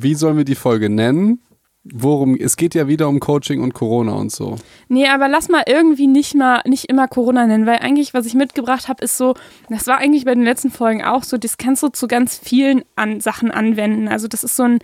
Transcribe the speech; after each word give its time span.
Wie 0.00 0.14
sollen 0.14 0.36
wir 0.36 0.44
die 0.44 0.54
Folge 0.54 0.88
nennen? 0.88 1.42
Worum, 1.82 2.36
es 2.36 2.56
geht 2.56 2.74
ja 2.74 2.86
wieder 2.86 3.08
um 3.08 3.18
Coaching 3.18 3.62
und 3.62 3.72
Corona 3.74 4.12
und 4.12 4.30
so. 4.30 4.56
Nee, 4.88 5.08
aber 5.08 5.26
lass 5.28 5.48
mal 5.48 5.64
irgendwie 5.66 6.06
nicht 6.06 6.34
mal, 6.34 6.60
nicht 6.66 6.84
immer 6.84 7.08
Corona 7.08 7.46
nennen, 7.46 7.66
weil 7.66 7.78
eigentlich, 7.78 8.14
was 8.14 8.26
ich 8.26 8.34
mitgebracht 8.34 8.88
habe, 8.88 9.02
ist 9.02 9.16
so, 9.16 9.34
das 9.68 9.86
war 9.86 9.98
eigentlich 9.98 10.24
bei 10.24 10.34
den 10.34 10.44
letzten 10.44 10.70
Folgen 10.70 11.02
auch 11.02 11.24
so, 11.24 11.36
das 11.36 11.56
kannst 11.56 11.82
du 11.82 11.88
zu 11.88 12.06
ganz 12.06 12.36
vielen 12.36 12.84
an 12.94 13.20
Sachen 13.20 13.50
anwenden. 13.50 14.06
Also 14.06 14.28
das 14.28 14.44
ist 14.44 14.54
so 14.54 14.64
ein, 14.64 14.78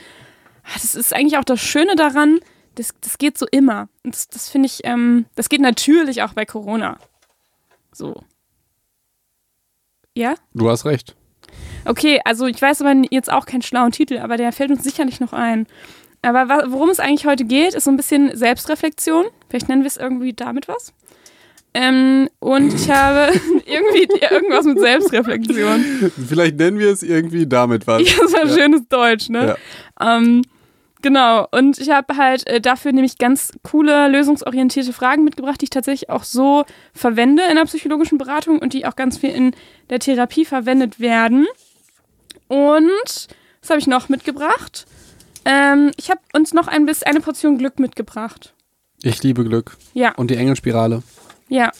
das 0.72 0.94
ist 0.94 1.14
eigentlich 1.14 1.38
auch 1.38 1.44
das 1.44 1.60
Schöne 1.60 1.94
daran, 1.94 2.40
das, 2.74 2.94
das 3.00 3.18
geht 3.18 3.38
so 3.38 3.46
immer. 3.50 3.88
Und 4.02 4.14
das, 4.14 4.28
das 4.28 4.48
finde 4.48 4.66
ich, 4.66 4.80
ähm, 4.82 5.26
das 5.36 5.48
geht 5.48 5.60
natürlich 5.60 6.22
auch 6.22 6.32
bei 6.32 6.44
Corona. 6.44 6.98
So. 7.92 8.22
Ja? 10.16 10.34
Du 10.54 10.68
hast 10.70 10.86
recht. 10.86 11.14
Okay, 11.84 12.20
also 12.24 12.46
ich 12.46 12.60
weiß 12.60 12.82
aber 12.82 12.94
jetzt 13.10 13.30
auch 13.30 13.46
keinen 13.46 13.62
schlauen 13.62 13.92
Titel, 13.92 14.18
aber 14.18 14.36
der 14.36 14.52
fällt 14.52 14.70
uns 14.70 14.82
sicherlich 14.84 15.20
noch 15.20 15.32
ein. 15.32 15.66
Aber 16.22 16.64
worum 16.68 16.88
es 16.88 17.00
eigentlich 17.00 17.26
heute 17.26 17.44
geht, 17.44 17.74
ist 17.74 17.84
so 17.84 17.90
ein 17.90 17.96
bisschen 17.96 18.34
Selbstreflexion. 18.34 19.26
Vielleicht 19.50 19.68
nennen 19.68 19.82
wir 19.82 19.88
es 19.88 19.98
irgendwie 19.98 20.32
damit 20.32 20.68
was. 20.68 20.94
Ähm, 21.74 22.28
und 22.38 22.72
ich 22.72 22.88
habe 22.88 23.32
irgendwie 23.66 24.08
irgendwas 24.20 24.64
mit 24.64 24.78
Selbstreflexion. 24.78 26.12
Vielleicht 26.28 26.56
nennen 26.56 26.78
wir 26.78 26.90
es 26.90 27.02
irgendwie 27.02 27.46
damit 27.46 27.86
was. 27.86 28.02
Ja, 28.02 28.28
so 28.28 28.36
ein 28.36 28.48
ja. 28.48 28.54
schönes 28.54 28.88
Deutsch, 28.88 29.28
ne? 29.28 29.56
Ja. 30.00 30.16
Ähm, 30.16 30.42
genau. 31.02 31.48
Und 31.50 31.78
ich 31.78 31.90
habe 31.90 32.16
halt 32.16 32.46
äh, 32.46 32.60
dafür 32.60 32.92
nämlich 32.92 33.18
ganz 33.18 33.52
coole, 33.62 34.08
lösungsorientierte 34.08 34.92
Fragen 34.92 35.24
mitgebracht, 35.24 35.60
die 35.60 35.64
ich 35.64 35.70
tatsächlich 35.70 36.10
auch 36.10 36.22
so 36.22 36.64
verwende 36.94 37.42
in 37.50 37.56
der 37.56 37.64
psychologischen 37.64 38.18
Beratung 38.18 38.60
und 38.60 38.72
die 38.72 38.86
auch 38.86 38.96
ganz 38.96 39.18
viel 39.18 39.30
in 39.30 39.52
der 39.90 39.98
Therapie 39.98 40.44
verwendet 40.44 41.00
werden. 41.00 41.46
Und 42.48 43.28
was 43.60 43.70
habe 43.70 43.80
ich 43.80 43.86
noch 43.86 44.08
mitgebracht? 44.08 44.86
Ähm, 45.44 45.90
ich 45.96 46.10
habe 46.10 46.20
uns 46.32 46.52
noch 46.54 46.68
ein 46.68 46.86
bisschen 46.86 47.06
eine 47.08 47.20
Portion 47.20 47.58
Glück 47.58 47.78
mitgebracht. 47.78 48.54
Ich 49.02 49.22
liebe 49.22 49.44
Glück. 49.44 49.76
Ja. 49.92 50.14
Und 50.14 50.30
die 50.30 50.36
Engelspirale. 50.36 51.02
Ja. 51.48 51.70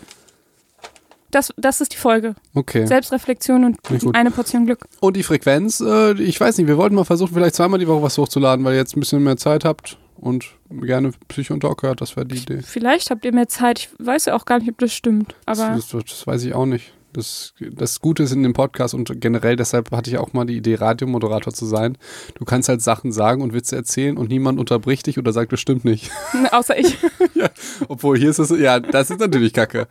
Das, 1.30 1.52
das 1.56 1.80
ist 1.80 1.92
die 1.92 1.96
Folge. 1.96 2.36
Okay. 2.54 2.86
Selbstreflexion 2.86 3.64
und 3.64 3.78
eine 4.14 4.30
Portion 4.30 4.66
Glück. 4.66 4.86
Und 5.00 5.16
die 5.16 5.24
Frequenz, 5.24 5.80
äh, 5.80 6.12
ich 6.12 6.40
weiß 6.40 6.58
nicht, 6.58 6.68
wir 6.68 6.76
wollten 6.78 6.94
mal 6.94 7.04
versuchen, 7.04 7.34
vielleicht 7.34 7.56
zweimal 7.56 7.80
die 7.80 7.88
Woche 7.88 8.02
was 8.02 8.18
hochzuladen, 8.18 8.64
weil 8.64 8.74
ihr 8.74 8.78
jetzt 8.78 8.96
ein 8.96 9.00
bisschen 9.00 9.24
mehr 9.24 9.36
Zeit 9.36 9.64
habt 9.64 9.98
und 10.16 10.46
gerne 10.70 11.10
Psycho 11.28 11.54
und 11.54 11.60
Talk 11.60 11.82
hört, 11.82 12.00
das 12.00 12.16
wäre 12.16 12.24
die 12.24 12.36
Idee. 12.36 12.62
Vielleicht 12.62 13.10
habt 13.10 13.24
ihr 13.24 13.34
mehr 13.34 13.48
Zeit, 13.48 13.78
ich 13.80 13.88
weiß 13.98 14.26
ja 14.26 14.34
auch 14.34 14.44
gar 14.44 14.60
nicht, 14.60 14.70
ob 14.70 14.78
das 14.78 14.94
stimmt. 14.94 15.34
Aber 15.44 15.70
das, 15.74 15.88
das, 15.88 16.04
das 16.04 16.26
weiß 16.26 16.44
ich 16.44 16.54
auch 16.54 16.66
nicht. 16.66 16.93
Das, 17.14 17.54
das 17.58 18.00
Gute 18.00 18.24
ist 18.24 18.32
in 18.32 18.42
dem 18.42 18.52
Podcast 18.52 18.92
und 18.92 19.20
generell, 19.20 19.56
deshalb 19.56 19.90
hatte 19.92 20.10
ich 20.10 20.18
auch 20.18 20.32
mal 20.32 20.44
die 20.44 20.56
Idee, 20.56 20.74
Radiomoderator 20.74 21.52
zu 21.52 21.64
sein. 21.64 21.96
Du 22.34 22.44
kannst 22.44 22.68
halt 22.68 22.82
Sachen 22.82 23.12
sagen 23.12 23.40
und 23.40 23.54
Witze 23.54 23.76
erzählen 23.76 24.16
und 24.16 24.28
niemand 24.28 24.58
unterbricht 24.58 25.06
dich 25.06 25.18
oder 25.18 25.32
sagt, 25.32 25.52
das 25.52 25.60
stimmt 25.60 25.84
nicht. 25.84 26.10
Außer 26.50 26.76
ich. 26.76 26.98
ja, 27.34 27.48
obwohl 27.88 28.18
hier 28.18 28.30
ist 28.30 28.38
es, 28.38 28.50
ja, 28.50 28.80
das 28.80 29.10
ist 29.10 29.20
natürlich 29.20 29.52
kacke. 29.52 29.86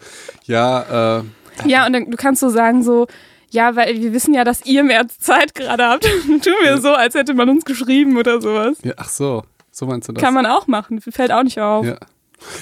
Ja, 0.46 1.20
äh. 1.20 1.24
Ja, 1.66 1.86
und 1.86 1.94
dann, 1.94 2.12
du 2.12 2.18
kannst 2.18 2.42
so 2.42 2.50
sagen, 2.50 2.84
so, 2.84 3.08
ja, 3.50 3.76
weil 3.76 4.02
wir 4.02 4.14
wissen 4.14 4.34
ja, 4.34 4.44
dass 4.44 4.66
ihr 4.66 4.84
mehr 4.84 5.08
Zeit 5.08 5.56
gerade 5.56 5.86
habt. 5.88 6.04
Tun 6.28 6.54
wir 6.64 6.78
so, 6.80 6.90
als 6.90 7.16
hätte 7.16 7.34
man 7.34 7.50
uns 7.50 7.64
geschrieben 7.64 8.18
oder 8.18 8.42
sowas. 8.42 8.78
Ja, 8.84 8.94
ach 8.98 9.10
so, 9.10 9.44
so 9.72 9.86
meinst 9.86 10.10
du 10.10 10.14
das. 10.14 10.24
Kann 10.24 10.34
man 10.34 10.46
auch 10.46 10.68
machen, 10.68 11.00
fällt 11.00 11.32
auch 11.32 11.44
nicht 11.44 11.60
auf. 11.60 11.86
Ja. 11.86 11.98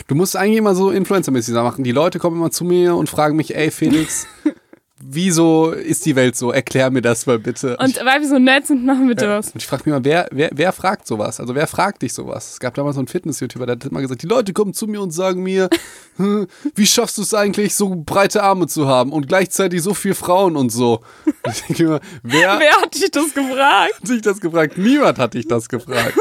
Du 0.08 0.16
musst 0.16 0.36
eigentlich 0.36 0.58
immer 0.58 0.76
so 0.76 0.92
Influencer-mäßig 0.92 1.54
machen. 1.54 1.84
Die 1.84 1.92
Leute 1.92 2.20
kommen 2.20 2.38
immer 2.38 2.52
zu 2.52 2.66
mir 2.66 2.96
und 2.96 3.10
fragen 3.10 3.36
mich, 3.36 3.56
ey 3.56 3.72
Felix, 3.72 4.28
wieso 5.04 5.72
ist 5.72 6.06
die 6.06 6.16
Welt 6.16 6.36
so? 6.36 6.52
Erklär 6.52 6.90
mir 6.92 7.02
das 7.02 7.26
mal 7.26 7.40
bitte. 7.40 7.78
Und 7.78 7.98
weil 7.98 8.22
wir 8.22 8.28
so 8.28 8.40
nett 8.40 8.68
sind, 8.68 8.86
machen 8.86 9.08
wir 9.08 9.16
ja. 9.16 9.36
das. 9.36 9.52
Und 9.52 9.62
ich 9.62 9.68
frage 9.68 9.84
mich 9.86 9.94
mal, 9.94 10.04
wer, 10.04 10.28
wer, 10.32 10.50
wer 10.54 10.72
fragt 10.72 11.08
sowas? 11.08 11.40
Also 11.40 11.56
wer 11.56 11.68
fragt 11.68 12.02
dich 12.02 12.14
sowas? 12.14 12.52
Es 12.52 12.60
gab 12.60 12.74
damals 12.76 12.96
so 12.96 13.02
einen 13.02 13.08
Fitness-YouTuber, 13.08 13.66
der 13.66 13.76
hat 13.76 13.86
immer 13.86 14.02
gesagt, 14.02 14.22
die 14.22 14.28
Leute 14.28 14.54
kommen 14.54 14.74
zu 14.74 14.88
mir 14.88 15.02
und 15.02 15.12
sagen 15.12 15.44
mir, 15.44 15.70
hm, 16.18 16.48
wie 16.76 16.86
schaffst 16.86 17.18
du 17.18 17.22
es 17.24 17.34
eigentlich, 17.34 17.76
so 17.76 17.96
breite 17.96 18.44
Arme 18.44 18.68
zu 18.68 18.88
haben 18.88 19.12
und 19.12 19.28
gleichzeitig 19.28 19.82
so 19.82 19.94
viele 19.94 20.16
Frauen 20.16 20.56
und 20.56 20.72
so? 20.72 21.02
ich 21.48 21.62
denke 21.64 21.84
immer, 21.84 22.00
wer, 22.24 22.60
wer 22.60 22.82
hat 22.82 22.94
dich 22.94 23.12
das 23.12 23.34
gefragt? 23.34 23.94
Hat 24.02 24.10
dich 24.10 24.22
das 24.22 24.40
gefragt? 24.40 24.78
Niemand 24.78 25.18
hat 25.20 25.34
dich 25.34 25.48
das 25.48 25.68
gefragt. 25.68 26.18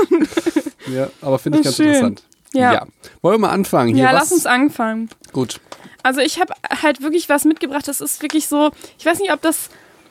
ja, 0.93 1.09
aber 1.20 1.38
finde 1.38 1.59
ich 1.59 1.65
ganz 1.65 1.76
schön. 1.76 1.87
interessant. 1.87 2.22
Ja. 2.53 2.72
ja. 2.72 2.87
Wollen 3.22 3.34
wir 3.34 3.47
mal 3.47 3.55
anfangen? 3.55 3.94
Hier, 3.94 4.05
ja, 4.05 4.12
was? 4.12 4.21
lass 4.21 4.33
uns 4.33 4.47
anfangen. 4.47 5.09
Gut. 5.33 5.61
Also 6.03 6.21
ich 6.21 6.41
habe 6.41 6.55
halt 6.83 7.03
wirklich 7.03 7.28
was 7.28 7.44
mitgebracht. 7.44 7.87
Das 7.87 8.00
ist 8.00 8.22
wirklich 8.22 8.49
so, 8.49 8.71
ich 8.99 9.06
weiß 9.06 9.19
nicht, 9.21 9.33
ob 9.33 9.43
das 9.43 9.71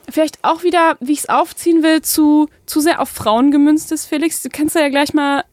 vielleicht 0.10 0.44
auch 0.44 0.64
wieder, 0.64 0.98
wie 1.00 1.14
ich 1.14 1.20
es 1.20 1.30
aufziehen 1.30 1.84
will, 1.84 2.02
zu, 2.02 2.50
zu 2.66 2.80
sehr 2.80 3.02
auf 3.02 3.10
Frauen 3.10 3.52
gemünzt 3.52 3.92
ist, 3.92 4.06
Felix. 4.06 4.42
Du 4.42 4.50
kannst 4.50 4.76
ja 4.76 4.90
gleich 4.90 5.14
mal 5.14 5.44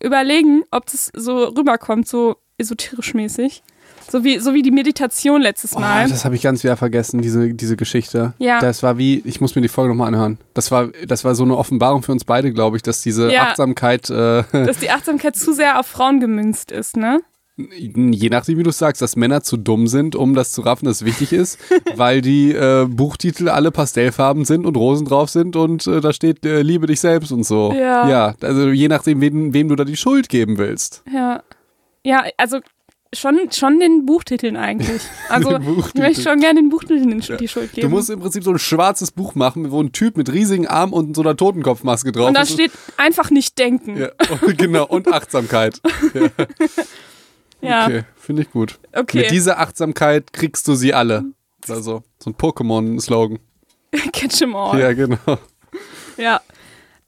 überlegen, 0.00 0.64
ob 0.70 0.86
das 0.86 1.10
so 1.14 1.44
rüberkommt, 1.44 2.08
so 2.08 2.36
esoterisch 2.58 3.14
mäßig. 3.14 3.62
So 4.10 4.24
wie, 4.24 4.38
so 4.38 4.54
wie 4.54 4.62
die 4.62 4.70
Meditation 4.70 5.42
letztes 5.42 5.74
Mal. 5.74 6.06
Oh, 6.06 6.08
das 6.08 6.24
habe 6.24 6.34
ich 6.34 6.42
ganz 6.42 6.64
wieder 6.64 6.76
vergessen, 6.76 7.20
diese, 7.20 7.52
diese 7.52 7.76
Geschichte. 7.76 8.32
Ja. 8.38 8.60
Das 8.60 8.82
war 8.82 8.96
wie, 8.98 9.22
ich 9.24 9.40
muss 9.40 9.54
mir 9.54 9.62
die 9.62 9.68
Folge 9.68 9.90
nochmal 9.90 10.08
anhören. 10.08 10.38
Das 10.54 10.70
war, 10.70 10.88
das 11.06 11.24
war 11.24 11.34
so 11.34 11.44
eine 11.44 11.56
Offenbarung 11.56 12.02
für 12.02 12.12
uns 12.12 12.24
beide, 12.24 12.52
glaube 12.52 12.76
ich, 12.76 12.82
dass 12.82 13.02
diese 13.02 13.30
ja. 13.30 13.48
Achtsamkeit. 13.48 14.08
Äh, 14.08 14.44
dass 14.52 14.78
die 14.78 14.90
Achtsamkeit 14.90 15.36
zu 15.36 15.52
sehr 15.52 15.78
auf 15.78 15.86
Frauen 15.86 16.20
gemünzt 16.20 16.72
ist, 16.72 16.96
ne? 16.96 17.20
Je 17.76 18.28
nachdem, 18.28 18.56
wie 18.58 18.62
du 18.62 18.70
sagst, 18.70 19.02
dass 19.02 19.16
Männer 19.16 19.42
zu 19.42 19.56
dumm 19.56 19.88
sind, 19.88 20.14
um 20.14 20.32
das 20.32 20.52
zu 20.52 20.60
raffen, 20.60 20.86
dass 20.86 20.98
es 20.98 21.04
wichtig 21.04 21.32
ist, 21.32 21.58
weil 21.96 22.20
die 22.20 22.52
äh, 22.52 22.86
Buchtitel 22.88 23.48
alle 23.48 23.72
Pastellfarben 23.72 24.44
sind 24.44 24.64
und 24.64 24.76
Rosen 24.76 25.06
drauf 25.06 25.28
sind 25.28 25.56
und 25.56 25.84
äh, 25.88 26.00
da 26.00 26.12
steht 26.12 26.46
äh, 26.46 26.62
Liebe 26.62 26.86
dich 26.86 27.00
selbst 27.00 27.32
und 27.32 27.42
so. 27.42 27.72
Ja. 27.72 28.08
Ja, 28.08 28.34
also 28.42 28.68
je 28.68 28.86
nachdem, 28.86 29.20
wem, 29.20 29.52
wem 29.54 29.68
du 29.68 29.74
da 29.74 29.84
die 29.84 29.96
Schuld 29.96 30.28
geben 30.28 30.56
willst. 30.56 31.02
Ja. 31.12 31.42
Ja, 32.04 32.24
also 32.36 32.60
schon, 33.14 33.50
schon 33.52 33.80
den 33.80 34.06
Buchtiteln 34.06 34.56
eigentlich. 34.56 35.02
Also 35.28 35.58
ich 35.58 35.94
möchte 35.94 36.22
schon 36.22 36.40
gerne 36.40 36.60
den 36.60 36.70
Buchtiteln 36.70 37.20
ja. 37.20 37.36
die 37.36 37.48
Schuld 37.48 37.72
geben. 37.72 37.88
Du 37.88 37.94
musst 37.94 38.08
im 38.08 38.20
Prinzip 38.20 38.44
so 38.44 38.50
ein 38.50 38.58
schwarzes 38.58 39.10
Buch 39.10 39.34
machen, 39.34 39.70
wo 39.70 39.82
ein 39.82 39.92
Typ 39.92 40.16
mit 40.16 40.32
riesigen 40.32 40.66
Armen 40.66 40.94
und 40.94 41.14
so 41.14 41.20
einer 41.20 41.36
Totenkopfmaske 41.36 42.12
drauf 42.12 42.24
ist. 42.24 42.28
Und 42.28 42.34
da 42.34 42.46
steht 42.46 42.72
einfach 42.96 43.30
nicht 43.30 43.58
denken. 43.58 43.98
Ja, 43.98 44.08
genau, 44.56 44.86
und 44.86 45.12
Achtsamkeit. 45.12 45.80
ja. 46.14 46.30
ja. 47.60 47.86
Okay, 47.86 48.04
finde 48.16 48.42
ich 48.42 48.50
gut. 48.50 48.78
Okay. 48.94 49.18
Mit 49.18 49.30
dieser 49.30 49.58
Achtsamkeit 49.58 50.32
kriegst 50.32 50.66
du 50.66 50.74
sie 50.74 50.94
alle. 50.94 51.24
Also 51.68 52.02
so 52.18 52.30
ein 52.30 52.34
Pokémon-Slogan. 52.34 53.38
Catch 54.12 54.42
'em 54.42 54.56
all. 54.56 54.80
Ja, 54.80 54.92
genau. 54.94 55.38
Ja. 56.16 56.40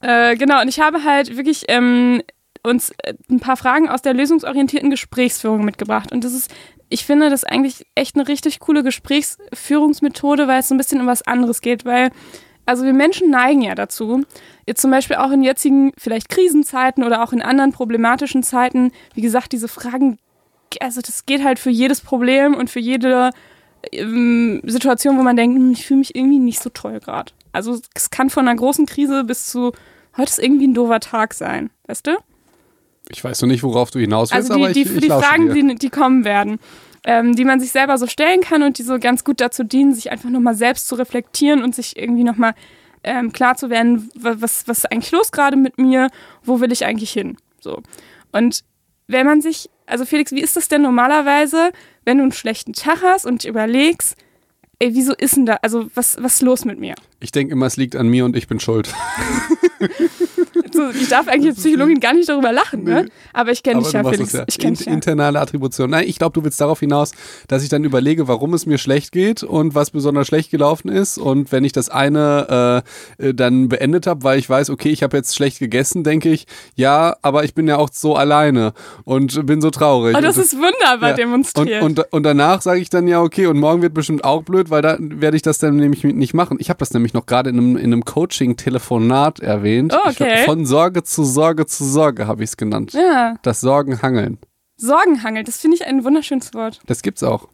Äh, 0.00 0.36
genau, 0.36 0.60
und 0.62 0.68
ich 0.68 0.80
habe 0.80 1.04
halt 1.04 1.36
wirklich 1.36 1.64
ähm, 1.68 2.22
uns 2.62 2.90
äh, 2.98 3.14
ein 3.30 3.40
paar 3.40 3.56
Fragen 3.56 3.88
aus 3.88 4.02
der 4.02 4.14
lösungsorientierten 4.14 4.90
Gesprächsführung 4.90 5.64
mitgebracht. 5.64 6.12
Und 6.12 6.24
das 6.24 6.32
ist, 6.34 6.50
ich 6.88 7.04
finde 7.04 7.30
das 7.30 7.44
eigentlich 7.44 7.86
echt 7.94 8.16
eine 8.16 8.28
richtig 8.28 8.60
coole 8.60 8.82
Gesprächsführungsmethode, 8.82 10.48
weil 10.48 10.60
es 10.60 10.68
so 10.68 10.74
ein 10.74 10.78
bisschen 10.78 11.00
um 11.00 11.06
was 11.06 11.22
anderes 11.22 11.60
geht, 11.60 11.84
weil 11.84 12.10
also 12.66 12.84
wir 12.84 12.92
Menschen 12.92 13.30
neigen 13.30 13.62
ja 13.62 13.74
dazu, 13.74 14.22
jetzt 14.64 14.80
zum 14.80 14.92
Beispiel 14.92 15.16
auch 15.16 15.32
in 15.32 15.42
jetzigen 15.42 15.92
vielleicht 15.98 16.28
Krisenzeiten 16.28 17.02
oder 17.02 17.24
auch 17.24 17.32
in 17.32 17.42
anderen 17.42 17.72
problematischen 17.72 18.44
Zeiten, 18.44 18.92
wie 19.14 19.22
gesagt, 19.22 19.50
diese 19.50 19.66
Fragen, 19.66 20.18
also 20.78 21.00
das 21.00 21.26
geht 21.26 21.42
halt 21.42 21.58
für 21.58 21.70
jedes 21.70 22.00
Problem 22.00 22.54
und 22.54 22.70
für 22.70 22.78
jede 22.78 23.30
ähm, 23.90 24.60
Situation, 24.64 25.18
wo 25.18 25.22
man 25.22 25.36
denkt, 25.36 25.56
hm, 25.56 25.72
ich 25.72 25.84
fühle 25.84 25.98
mich 25.98 26.14
irgendwie 26.14 26.38
nicht 26.38 26.62
so 26.62 26.70
toll 26.70 27.00
gerade. 27.00 27.32
Also 27.50 27.80
es 27.94 28.10
kann 28.10 28.30
von 28.30 28.46
einer 28.46 28.56
großen 28.56 28.86
Krise 28.86 29.24
bis 29.24 29.48
zu, 29.48 29.72
heute 30.16 30.30
ist 30.30 30.38
irgendwie 30.38 30.68
ein 30.68 30.74
doofer 30.74 31.00
Tag 31.00 31.34
sein, 31.34 31.70
weißt 31.88 32.06
du? 32.06 32.12
Ich 33.10 33.22
weiß 33.22 33.42
noch 33.42 33.48
nicht, 33.48 33.62
worauf 33.62 33.90
du 33.90 33.98
hinaus 33.98 34.32
willst, 34.32 34.50
also 34.50 34.54
die, 34.54 34.64
aber 34.64 34.72
die, 34.72 34.82
ich, 34.82 34.94
ich 34.94 35.00
die 35.00 35.08
Fragen, 35.08 35.52
die, 35.52 35.74
die 35.74 35.90
kommen 35.90 36.24
werden, 36.24 36.58
ähm, 37.04 37.34
die 37.34 37.44
man 37.44 37.60
sich 37.60 37.72
selber 37.72 37.98
so 37.98 38.06
stellen 38.06 38.40
kann 38.40 38.62
und 38.62 38.78
die 38.78 38.82
so 38.82 38.98
ganz 38.98 39.24
gut 39.24 39.40
dazu 39.40 39.64
dienen, 39.64 39.94
sich 39.94 40.10
einfach 40.10 40.30
nochmal 40.30 40.54
selbst 40.54 40.86
zu 40.86 40.94
reflektieren 40.94 41.62
und 41.62 41.74
sich 41.74 41.96
irgendwie 41.96 42.24
nochmal 42.24 42.54
ähm, 43.02 43.32
klar 43.32 43.56
zu 43.56 43.70
werden, 43.70 44.10
was, 44.14 44.68
was 44.68 44.78
ist 44.78 44.92
eigentlich 44.92 45.10
los 45.12 45.32
gerade 45.32 45.56
mit 45.56 45.78
mir, 45.78 46.08
wo 46.44 46.60
will 46.60 46.72
ich 46.72 46.84
eigentlich 46.84 47.10
hin? 47.10 47.36
So. 47.60 47.82
Und 48.32 48.62
wenn 49.06 49.26
man 49.26 49.40
sich, 49.40 49.70
also 49.86 50.04
Felix, 50.04 50.32
wie 50.32 50.40
ist 50.40 50.56
das 50.56 50.68
denn 50.68 50.82
normalerweise, 50.82 51.72
wenn 52.04 52.18
du 52.18 52.22
einen 52.22 52.32
schlechten 52.32 52.74
Tag 52.74 53.02
hast 53.02 53.26
und 53.26 53.44
überlegst, 53.44 54.16
ey, 54.78 54.94
wieso 54.94 55.14
ist 55.14 55.36
denn 55.36 55.46
da, 55.46 55.58
also 55.62 55.88
was, 55.94 56.16
was 56.22 56.34
ist 56.34 56.42
los 56.42 56.64
mit 56.64 56.78
mir? 56.78 56.94
Ich 57.20 57.32
denke 57.32 57.52
immer, 57.52 57.66
es 57.66 57.76
liegt 57.76 57.96
an 57.96 58.08
mir 58.08 58.24
und 58.24 58.34
ich 58.34 58.48
bin 58.48 58.60
schuld. 58.60 58.92
ich 61.00 61.08
darf 61.08 61.28
eigentlich 61.28 61.50
als 61.50 61.58
Psychologin 61.58 62.00
gar 62.00 62.14
nicht 62.14 62.28
darüber 62.28 62.52
lachen, 62.52 62.84
ne? 62.84 63.08
Aber 63.32 63.50
ich 63.50 63.62
kenne 63.62 63.82
dich 63.82 63.92
ja, 63.92 64.04
Felix. 64.04 64.32
Ja. 64.32 64.44
Ich 64.46 64.58
kenne 64.58 64.76
dich 64.76 64.86
ja. 64.86 64.92
Internale 64.92 65.40
Attribution. 65.40 65.90
Nein, 65.90 66.06
ich 66.06 66.18
glaube, 66.18 66.32
du 66.32 66.44
willst 66.44 66.60
darauf 66.60 66.80
hinaus, 66.80 67.12
dass 67.48 67.62
ich 67.62 67.68
dann 67.68 67.84
überlege, 67.84 68.28
warum 68.28 68.54
es 68.54 68.66
mir 68.66 68.78
schlecht 68.78 69.12
geht 69.12 69.42
und 69.42 69.74
was 69.74 69.90
besonders 69.90 70.26
schlecht 70.26 70.50
gelaufen 70.50 70.88
ist. 70.88 71.18
Und 71.18 71.52
wenn 71.52 71.64
ich 71.64 71.72
das 71.72 71.88
eine 71.88 72.84
äh, 73.18 73.28
äh 73.28 73.34
dann 73.34 73.68
beendet 73.68 74.06
habe, 74.06 74.24
weil 74.24 74.38
ich 74.38 74.48
weiß, 74.48 74.70
okay, 74.70 74.90
ich 74.90 75.02
habe 75.02 75.16
jetzt 75.16 75.34
schlecht 75.34 75.58
gegessen, 75.58 76.04
denke 76.04 76.30
ich, 76.30 76.46
ja, 76.74 77.16
aber 77.22 77.44
ich 77.44 77.54
bin 77.54 77.66
ja 77.68 77.76
auch 77.76 77.90
so 77.92 78.16
alleine 78.16 78.72
und 79.04 79.46
bin 79.46 79.60
so 79.60 79.70
traurig. 79.70 80.16
Oh, 80.16 80.20
das 80.20 80.36
und, 80.36 80.44
ist 80.44 80.56
wunderbar 80.56 81.10
ja. 81.10 81.16
demonstriert. 81.16 81.82
Und, 81.82 81.98
und, 81.98 82.12
und 82.12 82.22
danach 82.22 82.62
sage 82.62 82.80
ich 82.80 82.90
dann, 82.90 83.08
ja, 83.08 83.20
okay, 83.22 83.46
und 83.46 83.58
morgen 83.58 83.82
wird 83.82 83.94
bestimmt 83.94 84.24
auch 84.24 84.42
blöd, 84.42 84.70
weil 84.70 84.82
da 84.82 84.96
werde 84.98 85.36
ich 85.36 85.42
das 85.42 85.58
dann 85.58 85.76
nämlich 85.76 86.04
nicht 86.04 86.34
machen. 86.34 86.58
Ich 86.60 86.70
habe 86.70 86.78
das 86.78 86.92
nämlich 86.92 87.09
nämlich 87.10 87.14
noch 87.14 87.26
gerade 87.26 87.50
in 87.50 87.58
einem, 87.58 87.76
in 87.76 87.92
einem 87.92 88.04
Coaching-Telefonat 88.04 89.40
erwähnt. 89.40 89.94
Oh, 89.94 90.08
okay. 90.08 90.44
Von 90.44 90.66
Sorge 90.66 91.02
zu 91.02 91.24
Sorge 91.24 91.66
zu 91.66 91.84
Sorge 91.84 92.26
habe 92.26 92.42
ich 92.42 92.50
es 92.50 92.56
genannt. 92.56 92.92
Ja. 92.92 93.36
Das 93.42 93.60
Sorgenhangeln. 93.60 94.38
Sorgenhangel, 94.76 95.44
das 95.44 95.58
finde 95.58 95.76
ich 95.76 95.86
ein 95.86 96.04
wunderschönes 96.04 96.54
Wort. 96.54 96.80
Das 96.86 97.02
gibt's 97.02 97.22
auch. 97.22 97.48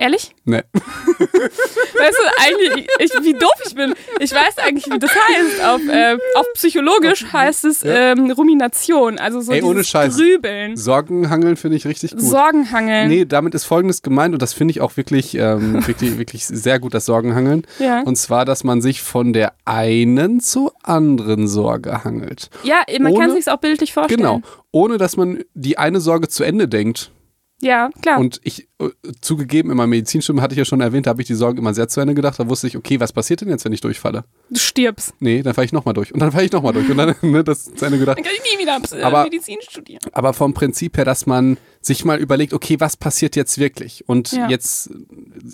Ehrlich? 0.00 0.34
Ne. 0.46 0.64
Weißt 0.72 2.16
du, 2.18 2.42
eigentlich, 2.42 2.86
ich, 2.98 3.10
wie 3.22 3.34
doof 3.34 3.52
ich 3.66 3.74
bin. 3.74 3.92
Ich 4.18 4.32
weiß 4.32 4.56
eigentlich, 4.56 4.86
wie 4.90 4.98
das 4.98 5.10
heißt. 5.10 5.62
Auf, 5.62 5.80
äh, 5.88 6.16
auf 6.36 6.46
psychologisch 6.54 7.26
heißt 7.30 7.66
es 7.66 7.82
ähm, 7.84 8.30
Rumination, 8.30 9.18
also 9.18 9.42
so 9.42 9.52
Ey, 9.52 9.62
ohne 9.62 9.84
Scheiß. 9.84 10.16
Grübeln. 10.16 10.78
Sorgenhangeln 10.78 11.56
finde 11.56 11.76
ich 11.76 11.86
richtig 11.86 12.12
gut. 12.12 12.22
Sorgenhangeln. 12.22 13.08
Nee, 13.08 13.26
damit 13.26 13.54
ist 13.54 13.64
folgendes 13.66 14.00
gemeint 14.00 14.32
und 14.32 14.40
das 14.40 14.54
finde 14.54 14.72
ich 14.72 14.80
auch 14.80 14.96
wirklich, 14.96 15.34
ähm, 15.34 15.86
wirklich, 15.86 16.16
wirklich 16.16 16.46
sehr 16.46 16.78
gut, 16.78 16.94
das 16.94 17.04
Sorgenhangeln. 17.04 17.66
Ja. 17.78 18.00
Und 18.00 18.16
zwar, 18.16 18.46
dass 18.46 18.64
man 18.64 18.80
sich 18.80 19.02
von 19.02 19.34
der 19.34 19.52
einen 19.66 20.40
zur 20.40 20.72
anderen 20.82 21.46
Sorge 21.46 22.04
hangelt. 22.04 22.48
ja, 22.62 22.84
man 23.00 23.12
kann 23.14 23.30
ohne- 23.30 23.34
sich 23.34 23.50
auch 23.50 23.58
bildlich 23.58 23.92
vorstellen. 23.92 24.18
Genau. 24.18 24.40
Ohne 24.72 24.96
dass 24.96 25.18
man 25.18 25.44
die 25.52 25.76
eine 25.76 26.00
Sorge 26.00 26.28
zu 26.28 26.42
Ende 26.42 26.68
denkt. 26.68 27.12
Ja, 27.60 27.90
klar. 28.00 28.18
Und 28.18 28.40
ich, 28.44 28.69
zugegeben, 29.20 29.70
in 29.70 29.76
meinem 29.76 29.90
Medizinstudium 29.90 30.42
hatte 30.42 30.54
ich 30.54 30.58
ja 30.58 30.64
schon 30.64 30.80
erwähnt, 30.80 31.06
da 31.06 31.10
habe 31.10 31.20
ich 31.22 31.26
die 31.28 31.34
Sorge 31.34 31.58
immer 31.58 31.74
sehr 31.74 31.88
zu 31.88 32.00
Ende 32.00 32.14
gedacht. 32.14 32.38
Da 32.38 32.48
wusste 32.48 32.66
ich, 32.66 32.76
okay, 32.76 32.98
was 33.00 33.12
passiert 33.12 33.40
denn 33.42 33.48
jetzt, 33.48 33.64
wenn 33.64 33.72
ich 33.72 33.80
durchfalle? 33.80 34.24
du 34.50 34.58
stirbst. 34.58 35.14
Nee, 35.20 35.42
dann 35.42 35.54
fahre 35.54 35.64
ich 35.64 35.72
nochmal 35.72 35.94
durch. 35.94 36.12
Und 36.12 36.20
dann 36.20 36.32
fahre 36.32 36.44
ich 36.44 36.52
nochmal 36.52 36.72
durch. 36.72 36.88
Und 36.90 36.96
dann, 36.96 37.14
ne, 37.22 37.44
das 37.44 37.64
zu 37.74 37.84
Ende 37.84 37.98
gedacht. 37.98 38.18
Dann 38.18 38.24
kann 38.24 38.32
ich 38.34 38.56
nie 38.56 38.62
wieder 38.62 38.78
äh, 38.98 39.02
Aber- 39.02 39.24
Medizin 39.24 39.58
studieren. 39.68 40.00
Aber 40.12 40.32
vom 40.32 40.54
Prinzip 40.54 40.96
her, 40.96 41.04
dass 41.04 41.26
man 41.26 41.56
sich 41.82 42.04
mal 42.04 42.18
überlegt, 42.18 42.52
okay, 42.52 42.78
was 42.78 42.96
passiert 42.96 43.36
jetzt 43.36 43.58
wirklich? 43.58 44.04
Und 44.06 44.32
Ja. 44.32 44.48
jetzt, 44.50 44.90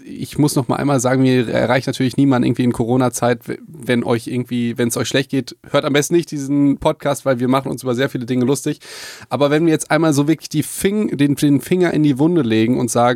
ich 0.04 0.38
muss 0.38 0.56
noch 0.56 0.66
mal 0.66 0.76
einmal 0.76 0.98
sagen, 0.98 1.22
wir 1.22 1.48
erreicht 1.48 1.86
natürlich 1.86 2.16
niemand 2.16 2.44
irgendwie 2.44 2.64
in 2.64 2.72
Corona-Zeit, 2.72 3.40
wenn 3.68 4.02
euch 4.02 4.26
irgendwie, 4.26 4.76
wenn 4.76 4.88
es 4.88 4.96
euch 4.96 5.06
schlecht 5.06 5.30
geht, 5.30 5.56
hört 5.70 5.84
am 5.84 5.92
besten 5.92 6.14
nicht 6.14 6.30
diesen 6.32 6.78
Podcast, 6.78 7.24
weil 7.26 7.38
wir 7.38 7.46
machen 7.48 7.70
uns 7.70 7.82
über 7.84 7.94
sehr 7.94 8.08
viele 8.08 8.26
Dinge 8.26 8.44
lustig. 8.44 8.80
Aber 9.28 9.50
wenn 9.50 9.66
wir 9.66 9.72
jetzt 9.72 9.90
einmal 9.92 10.12
so 10.12 10.26
wirklich 10.26 10.48
die 10.48 10.64
Fing, 10.64 11.16
den, 11.16 11.36
den 11.36 11.60
Finger 11.60 11.92
in 11.94 12.02
die 12.02 12.18
Wunde 12.18 12.42
legen 12.42 12.80
und 12.80 12.90
sagen, 12.90 13.15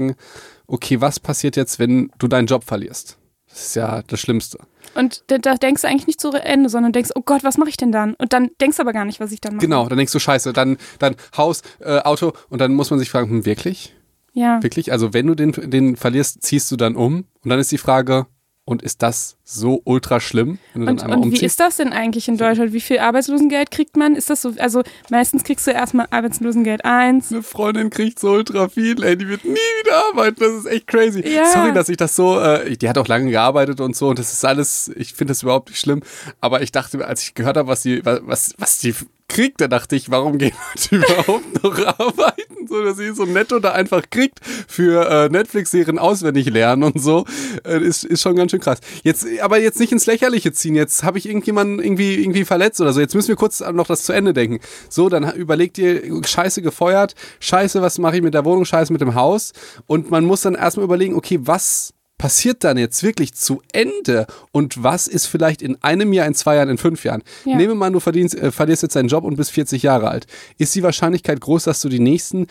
okay, 0.66 1.00
was 1.00 1.20
passiert 1.20 1.56
jetzt, 1.56 1.78
wenn 1.78 2.10
du 2.18 2.28
deinen 2.28 2.46
Job 2.46 2.64
verlierst? 2.64 3.18
Das 3.48 3.66
ist 3.66 3.76
ja 3.76 4.02
das 4.06 4.20
Schlimmste. 4.20 4.58
Und 4.94 5.24
da, 5.26 5.38
da 5.38 5.54
denkst 5.54 5.82
du 5.82 5.88
eigentlich 5.88 6.06
nicht 6.06 6.20
zu 6.20 6.30
Ende, 6.30 6.68
sondern 6.68 6.92
denkst, 6.92 7.10
oh 7.14 7.22
Gott, 7.24 7.44
was 7.44 7.58
mache 7.58 7.68
ich 7.68 7.76
denn 7.76 7.92
dann? 7.92 8.14
Und 8.14 8.32
dann 8.32 8.50
denkst 8.60 8.76
du 8.76 8.82
aber 8.82 8.92
gar 8.92 9.04
nicht, 9.04 9.20
was 9.20 9.32
ich 9.32 9.40
dann 9.40 9.56
mache. 9.56 9.66
Genau, 9.66 9.88
dann 9.88 9.98
denkst 9.98 10.12
du, 10.12 10.18
scheiße, 10.18 10.52
dann, 10.52 10.78
dann 10.98 11.16
Haus, 11.36 11.62
äh, 11.80 11.98
Auto 12.00 12.32
und 12.48 12.60
dann 12.60 12.74
muss 12.74 12.90
man 12.90 12.98
sich 12.98 13.10
fragen, 13.10 13.30
hm, 13.30 13.46
wirklich? 13.46 13.94
Ja. 14.32 14.62
Wirklich? 14.62 14.92
Also 14.92 15.12
wenn 15.12 15.26
du 15.26 15.34
den, 15.34 15.52
den 15.52 15.96
verlierst, 15.96 16.42
ziehst 16.42 16.70
du 16.70 16.76
dann 16.76 16.96
um 16.96 17.24
und 17.42 17.50
dann 17.50 17.58
ist 17.58 17.72
die 17.72 17.78
Frage, 17.78 18.26
und 18.70 18.82
ist 18.82 19.02
das 19.02 19.36
so 19.52 19.82
ultra 19.84 20.20
schlimm, 20.20 20.58
Und, 20.74 21.02
und 21.02 21.32
wie 21.32 21.44
ist 21.44 21.58
das 21.58 21.76
denn 21.76 21.92
eigentlich 21.92 22.28
in 22.28 22.36
Deutschland? 22.36 22.72
Wie 22.72 22.80
viel 22.80 23.00
Arbeitslosengeld 23.00 23.72
kriegt 23.72 23.96
man? 23.96 24.14
Ist 24.14 24.30
das 24.30 24.42
so, 24.42 24.52
also 24.58 24.82
meistens 25.10 25.42
kriegst 25.42 25.66
du 25.66 25.72
erstmal 25.72 26.06
Arbeitslosengeld 26.10 26.84
1. 26.84 27.32
Eine 27.32 27.42
Freundin 27.42 27.90
kriegt 27.90 28.20
so 28.20 28.30
ultra 28.30 28.68
viel, 28.68 29.02
ey, 29.02 29.16
die 29.16 29.28
wird 29.28 29.44
nie 29.44 29.50
wieder 29.50 30.04
arbeiten. 30.08 30.36
Das 30.38 30.52
ist 30.52 30.66
echt 30.66 30.86
crazy. 30.86 31.26
Ja. 31.26 31.46
Sorry, 31.46 31.72
dass 31.72 31.88
ich 31.88 31.96
das 31.96 32.14
so, 32.14 32.38
äh, 32.38 32.76
die 32.76 32.88
hat 32.88 32.96
auch 32.96 33.08
lange 33.08 33.30
gearbeitet 33.30 33.80
und 33.80 33.96
so 33.96 34.08
und 34.10 34.20
das 34.20 34.32
ist 34.32 34.44
alles, 34.44 34.90
ich 34.94 35.14
finde 35.14 35.32
das 35.32 35.42
überhaupt 35.42 35.68
nicht 35.68 35.80
schlimm. 35.80 36.02
Aber 36.40 36.62
ich 36.62 36.70
dachte, 36.70 37.04
als 37.04 37.22
ich 37.22 37.34
gehört 37.34 37.56
habe, 37.56 37.68
was 37.68 37.82
die, 37.82 38.04
was, 38.04 38.54
was 38.56 38.78
die 38.78 38.94
kriegt, 39.30 39.60
da 39.60 39.68
dachte 39.68 39.96
ich, 39.96 40.10
warum 40.10 40.36
gehen 40.36 40.52
Leute 40.74 40.96
überhaupt 40.96 41.62
noch 41.62 41.86
arbeiten? 41.98 42.66
So, 42.68 42.84
dass 42.84 42.98
sie 42.98 43.14
so 43.14 43.24
netto 43.24 43.58
da 43.58 43.72
einfach 43.72 44.02
kriegt 44.10 44.40
für 44.68 45.08
äh, 45.08 45.28
Netflix-Serien 45.28 45.98
auswendig 45.98 46.50
lernen 46.50 46.84
und 46.84 47.00
so. 47.00 47.24
Äh, 47.64 47.80
ist, 47.80 48.04
ist 48.04 48.20
schon 48.22 48.36
ganz 48.36 48.50
schön 48.50 48.60
krass. 48.60 48.78
Jetzt, 49.02 49.26
aber 49.42 49.60
jetzt 49.60 49.80
nicht 49.80 49.92
ins 49.92 50.06
Lächerliche 50.06 50.52
ziehen. 50.52 50.74
Jetzt 50.74 51.02
habe 51.02 51.18
ich 51.18 51.26
irgendjemanden 51.26 51.78
irgendwie, 51.78 52.14
irgendwie 52.14 52.44
verletzt 52.44 52.80
oder 52.80 52.92
so. 52.92 53.00
Jetzt 53.00 53.14
müssen 53.14 53.28
wir 53.28 53.36
kurz 53.36 53.60
noch 53.60 53.86
das 53.86 54.04
zu 54.04 54.12
Ende 54.12 54.32
denken. 54.32 54.60
So, 54.88 55.08
dann 55.08 55.32
überlegt 55.34 55.78
ihr, 55.78 56.02
scheiße 56.24 56.62
gefeuert, 56.62 57.14
scheiße, 57.40 57.82
was 57.82 57.98
mache 57.98 58.16
ich 58.16 58.22
mit 58.22 58.34
der 58.34 58.44
Wohnung, 58.44 58.64
scheiße 58.64 58.92
mit 58.92 59.00
dem 59.00 59.14
Haus. 59.14 59.52
Und 59.86 60.10
man 60.10 60.24
muss 60.24 60.42
dann 60.42 60.54
erstmal 60.54 60.84
überlegen, 60.84 61.14
okay, 61.14 61.38
was 61.42 61.92
passiert 62.20 62.64
dann 62.64 62.76
jetzt 62.76 63.02
wirklich 63.02 63.32
zu 63.32 63.62
Ende 63.72 64.26
und 64.52 64.82
was 64.82 65.06
ist 65.06 65.24
vielleicht 65.24 65.62
in 65.62 65.82
einem 65.82 66.12
Jahr, 66.12 66.26
in 66.26 66.34
zwei 66.34 66.56
Jahren, 66.56 66.68
in 66.68 66.76
fünf 66.76 67.02
Jahren? 67.02 67.22
Ja. 67.46 67.56
Nehme 67.56 67.74
mal, 67.74 67.90
du 67.90 67.98
verdienst, 67.98 68.34
äh, 68.34 68.52
verlierst 68.52 68.82
jetzt 68.82 68.94
deinen 68.94 69.08
Job 69.08 69.24
und 69.24 69.36
bist 69.36 69.52
40 69.52 69.82
Jahre 69.82 70.10
alt. 70.10 70.26
Ist 70.58 70.74
die 70.74 70.82
Wahrscheinlichkeit 70.82 71.40
groß, 71.40 71.64
dass 71.64 71.80
du 71.80 71.88
die 71.88 71.98
nächsten 71.98 72.46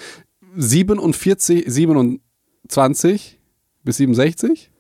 47, 0.55 1.65
27 1.67 3.39
bis 3.83 3.97
67? 3.97 4.71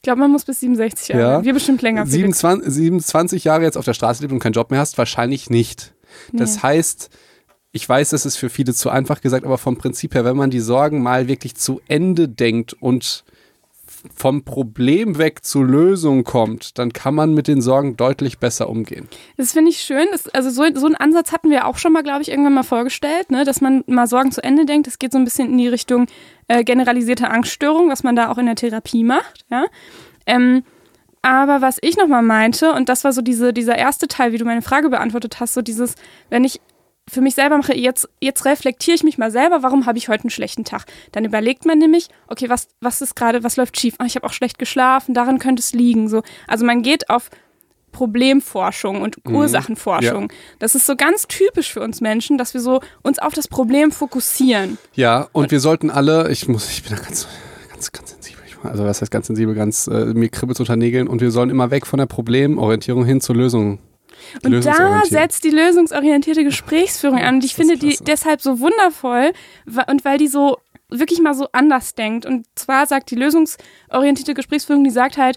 Ich 0.00 0.04
glaube, 0.04 0.20
man 0.20 0.30
muss 0.30 0.46
bis 0.46 0.60
67 0.60 1.08
Jahre. 1.08 1.20
Ja. 1.22 1.44
Wir 1.44 1.52
bestimmt 1.52 1.82
länger. 1.82 2.06
Felix. 2.06 2.38
27, 2.40 2.72
27 2.72 3.44
Jahre 3.44 3.64
jetzt 3.64 3.76
auf 3.76 3.84
der 3.84 3.92
Straße 3.92 4.22
lebst 4.22 4.32
und 4.32 4.38
keinen 4.38 4.54
Job 4.54 4.70
mehr 4.70 4.80
hast? 4.80 4.96
Wahrscheinlich 4.96 5.50
nicht. 5.50 5.92
Das 6.32 6.56
Nee. 6.56 6.62
heißt, 6.62 7.10
ich 7.72 7.86
weiß, 7.86 8.08
das 8.08 8.24
ist 8.24 8.36
für 8.38 8.48
viele 8.48 8.72
zu 8.72 8.88
einfach 8.88 9.20
gesagt, 9.20 9.44
aber 9.44 9.58
vom 9.58 9.76
Prinzip 9.76 10.14
her, 10.14 10.24
wenn 10.24 10.38
man 10.38 10.48
die 10.48 10.60
Sorgen 10.60 11.02
mal 11.02 11.28
wirklich 11.28 11.54
zu 11.54 11.82
Ende 11.86 12.28
denkt 12.30 12.72
und 12.80 13.24
vom 14.16 14.42
Problem 14.44 15.18
weg 15.18 15.44
zur 15.44 15.66
Lösung 15.66 16.24
kommt, 16.24 16.78
dann 16.78 16.94
kann 16.94 17.14
man 17.14 17.34
mit 17.34 17.46
den 17.48 17.60
Sorgen 17.60 17.98
deutlich 17.98 18.38
besser 18.38 18.70
umgehen. 18.70 19.06
Das 19.36 19.52
finde 19.52 19.70
ich 19.70 19.82
schön. 19.82 20.06
Das, 20.12 20.26
also 20.28 20.48
so, 20.48 20.62
so 20.74 20.86
einen 20.86 20.94
Ansatz 20.94 21.32
hatten 21.32 21.50
wir 21.50 21.66
auch 21.66 21.76
schon 21.76 21.92
mal, 21.92 22.02
glaube 22.02 22.22
ich, 22.22 22.30
irgendwann 22.30 22.54
mal 22.54 22.62
vorgestellt, 22.62 23.30
ne? 23.30 23.44
dass 23.44 23.60
man 23.60 23.84
mal 23.86 24.06
Sorgen 24.06 24.32
zu 24.32 24.42
Ende 24.42 24.64
denkt. 24.64 24.86
Das 24.86 24.98
geht 24.98 25.12
so 25.12 25.18
ein 25.18 25.24
bisschen 25.24 25.50
in 25.50 25.58
die 25.58 25.68
Richtung 25.68 26.06
äh, 26.50 26.64
generalisierte 26.64 27.30
Angststörung, 27.30 27.90
was 27.90 28.02
man 28.02 28.16
da 28.16 28.28
auch 28.28 28.36
in 28.36 28.46
der 28.46 28.56
Therapie 28.56 29.04
macht. 29.04 29.44
Ja? 29.50 29.66
Ähm, 30.26 30.64
aber 31.22 31.60
was 31.60 31.78
ich 31.80 31.96
nochmal 31.96 32.22
meinte, 32.22 32.72
und 32.72 32.88
das 32.88 33.04
war 33.04 33.12
so 33.12 33.22
diese, 33.22 33.52
dieser 33.52 33.78
erste 33.78 34.08
Teil, 34.08 34.32
wie 34.32 34.38
du 34.38 34.44
meine 34.44 34.62
Frage 34.62 34.88
beantwortet 34.88 35.38
hast, 35.38 35.54
so 35.54 35.62
dieses, 35.62 35.94
wenn 36.28 36.42
ich 36.42 36.60
für 37.08 37.20
mich 37.20 37.36
selber 37.36 37.56
mache, 37.56 37.76
jetzt, 37.76 38.08
jetzt 38.20 38.44
reflektiere 38.46 38.96
ich 38.96 39.04
mich 39.04 39.16
mal 39.16 39.30
selber, 39.30 39.62
warum 39.62 39.86
habe 39.86 39.98
ich 39.98 40.08
heute 40.08 40.24
einen 40.24 40.30
schlechten 40.30 40.64
Tag? 40.64 40.86
Dann 41.12 41.24
überlegt 41.24 41.66
man 41.66 41.78
nämlich, 41.78 42.08
okay, 42.26 42.48
was, 42.48 42.66
was 42.80 43.00
ist 43.00 43.14
gerade, 43.14 43.44
was 43.44 43.56
läuft 43.56 43.78
schief? 43.78 43.94
Ah, 43.98 44.06
ich 44.06 44.16
habe 44.16 44.26
auch 44.26 44.32
schlecht 44.32 44.58
geschlafen, 44.58 45.14
daran 45.14 45.38
könnte 45.38 45.60
es 45.60 45.72
liegen. 45.72 46.08
So. 46.08 46.22
Also 46.48 46.64
man 46.64 46.82
geht 46.82 47.10
auf 47.10 47.30
Problemforschung 47.92 49.02
und 49.02 49.16
Ursachenforschung. 49.28 50.32
Das 50.58 50.74
ist 50.74 50.86
so 50.86 50.96
ganz 50.96 51.26
typisch 51.26 51.72
für 51.72 51.80
uns 51.80 52.00
Menschen, 52.00 52.38
dass 52.38 52.54
wir 52.54 52.60
so 52.60 52.80
uns 53.02 53.18
auf 53.18 53.34
das 53.34 53.48
Problem 53.48 53.90
fokussieren. 53.92 54.78
Ja, 54.94 55.28
und 55.32 55.50
wir 55.50 55.60
sollten 55.60 55.90
alle, 55.90 56.30
ich 56.30 56.48
muss, 56.48 56.70
ich 56.70 56.82
bin 56.82 56.96
da 56.96 57.02
ganz, 57.02 57.26
ganz, 57.70 57.92
ganz 57.92 58.10
sensibel. 58.10 58.40
Ich- 58.46 58.56
Also 58.64 58.84
was 58.84 59.00
heißt 59.00 59.10
ganz 59.10 59.26
sensibel, 59.26 59.54
ganz, 59.54 59.86
äh, 59.86 60.06
mir 60.06 60.28
kribbelt 60.28 60.60
unter 60.60 60.76
Nägeln 60.76 61.08
und 61.08 61.20
wir 61.20 61.30
sollen 61.30 61.50
immer 61.50 61.70
weg 61.70 61.86
von 61.86 61.98
der 61.98 62.06
Problemorientierung 62.06 63.04
hin 63.04 63.20
zur 63.20 63.36
Lösung. 63.36 63.78
Und 64.44 64.52
da 64.64 65.00
setzt 65.08 65.44
die 65.44 65.50
lösungsorientierte 65.50 66.44
Gesprächsführung 66.44 67.18
an. 67.18 67.36
Und 67.36 67.44
ich 67.44 67.54
finde 67.54 67.78
die 67.78 67.96
deshalb 68.04 68.42
so 68.42 68.60
wundervoll 68.60 69.32
und 69.88 70.04
weil 70.04 70.18
die 70.18 70.28
so 70.28 70.58
wirklich 70.90 71.20
mal 71.22 71.34
so 71.34 71.46
anders 71.52 71.94
denkt. 71.94 72.26
Und 72.26 72.46
zwar 72.54 72.86
sagt 72.86 73.10
die 73.10 73.14
lösungsorientierte 73.14 74.34
Gesprächsführung, 74.34 74.84
die 74.84 74.90
sagt 74.90 75.16
halt, 75.16 75.36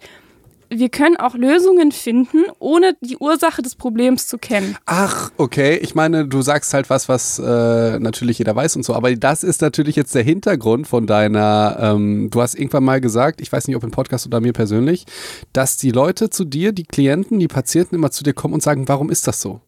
wir 0.80 0.90
können 0.90 1.18
auch 1.18 1.36
Lösungen 1.36 1.92
finden, 1.92 2.44
ohne 2.60 2.96
die 3.02 3.18
Ursache 3.18 3.62
des 3.62 3.76
Problems 3.76 4.28
zu 4.28 4.38
kennen. 4.38 4.76
Ach, 4.86 5.32
okay. 5.38 5.78
Ich 5.82 5.96
meine, 5.96 6.28
du 6.28 6.42
sagst 6.42 6.74
halt 6.74 6.90
was, 6.90 7.10
was 7.10 7.40
äh, 7.40 8.00
natürlich 8.00 8.40
jeder 8.40 8.56
weiß 8.56 8.76
und 8.76 8.84
so, 8.84 8.94
aber 8.94 9.16
das 9.16 9.44
ist 9.44 9.62
natürlich 9.62 9.96
jetzt 9.96 10.14
der 10.16 10.24
Hintergrund 10.24 10.88
von 10.88 11.08
deiner, 11.08 11.78
ähm, 11.80 12.30
du 12.30 12.42
hast 12.42 12.56
irgendwann 12.56 12.84
mal 12.84 13.02
gesagt, 13.02 13.42
ich 13.42 13.52
weiß 13.52 13.68
nicht, 13.68 13.76
ob 13.76 13.84
im 13.84 13.92
Podcast 13.92 14.26
oder 14.26 14.40
mir 14.40 14.54
persönlich, 14.54 15.06
dass 15.54 15.78
die 15.78 15.92
Leute 15.92 16.30
zu 16.30 16.46
dir, 16.46 16.72
die 16.72 16.86
Klienten, 16.86 17.40
die 17.40 17.48
Patienten 17.48 17.96
immer 17.96 18.12
zu 18.12 18.24
dir 18.24 18.34
kommen 18.34 18.54
und 18.54 18.64
sagen, 18.64 18.88
warum 18.88 19.10
ist 19.10 19.28
das 19.28 19.42
so? 19.42 19.62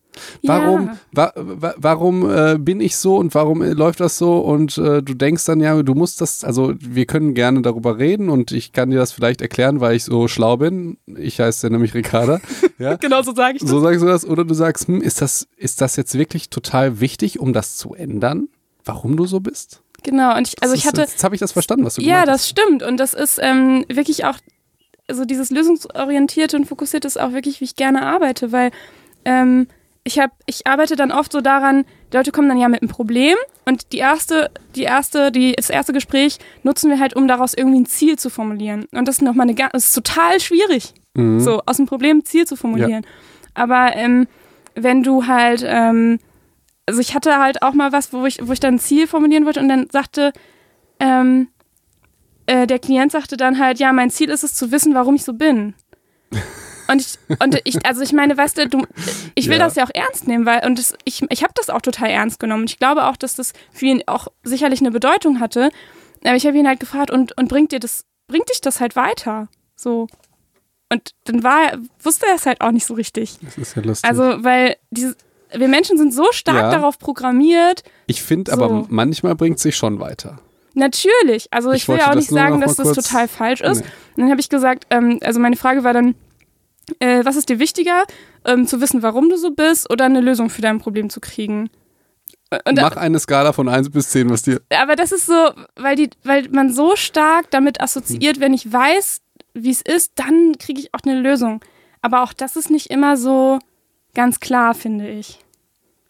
Warum, 0.44 0.88
Ja. 0.88 0.98
wa, 1.12 1.32
wa, 1.36 1.74
warum 1.78 2.30
äh, 2.30 2.58
bin 2.58 2.80
ich 2.82 2.96
so 2.98 3.18
und 3.18 3.34
warum 3.36 3.62
äh, 3.62 3.74
läuft 3.74 4.00
das 4.00 4.18
so? 4.18 4.38
Und 4.40 4.78
äh, 4.78 5.02
du 5.04 5.14
denkst 5.14 5.46
dann 5.46 5.60
ja, 5.60 5.82
du 5.84 5.94
musst 5.94 6.22
das, 6.22 6.44
also 6.44 6.74
wir 6.80 7.06
können 7.06 7.34
gerne 7.34 7.62
darüber 7.62 7.98
reden 7.98 8.30
und 8.30 8.52
ich 8.52 8.72
kann 8.74 8.90
dir 8.92 8.98
das 9.00 9.12
vielleicht 9.12 9.42
erklären, 9.42 9.80
weil 9.82 9.96
ich 9.96 10.04
so 10.04 10.28
schlau 10.28 10.58
bin. 10.58 10.98
Ich 11.18 11.40
heiße 11.40 11.68
ja 11.68 11.72
nämlich 11.72 11.94
Ricarda. 11.94 12.40
Ja? 12.78 12.96
Genau 12.98 13.22
so 13.22 13.34
sage 13.34 13.56
ich 13.56 13.62
das. 13.62 13.70
So 13.70 13.80
sagst 13.80 14.02
du 14.02 14.06
das, 14.06 14.26
oder 14.28 14.44
du 14.44 14.54
sagst, 14.54 14.90
hm, 14.90 15.02
ist 15.02 15.22
das, 15.22 15.48
ist 15.56 15.80
das 15.80 15.96
jetzt 15.96 16.18
wirklich 16.18 16.50
total 16.50 17.00
wichtig, 17.00 17.40
um 17.40 17.54
das 17.54 17.78
zu 17.78 17.94
ändern? 17.94 18.50
Warum 18.84 19.16
du 19.16 19.26
so 19.26 19.40
bist? 19.40 19.82
Genau. 20.04 20.36
Und 20.36 20.50
ich, 20.50 20.62
also 20.62 20.74
Das 20.74 20.80
ich 20.80 20.86
ist- 20.86 20.92
hatte, 20.92 21.02
Jetzt 21.10 21.24
habe 21.24 21.36
ich 21.36 21.40
das 21.40 21.54
verstanden, 21.54 21.86
was 21.86 21.96
du 21.96 22.02
Ja, 22.02 22.22
gemeint 22.22 22.28
das 22.28 22.50
stimmt. 22.50 22.84
Und 22.84 22.98
das 22.98 23.14
ist 23.14 23.40
ähm, 23.42 23.86
wirklich 23.88 24.26
auch, 24.26 24.36
also 25.08 25.24
dieses 25.24 25.52
lösungsorientierte 25.52 26.58
und 26.58 26.66
fokussierte 26.66 27.08
ist 27.08 27.18
auch 27.20 27.32
wirklich, 27.32 27.62
wie 27.62 27.66
ich 27.66 27.76
gerne 27.78 28.02
arbeite, 28.06 28.52
weil 28.52 28.72
ähm, 29.24 29.68
ich 30.08 30.20
habe, 30.20 30.32
ich 30.46 30.68
arbeite 30.68 30.96
dann 30.96 31.12
oft 31.12 31.32
so 31.32 31.42
daran, 31.42 31.84
die 32.14 32.18
Leute 32.18 32.32
kommen 32.32 32.48
dann 32.48 32.60
ja 32.60 32.70
mit 32.70 32.82
einem 32.82 32.90
Problem 32.92 33.36
und 33.66 33.92
die 33.92 33.98
erste, 33.98 34.52
die 34.76 34.84
erste, 34.84 35.32
die, 35.32 35.54
das 35.54 35.72
erste 35.72 35.94
Gespräch 35.94 36.38
nutzen 36.64 36.92
wir 36.92 37.00
halt, 37.00 37.16
um 37.16 37.28
daraus 37.28 37.56
irgendwie 37.56 37.80
ein 37.80 37.86
Ziel 37.88 38.18
zu 38.18 38.30
formulieren. 38.30 38.86
Und 38.92 39.08
das 39.08 39.16
ist 39.18 39.22
nochmal 39.24 39.48
eine, 39.50 39.56
das 39.56 39.86
ist 39.88 39.94
total 39.94 40.40
schwierig, 40.40 40.94
Mhm. 41.16 41.40
so 41.40 41.62
aus 41.66 41.78
dem 41.78 41.86
Problem 41.88 42.18
ein 42.20 42.26
Ziel 42.26 42.46
zu 42.46 42.56
formulieren. 42.56 43.06
Aber 43.56 43.96
ähm, 43.96 44.28
wenn 44.76 45.02
du 45.02 45.26
halt, 45.28 45.64
ähm, 45.66 46.20
also 46.86 47.00
ich 47.00 47.16
hatte 47.16 47.40
halt 47.40 47.64
auch 47.64 47.74
mal 47.74 47.92
was, 47.92 48.14
wo 48.14 48.26
ich, 48.26 48.40
wo 48.48 48.52
ich 48.52 48.60
dann 48.60 48.76
ein 48.76 48.80
Ziel 48.80 49.08
formulieren 49.08 49.46
wollte 49.46 49.60
und 49.62 49.70
dann 49.70 49.88
sagte, 49.90 50.34
ähm, 51.00 51.48
äh, 52.46 52.68
der 52.68 52.78
Klient 52.80 53.12
sagte 53.12 53.38
dann 53.38 53.58
halt, 53.60 53.80
ja, 53.80 53.92
mein 53.94 54.12
Ziel 54.12 54.30
ist 54.30 54.44
es 54.44 54.54
zu 54.54 54.72
wissen, 54.72 54.94
warum 54.94 55.16
ich 55.16 55.24
so 55.24 55.34
bin. 55.34 55.74
Und 56.88 57.02
ich, 57.02 57.18
und 57.40 57.60
ich, 57.64 57.86
also 57.86 58.02
ich 58.02 58.14
meine, 58.14 58.38
weißt 58.38 58.58
du, 58.58 58.70
du 58.70 58.84
ich 59.36 59.48
will 59.48 59.58
Ja. 59.58 59.66
das 59.66 59.76
ja 59.76 59.84
auch 59.86 59.92
ernst 59.94 60.28
nehmen, 60.28 60.46
weil, 60.46 60.66
und 60.66 60.78
das, 60.78 60.94
ich, 61.04 61.24
ich 61.30 61.44
habe 61.44 61.54
das 61.56 61.70
auch 61.70 61.82
total 61.82 62.10
ernst 62.10 62.40
genommen. 62.40 62.66
Ich 62.66 62.78
glaube 62.80 63.06
auch, 63.06 63.18
dass 63.18 63.36
das 63.36 63.54
für 63.72 63.86
ihn 63.86 64.04
auch 64.08 64.28
sicherlich 64.44 64.80
eine 64.82 64.92
Bedeutung 64.92 65.40
hatte. 65.40 65.70
Aber 66.24 66.36
ich 66.36 66.46
habe 66.46 66.58
ihn 66.58 66.68
halt 66.68 66.80
gefragt, 66.80 67.12
und, 67.12 67.38
und 67.38 67.48
bringt 67.50 67.72
dir 67.72 67.80
das, 67.80 68.06
bringt 68.28 68.50
dich 68.50 68.62
das 68.62 68.80
halt 68.80 68.96
weiter? 68.96 69.48
So. 69.76 70.08
Und 70.92 71.12
dann 71.26 71.44
war 71.44 71.72
er, 71.72 71.80
wusste 72.02 72.26
er 72.28 72.36
es 72.36 72.46
halt 72.46 72.62
auch 72.62 72.72
nicht 72.72 72.86
so 72.86 72.94
richtig. 72.94 73.38
Das 73.42 73.58
ist 73.58 73.76
ja 73.76 73.82
lustig. 73.82 74.10
Also, 74.10 74.44
weil 74.44 74.76
diese, 74.92 75.16
wir 75.54 75.68
Menschen 75.68 75.98
sind 75.98 76.14
so 76.14 76.26
stark 76.32 76.56
Ja. 76.58 76.72
darauf 76.72 77.00
programmiert. 77.00 77.84
ich 78.08 78.22
finde 78.22 78.52
so. 78.56 78.62
aber 78.64 78.86
manchmal 78.90 79.36
bringt 79.36 79.60
sich 79.60 79.76
schon 79.76 80.00
weiter. 80.00 80.40
Natürlich. 80.74 81.48
Also 81.52 81.72
ich, 81.72 81.84
Ich 81.84 81.88
will 81.88 81.98
ja 81.98 82.12
auch 82.12 82.16
nicht 82.16 82.30
sagen, 82.30 82.60
dass 82.60 82.76
das 82.76 82.92
total 82.92 83.28
falsch 83.28 83.62
ist. 83.62 83.80
Nee. 83.82 83.86
Und 84.16 84.22
dann 84.24 84.30
habe 84.32 84.42
ich 84.42 84.50
gesagt, 84.50 84.86
ähm, 84.90 85.20
also 85.24 85.40
meine 85.40 85.56
Frage 85.56 85.84
war 85.84 85.94
dann, 85.94 86.16
äh, 87.00 87.24
was 87.26 87.36
ist 87.36 87.50
dir 87.50 87.60
wichtiger, 87.60 88.04
ähm, 88.46 88.68
zu 88.68 88.82
wissen, 88.82 89.02
warum 89.02 89.30
du 89.30 89.38
so 89.38 89.52
bist 89.52 89.90
oder 89.90 90.06
eine 90.06 90.22
Lösung 90.22 90.50
für 90.50 90.62
dein 90.62 90.80
Problem 90.80 91.10
zu 91.10 91.20
kriegen? 91.20 91.70
Und, 92.66 92.80
Mach 92.80 92.96
eine 92.96 93.20
Skala 93.20 93.54
von 93.54 93.68
1 93.68 93.90
bis 93.90 94.10
10, 94.10 94.30
was 94.30 94.44
dir. 94.44 94.62
aber 94.70 94.96
das 94.96 95.12
ist 95.12 95.26
so, 95.26 95.52
weil, 95.76 95.96
die, 95.96 96.10
weil 96.24 96.48
man 96.50 96.72
so 96.72 96.96
stark 96.96 97.50
damit 97.52 97.82
assoziiert, 97.82 98.40
wenn 98.40 98.54
ich 98.54 98.72
weiß, 98.72 99.22
wie 99.54 99.72
es 99.72 99.82
ist, 99.82 100.14
dann 100.16 100.54
kriege 100.60 100.80
ich 100.80 100.94
auch 100.94 101.00
eine 101.06 101.20
Lösung. 101.20 101.62
Aber 102.02 102.22
auch 102.24 102.34
das 102.34 102.56
ist 102.56 102.70
nicht 102.70 102.92
immer 102.92 103.18
so 103.18 103.60
ganz 104.14 104.40
klar, 104.40 104.76
finde 104.76 105.10
ich. 105.10 105.40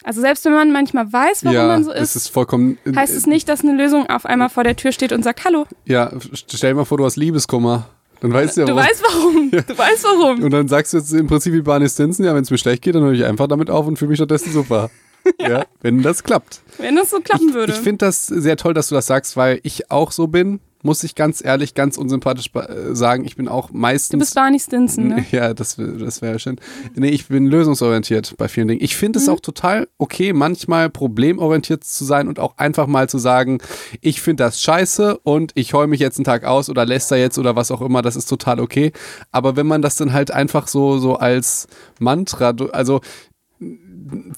Also 0.04 0.20
selbst 0.20 0.44
wenn 0.44 0.52
man 0.52 0.70
manchmal 0.70 1.12
weiß, 1.12 1.44
warum 1.44 1.56
ja, 1.56 1.66
man 1.66 1.82
so 1.84 1.90
es 1.90 2.14
ist, 2.14 2.26
ist 2.26 2.28
vollkommen. 2.28 2.78
heißt 2.94 3.14
es 3.14 3.26
nicht, 3.26 3.48
dass 3.48 3.62
eine 3.62 3.72
Lösung 3.72 4.08
auf 4.08 4.24
einmal 4.26 4.50
vor 4.50 4.62
der 4.62 4.76
Tür 4.76 4.92
steht 4.92 5.12
und 5.12 5.24
sagt, 5.24 5.44
hallo, 5.44 5.66
Ja, 5.84 6.12
stell 6.32 6.70
dir 6.70 6.76
mal 6.76 6.84
vor, 6.84 6.98
du 6.98 7.04
hast 7.04 7.16
Liebeskummer. 7.16 7.88
Dann 8.32 8.42
weißt 8.42 8.56
du 8.56 8.60
ja, 8.62 8.66
du 8.66 8.74
warum. 8.74 8.88
weißt 8.88 9.02
warum, 9.02 9.50
du 9.50 9.78
weißt 9.78 10.04
warum. 10.04 10.42
Und 10.42 10.50
dann 10.50 10.68
sagst 10.68 10.92
du 10.92 10.98
jetzt 10.98 11.12
im 11.12 11.26
Prinzip 11.26 11.52
wie 11.52 11.62
Barney 11.62 11.88
Stinson, 11.88 12.24
ja, 12.24 12.34
wenn 12.34 12.42
es 12.42 12.50
mir 12.50 12.58
schlecht 12.58 12.82
geht, 12.82 12.94
dann 12.94 13.02
höre 13.02 13.12
ich 13.12 13.24
einfach 13.24 13.46
damit 13.46 13.70
auf 13.70 13.86
und 13.86 13.98
fühle 13.98 14.10
mich 14.10 14.18
stattdessen 14.18 14.52
super. 14.52 14.90
ja. 15.40 15.64
wenn 15.82 16.02
das 16.02 16.22
klappt. 16.22 16.60
Wenn 16.78 16.96
das 16.96 17.10
so 17.10 17.20
klappen 17.20 17.52
würde. 17.52 17.72
Ich 17.72 17.78
finde 17.78 18.06
das 18.06 18.26
sehr 18.26 18.56
toll, 18.56 18.74
dass 18.74 18.88
du 18.88 18.94
das 18.94 19.06
sagst, 19.06 19.36
weil 19.36 19.60
ich 19.64 19.90
auch 19.90 20.12
so 20.12 20.28
bin, 20.28 20.60
muss 20.86 21.04
ich 21.04 21.14
ganz 21.14 21.44
ehrlich, 21.44 21.74
ganz 21.74 21.98
unsympathisch 21.98 22.50
äh, 22.54 22.94
sagen. 22.94 23.26
Ich 23.26 23.36
bin 23.36 23.48
auch 23.48 23.70
meistens. 23.72 24.12
du 24.12 24.18
bist 24.18 24.34
Barney 24.34 24.58
Stinson, 24.58 25.08
ne? 25.08 25.26
Ja, 25.30 25.52
das, 25.52 25.76
das 25.76 26.22
wäre 26.22 26.38
schön. 26.38 26.56
Nee, 26.94 27.08
ich 27.10 27.28
bin 27.28 27.46
lösungsorientiert 27.48 28.34
bei 28.38 28.48
vielen 28.48 28.68
Dingen. 28.68 28.82
Ich 28.82 28.96
finde 28.96 29.18
Mhm. 29.18 29.22
es 29.24 29.28
auch 29.28 29.40
total 29.40 29.88
okay, 29.98 30.32
manchmal 30.32 30.88
problemorientiert 30.88 31.84
zu 31.84 32.04
sein 32.04 32.28
und 32.28 32.38
auch 32.38 32.56
einfach 32.56 32.86
mal 32.86 33.08
zu 33.08 33.18
sagen, 33.18 33.58
ich 34.00 34.22
finde 34.22 34.44
das 34.44 34.62
scheiße 34.62 35.18
und 35.18 35.52
ich 35.54 35.74
heule 35.74 35.88
mich 35.88 36.00
jetzt 36.00 36.16
einen 36.18 36.24
Tag 36.24 36.44
aus 36.44 36.70
oder 36.70 36.86
lässt 36.86 37.10
er 37.12 37.18
jetzt 37.18 37.36
oder 37.38 37.56
was 37.56 37.70
auch 37.70 37.82
immer, 37.82 38.00
das 38.00 38.16
ist 38.16 38.26
total 38.26 38.60
okay. 38.60 38.92
Aber 39.32 39.56
wenn 39.56 39.66
man 39.66 39.82
das 39.82 39.96
dann 39.96 40.12
halt 40.12 40.30
einfach 40.30 40.68
so, 40.68 40.98
so 40.98 41.16
als 41.16 41.66
Mantra, 41.98 42.54
also 42.72 43.00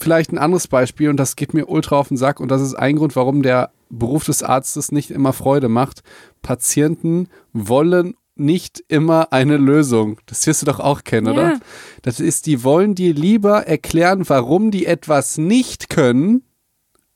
vielleicht 0.01 0.33
ein 0.33 0.39
anderes 0.39 0.69
Beispiel 0.69 1.11
und 1.11 1.17
das 1.19 1.37
geht 1.37 1.53
mir 1.53 1.67
ultra 1.67 1.97
auf 1.97 2.09
den 2.09 2.17
Sack 2.17 2.41
und 2.41 2.49
das 2.51 2.63
ist 2.63 2.75
ein 2.75 2.97
Grund, 2.97 3.17
warum 3.17 3.43
der 3.43 3.71
Beruf 3.91 4.25
des 4.25 4.43
Arztes 4.43 4.93
nicht 4.93 5.11
immer 5.11 5.33
Freude 5.33 5.69
macht. 5.69 6.03
Patienten 6.43 7.29
wollen 7.53 8.15
nicht 8.37 8.85
immer 8.89 9.33
eine 9.33 9.57
Lösung. 9.57 10.21
Das 10.27 10.47
wirst 10.47 10.63
du 10.63 10.67
doch 10.67 10.79
auch 10.79 11.03
kennen, 11.05 11.27
Ja. 11.27 11.33
oder? 11.33 11.61
Das 12.03 12.21
ist, 12.21 12.47
die 12.47 12.63
wollen 12.63 12.95
dir 12.95 13.13
lieber 13.13 13.67
erklären, 13.67 14.29
warum 14.29 14.71
die 14.71 14.87
etwas 14.87 15.39
nicht 15.39 15.89
können, 15.89 16.45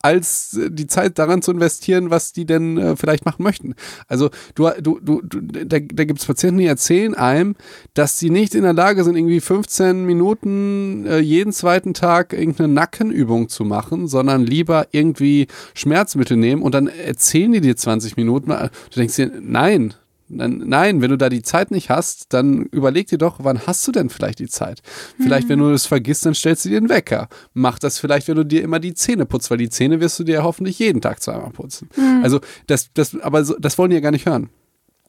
als 0.03 0.57
äh, 0.57 0.71
die 0.71 0.87
Zeit 0.87 1.19
daran 1.19 1.43
zu 1.43 1.53
investieren, 1.53 2.11
was 2.11 2.33
die 2.33 2.45
denn 2.45 2.77
äh, 2.77 2.97
vielleicht 2.97 3.25
machen 3.25 3.43
möchten. 3.43 3.75
Also 4.09 4.31
du, 4.55 4.69
du, 4.81 5.01
du, 5.01 5.23
du 5.23 5.41
da, 5.41 5.79
da 5.79 6.05
gibt 6.05 6.21
es 6.21 6.27
Patienten, 6.27 6.59
die 6.59 6.67
erzählen 6.67 7.15
einem, 7.15 7.55
dass 7.95 8.19
sie 8.19 8.31
nicht 8.31 8.55
in 8.55 8.63
der 8.63 8.73
Lage 8.73 9.05
sind, 9.05 9.17
irgendwie 9.17 9.41
15 9.41 10.05
Minuten 10.05 11.07
äh, 11.07 11.19
jeden 11.19 11.53
zweiten 11.53 11.95
Tag 11.95 12.33
irgendeine 12.33 12.73
Nackenübung 12.73 13.49
zu 13.49 13.65
machen, 13.65 14.09
sondern 14.09 14.45
lieber 14.45 14.89
irgendwie 14.91 15.47
Schmerzmittel 15.75 16.37
nehmen 16.37 16.63
und 16.63 16.75
dann 16.75 16.89
erzählen 16.89 17.53
die 17.53 17.61
dir 17.61 17.77
20 17.77 18.17
Minuten. 18.17 18.51
Du 18.51 18.97
denkst 18.97 19.17
dir, 19.17 19.31
nein, 19.41 19.95
nein, 20.33 21.03
wenn 21.03 21.11
du 21.11 21.19
da 21.19 21.29
die 21.29 21.43
Zeit 21.43 21.71
nicht 21.71 21.91
hast, 21.91 22.33
dann 22.33 22.65
überleg 22.67 23.07
dir 23.09 23.19
doch, 23.19 23.37
wann 23.43 23.67
hast 23.67 23.87
du 23.87 23.93
denn 23.93 24.09
vielleicht 24.09 24.39
die 24.39 24.49
Zeit? 24.49 24.83
Vielleicht, 25.19 25.49
wenn 25.49 25.59
du 25.59 25.71
es 25.71 25.87
vergisst, 25.87 26.27
dann 26.27 26.35
stellst 26.35 26.65
du 26.65 26.69
dir 26.69 26.79
einen 26.79 26.89
Wecker. 26.89 27.29
Mach 27.55 27.79
das 27.79 27.99
vielleicht, 27.99 28.29
wenn 28.29 28.37
du 28.37 28.45
dir 28.45 28.63
immer 28.63 28.81
die 28.81 28.95
Zähne 28.95 29.27
putzt, 29.27 29.51
weil 29.51 29.59
die 29.59 29.71
Zähne 29.71 30.01
wirst 30.01 30.19
du 30.19 30.25
dir 30.25 30.37
ja 30.37 30.43
hoffentlich 30.43 30.79
jeden 30.79 31.01
Tag 31.01 31.23
zweimal 31.23 31.51
putzen. 31.51 31.89
Also, 32.23 32.41
das, 32.67 32.91
das, 32.95 33.19
aber 33.21 33.45
so, 33.45 33.57
das 33.59 33.79
wollen 33.79 33.91
die 33.91 33.97
ja 33.97 34.01
gar 34.01 34.11
nicht 34.11 34.27
hören. 34.27 34.49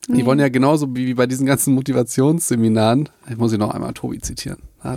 Die 0.10 0.26
wollen 0.26 0.40
ja 0.40 0.50
genauso 0.50 0.94
wie, 0.96 1.08
wie 1.08 1.14
bei 1.14 1.28
diesen 1.28 1.46
ganzen 1.46 1.74
Motivationsseminaren, 1.76 3.08
ich 3.30 3.38
muss 3.38 3.54
ich 3.54 3.58
noch 3.58 3.74
einmal 3.74 3.94
Tobi 3.94 4.20
zitieren. 4.20 4.60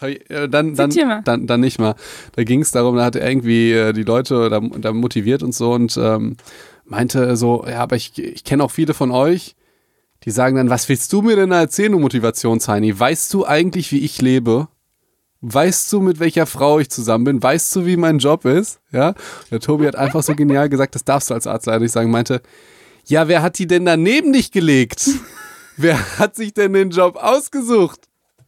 Äh, 0.00 0.48
dann, 0.48 0.74
dann, 0.74 0.90
Zitier 0.90 1.06
mal. 1.06 1.22
dann, 1.22 1.46
dann 1.46 1.60
nicht 1.60 1.78
mal. 1.78 1.94
Da 2.32 2.44
ging 2.44 2.60
es 2.60 2.70
darum, 2.70 2.96
da 2.96 3.04
hat 3.04 3.16
er 3.16 3.28
irgendwie 3.28 3.72
äh, 3.72 3.92
die 3.92 4.02
Leute 4.02 4.50
da, 4.50 4.60
da 4.60 4.92
motiviert 4.92 5.42
und 5.42 5.54
so 5.54 5.72
und 5.72 5.96
ähm, 5.96 6.36
meinte 6.86 7.36
so, 7.36 7.64
ja, 7.68 7.80
aber 7.80 7.96
ich, 7.96 8.18
ich 8.18 8.44
kenne 8.44 8.64
auch 8.64 8.70
viele 8.70 8.94
von 8.94 9.10
euch, 9.10 9.56
die 10.24 10.30
sagen 10.30 10.56
dann, 10.56 10.70
was 10.70 10.88
willst 10.88 11.12
du 11.12 11.22
mir 11.22 11.36
denn 11.36 11.50
da 11.50 11.60
erzählen, 11.60 11.92
du 11.92 11.98
Motivationsheini? 11.98 12.98
Weißt 12.98 13.32
du 13.34 13.44
eigentlich, 13.46 13.92
wie 13.92 14.04
ich 14.04 14.20
lebe? 14.20 14.68
Weißt 15.42 15.92
du, 15.92 16.00
mit 16.00 16.18
welcher 16.18 16.46
Frau 16.46 16.78
ich 16.78 16.90
zusammen 16.90 17.24
bin? 17.24 17.42
Weißt 17.42 17.76
du, 17.76 17.86
wie 17.86 17.96
mein 17.96 18.18
Job 18.18 18.44
ist? 18.44 18.80
Ja. 18.90 19.14
Der 19.50 19.60
Tobi 19.60 19.86
hat 19.86 19.94
einfach 19.94 20.22
so 20.22 20.34
genial 20.34 20.68
gesagt, 20.68 20.94
das 20.94 21.04
darfst 21.04 21.30
du 21.30 21.34
als 21.34 21.46
Arzt 21.46 21.66
leider 21.66 21.80
nicht 21.80 21.92
sagen, 21.92 22.10
meinte, 22.10 22.40
ja, 23.04 23.28
wer 23.28 23.42
hat 23.42 23.58
die 23.58 23.66
denn 23.66 23.84
daneben 23.84 24.32
dich 24.32 24.50
gelegt? 24.50 25.08
wer 25.76 26.18
hat 26.18 26.34
sich 26.34 26.54
denn 26.54 26.72
den 26.72 26.90
Job 26.90 27.16
ausgesucht? 27.16 28.00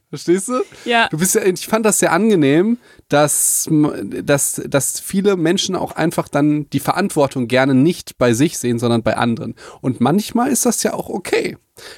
Verstehst 0.09 0.49
du? 0.49 0.63
Ja. 0.85 1.09
Du 1.09 1.19
bist 1.19 1.35
ja, 1.35 1.43
ich 1.45 1.67
fand 1.67 1.85
das 1.85 1.99
sehr 1.99 2.13
angenehm, 2.13 2.79
dass, 3.09 3.69
dass, 4.23 4.63
dass 4.67 5.01
viele 5.01 5.37
Menschen 5.37 5.77
auch 5.77 5.93
einfach 5.93 6.29
dann 6.29 6.69
die 6.71 6.81
Verantwortung 6.81 7.49
gerne 7.49 7.75
nicht 7.75 8.19
bei 8.19 8.35
sich 8.35 8.59
sehen, 8.59 8.79
sondern 8.79 9.03
bei 9.03 9.17
anderen. 9.17 9.55
Und 9.81 10.01
manchmal 10.01 10.51
ist 10.51 10.67
das 10.67 10.83
ja 10.83 10.93
auch 10.93 11.09
okay. 11.09 11.57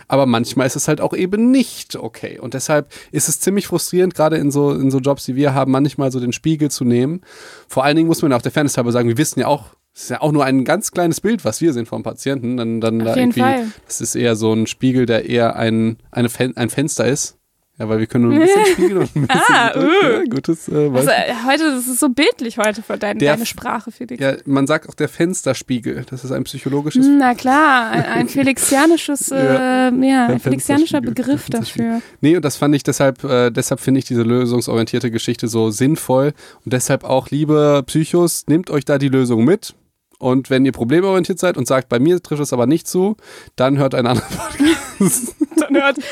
Aber 0.09 0.27
manchmal 0.27 0.67
ist 0.67 0.77
es 0.77 0.89
halt 0.89 1.01
auch 1.01 1.15
eben 1.15 1.51
nicht 1.51 1.97
okay. 1.97 2.39
Und 2.39 2.55
deshalb 2.55 2.93
ist 3.11 3.29
es 3.29 3.41
ziemlich 3.41 3.67
frustrierend, 3.67 4.15
gerade 4.15 4.37
in 4.37 4.51
so, 4.51 4.73
in 4.73 4.91
so 4.91 4.99
Jobs, 4.99 5.27
wie 5.27 5.37
wir 5.37 5.55
haben, 5.55 5.73
manchmal 5.73 6.13
so 6.13 6.21
den 6.21 6.33
Spiegel 6.33 6.71
zu 6.71 6.85
nehmen. 6.85 7.23
Vor 7.67 7.85
allen 7.85 7.97
Dingen 7.97 8.09
muss 8.09 8.23
man 8.23 8.33
auch 8.33 8.43
der 8.43 8.53
Fairness 8.53 8.77
halber 8.77 8.93
sagen, 8.93 9.09
wir 9.09 9.19
wissen 9.19 9.41
ja 9.41 9.47
auch, 9.47 9.75
es 9.93 10.03
ist 10.03 10.11
ja 10.11 10.21
auch 10.21 10.31
nur 10.31 10.45
ein 10.45 10.65
ganz 10.65 10.93
kleines 10.93 11.21
Bild, 11.21 11.45
was 11.45 11.61
wir 11.61 11.73
sehen 11.73 11.87
vom 11.87 12.05
Patienten. 12.05 12.57
Dann, 12.57 12.81
dann 12.81 13.01
Auf 13.01 13.15
da 13.15 13.17
irgendwie, 13.17 13.41
Fall. 13.41 13.67
das 13.87 14.01
ist 14.01 14.15
eher 14.15 14.37
so 14.37 14.53
ein 14.53 14.69
Spiegel, 14.69 15.07
der 15.07 15.29
eher 15.29 15.57
ein, 15.57 15.99
eine 16.13 16.29
Fen 16.29 16.57
ein 16.57 16.71
Fenster 16.71 17.07
ist. 17.07 17.40
Ja, 17.81 17.89
weil 17.89 17.99
wir 17.99 18.07
können 18.07 18.25
nur 18.29 18.35
ein 18.35 18.41
bisschen 18.41 18.67
spiegeln 18.73 18.99
und 18.99 19.17
ein 19.17 19.27
bisschen 19.27 19.55
Ah, 19.55 19.73
uh. 19.75 19.81
ja, 20.03 20.23
gutes 20.29 20.69
äh, 20.69 20.91
Also, 20.95 21.09
äh, 21.09 21.33
heute, 21.47 21.65
das 21.77 21.87
ist 21.87 21.99
so 21.99 22.11
bildlich 22.11 22.59
heute 22.59 22.83
für 22.83 22.99
dein, 22.99 23.19
Der- 23.19 23.33
deine 23.33 23.47
Sprache, 23.47 23.91
Felix. 23.91 24.23
Ja, 24.23 24.35
man 24.45 24.67
sagt 24.67 24.87
auch 24.87 24.95
der 24.95 25.09
Fensterspiegel. 25.09 26.05
Das 26.11 26.23
ist 26.23 26.31
ein 26.31 26.45
psychologisches 26.45 27.07
Na 27.09 27.35
klar, 27.35 27.91
ein, 27.91 28.05
ein 28.05 28.29
felixianisches, 28.29 29.31
äh, 29.33 29.37
ja, 29.37 29.91
ein 29.91 30.33
Ein 30.33 30.41
felixianischer. 30.41 31.01
Begriff 31.01 31.47
Ein 31.47 31.53
dafür. 31.53 32.03
Nee, 32.21 32.37
und 32.37 32.45
das 32.45 32.57
fand 32.59 32.75
ich 32.75 32.83
deshalb, 32.83 33.25
äh, 33.25 33.51
deshalb 33.51 33.81
finde 33.81 34.01
ich 34.01 34.05
diese 34.05 34.25
lösungsorientierte 34.25 35.11
Geschichte 35.11 35.49
so 35.49 35.71
sinnvoll. 35.71 36.35
Und 36.67 36.75
deshalb 36.75 37.03
auch, 37.05 37.31
liebe 37.31 37.83
Psychos, 37.87 38.45
nehmt 38.47 38.69
euch 38.69 38.85
da 38.85 38.99
die 38.99 39.09
Lösung 39.09 39.47
mit. 39.47 39.75
Und 40.19 40.51
wenn 40.51 40.67
ihr 40.67 40.73
problemorientiert 40.73 41.39
seid 41.39 41.57
und 41.57 41.67
sagt, 41.67 41.89
bei 41.89 41.99
mir 41.99 42.23
trifft 42.23 42.43
es 42.43 42.53
aber 42.53 42.67
nicht 42.67 42.87
zu, 42.87 43.17
dann 43.57 43.79
hört 43.79 43.95
einen 43.95 44.07
anderen 44.07 44.29
Podcast. 44.37 45.35
Dann 45.57 45.75
hört 45.83 45.97
äh, 45.99 46.03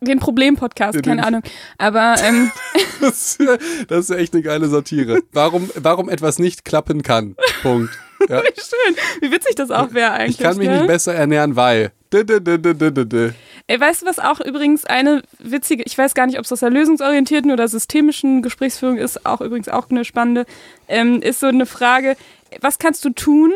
den 0.00 0.18
Problem-Podcast, 0.18 1.02
keine 1.02 1.24
Ahnung. 1.24 1.42
Aber 1.78 2.16
ähm, 2.22 2.50
Das, 3.00 3.38
das 3.88 3.98
ist 4.00 4.10
ja 4.10 4.16
echt 4.16 4.34
eine 4.34 4.42
geile 4.42 4.68
Satire. 4.68 5.22
Warum, 5.32 5.70
warum 5.74 6.08
etwas 6.08 6.38
nicht 6.38 6.64
klappen 6.64 7.02
kann. 7.02 7.36
Punkt. 7.62 7.90
Ja. 8.28 8.42
wie 8.42 8.60
schön, 8.60 8.96
wie 9.20 9.30
witzig 9.30 9.54
das 9.54 9.70
auch 9.70 9.94
wäre 9.94 10.10
eigentlich. 10.10 10.40
Ich 10.40 10.44
kann 10.44 10.56
mich 10.56 10.66
ne? 10.66 10.78
nicht 10.78 10.88
besser 10.88 11.14
ernähren, 11.14 11.54
weil. 11.54 11.92
Ey, 13.68 13.78
weißt 13.78 14.02
du, 14.02 14.06
was 14.06 14.18
auch 14.18 14.40
übrigens 14.40 14.84
eine 14.84 15.22
witzige, 15.38 15.84
ich 15.84 15.96
weiß 15.96 16.14
gar 16.14 16.26
nicht, 16.26 16.36
ob 16.36 16.44
es 16.44 16.52
aus 16.52 16.58
der 16.58 16.70
lösungsorientierten 16.70 17.52
oder 17.52 17.68
systemischen 17.68 18.42
Gesprächsführung 18.42 18.96
ist, 18.96 19.24
auch 19.24 19.40
übrigens 19.40 19.68
auch 19.68 19.88
eine 19.88 20.04
spannende, 20.04 20.46
ähm, 20.88 21.22
ist 21.22 21.38
so 21.38 21.46
eine 21.46 21.64
Frage, 21.64 22.16
was 22.60 22.80
kannst 22.80 23.04
du 23.04 23.10
tun, 23.10 23.52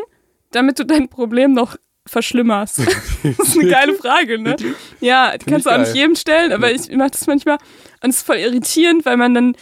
damit 0.51 0.79
du 0.79 0.85
dein 0.85 1.09
Problem 1.09 1.51
noch 1.51 1.75
verschlimmerst? 2.05 2.79
das 3.23 3.47
ist 3.47 3.57
eine 3.59 3.69
geile 3.69 3.93
Frage, 3.95 4.39
ne? 4.39 4.55
Ja, 4.99 5.37
die 5.37 5.45
kannst 5.45 5.65
du 5.65 5.69
auch 5.69 5.77
nicht 5.77 5.95
jedem 5.95 6.15
stellen, 6.15 6.51
aber 6.51 6.71
ich 6.71 6.89
mache 6.91 7.11
das 7.11 7.27
manchmal 7.27 7.57
und 8.01 8.09
es 8.09 8.17
ist 8.17 8.25
voll 8.25 8.37
irritierend, 8.37 9.05
weil 9.05 9.17
man 9.17 9.33
dann 9.33 9.55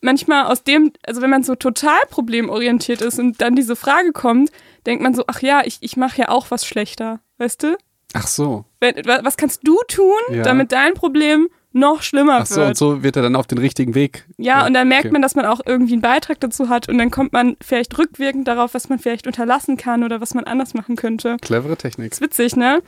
manchmal 0.00 0.44
aus 0.46 0.62
dem, 0.64 0.92
also 1.06 1.22
wenn 1.22 1.30
man 1.30 1.42
so 1.42 1.54
total 1.54 1.98
problemorientiert 2.10 3.00
ist 3.02 3.18
und 3.18 3.40
dann 3.40 3.56
diese 3.56 3.74
Frage 3.76 4.12
kommt, 4.12 4.50
denkt 4.86 5.02
man 5.02 5.14
so, 5.14 5.24
ach 5.26 5.40
ja, 5.42 5.62
ich, 5.64 5.78
ich 5.80 5.96
mache 5.96 6.18
ja 6.20 6.28
auch 6.28 6.50
was 6.50 6.64
schlechter, 6.66 7.20
weißt 7.38 7.62
du? 7.64 7.76
Ach 8.14 8.26
so. 8.26 8.64
Wenn, 8.80 8.94
wa- 9.06 9.20
was 9.22 9.36
kannst 9.36 9.66
du 9.66 9.78
tun, 9.88 10.12
Ja. 10.30 10.42
damit 10.42 10.72
dein 10.72 10.94
Problem 10.94 11.48
noch 11.72 12.02
schlimmer 12.02 12.38
Ach 12.40 12.46
so, 12.46 12.56
wird? 12.56 12.68
und 12.68 12.76
so 12.76 13.02
wird 13.02 13.16
er 13.16 13.22
dann 13.22 13.36
auf 13.36 13.46
den 13.46 13.58
richtigen 13.58 13.94
Weg. 13.94 14.26
Ja, 14.38 14.66
und 14.66 14.74
dann 14.74 14.88
merkt 14.88 15.06
okay. 15.06 15.12
man, 15.12 15.22
dass 15.22 15.34
man 15.34 15.44
auch 15.44 15.60
irgendwie 15.64 15.92
einen 15.92 16.02
Beitrag 16.02 16.40
dazu 16.40 16.68
hat 16.68 16.88
und 16.88 16.98
dann 16.98 17.10
kommt 17.10 17.32
man 17.32 17.56
vielleicht 17.60 17.96
rückwirkend 17.98 18.48
darauf, 18.48 18.74
was 18.74 18.88
man 18.88 18.98
vielleicht 18.98 19.26
unterlassen 19.26 19.76
kann 19.76 20.02
oder 20.02 20.20
was 20.20 20.34
man 20.34 20.44
anders 20.44 20.74
machen 20.74 20.96
könnte. 20.96 21.36
Clevere 21.40 21.76
Technik. 21.76 22.12
ist 22.12 22.20
witzig, 22.20 22.56
ne? 22.56 22.82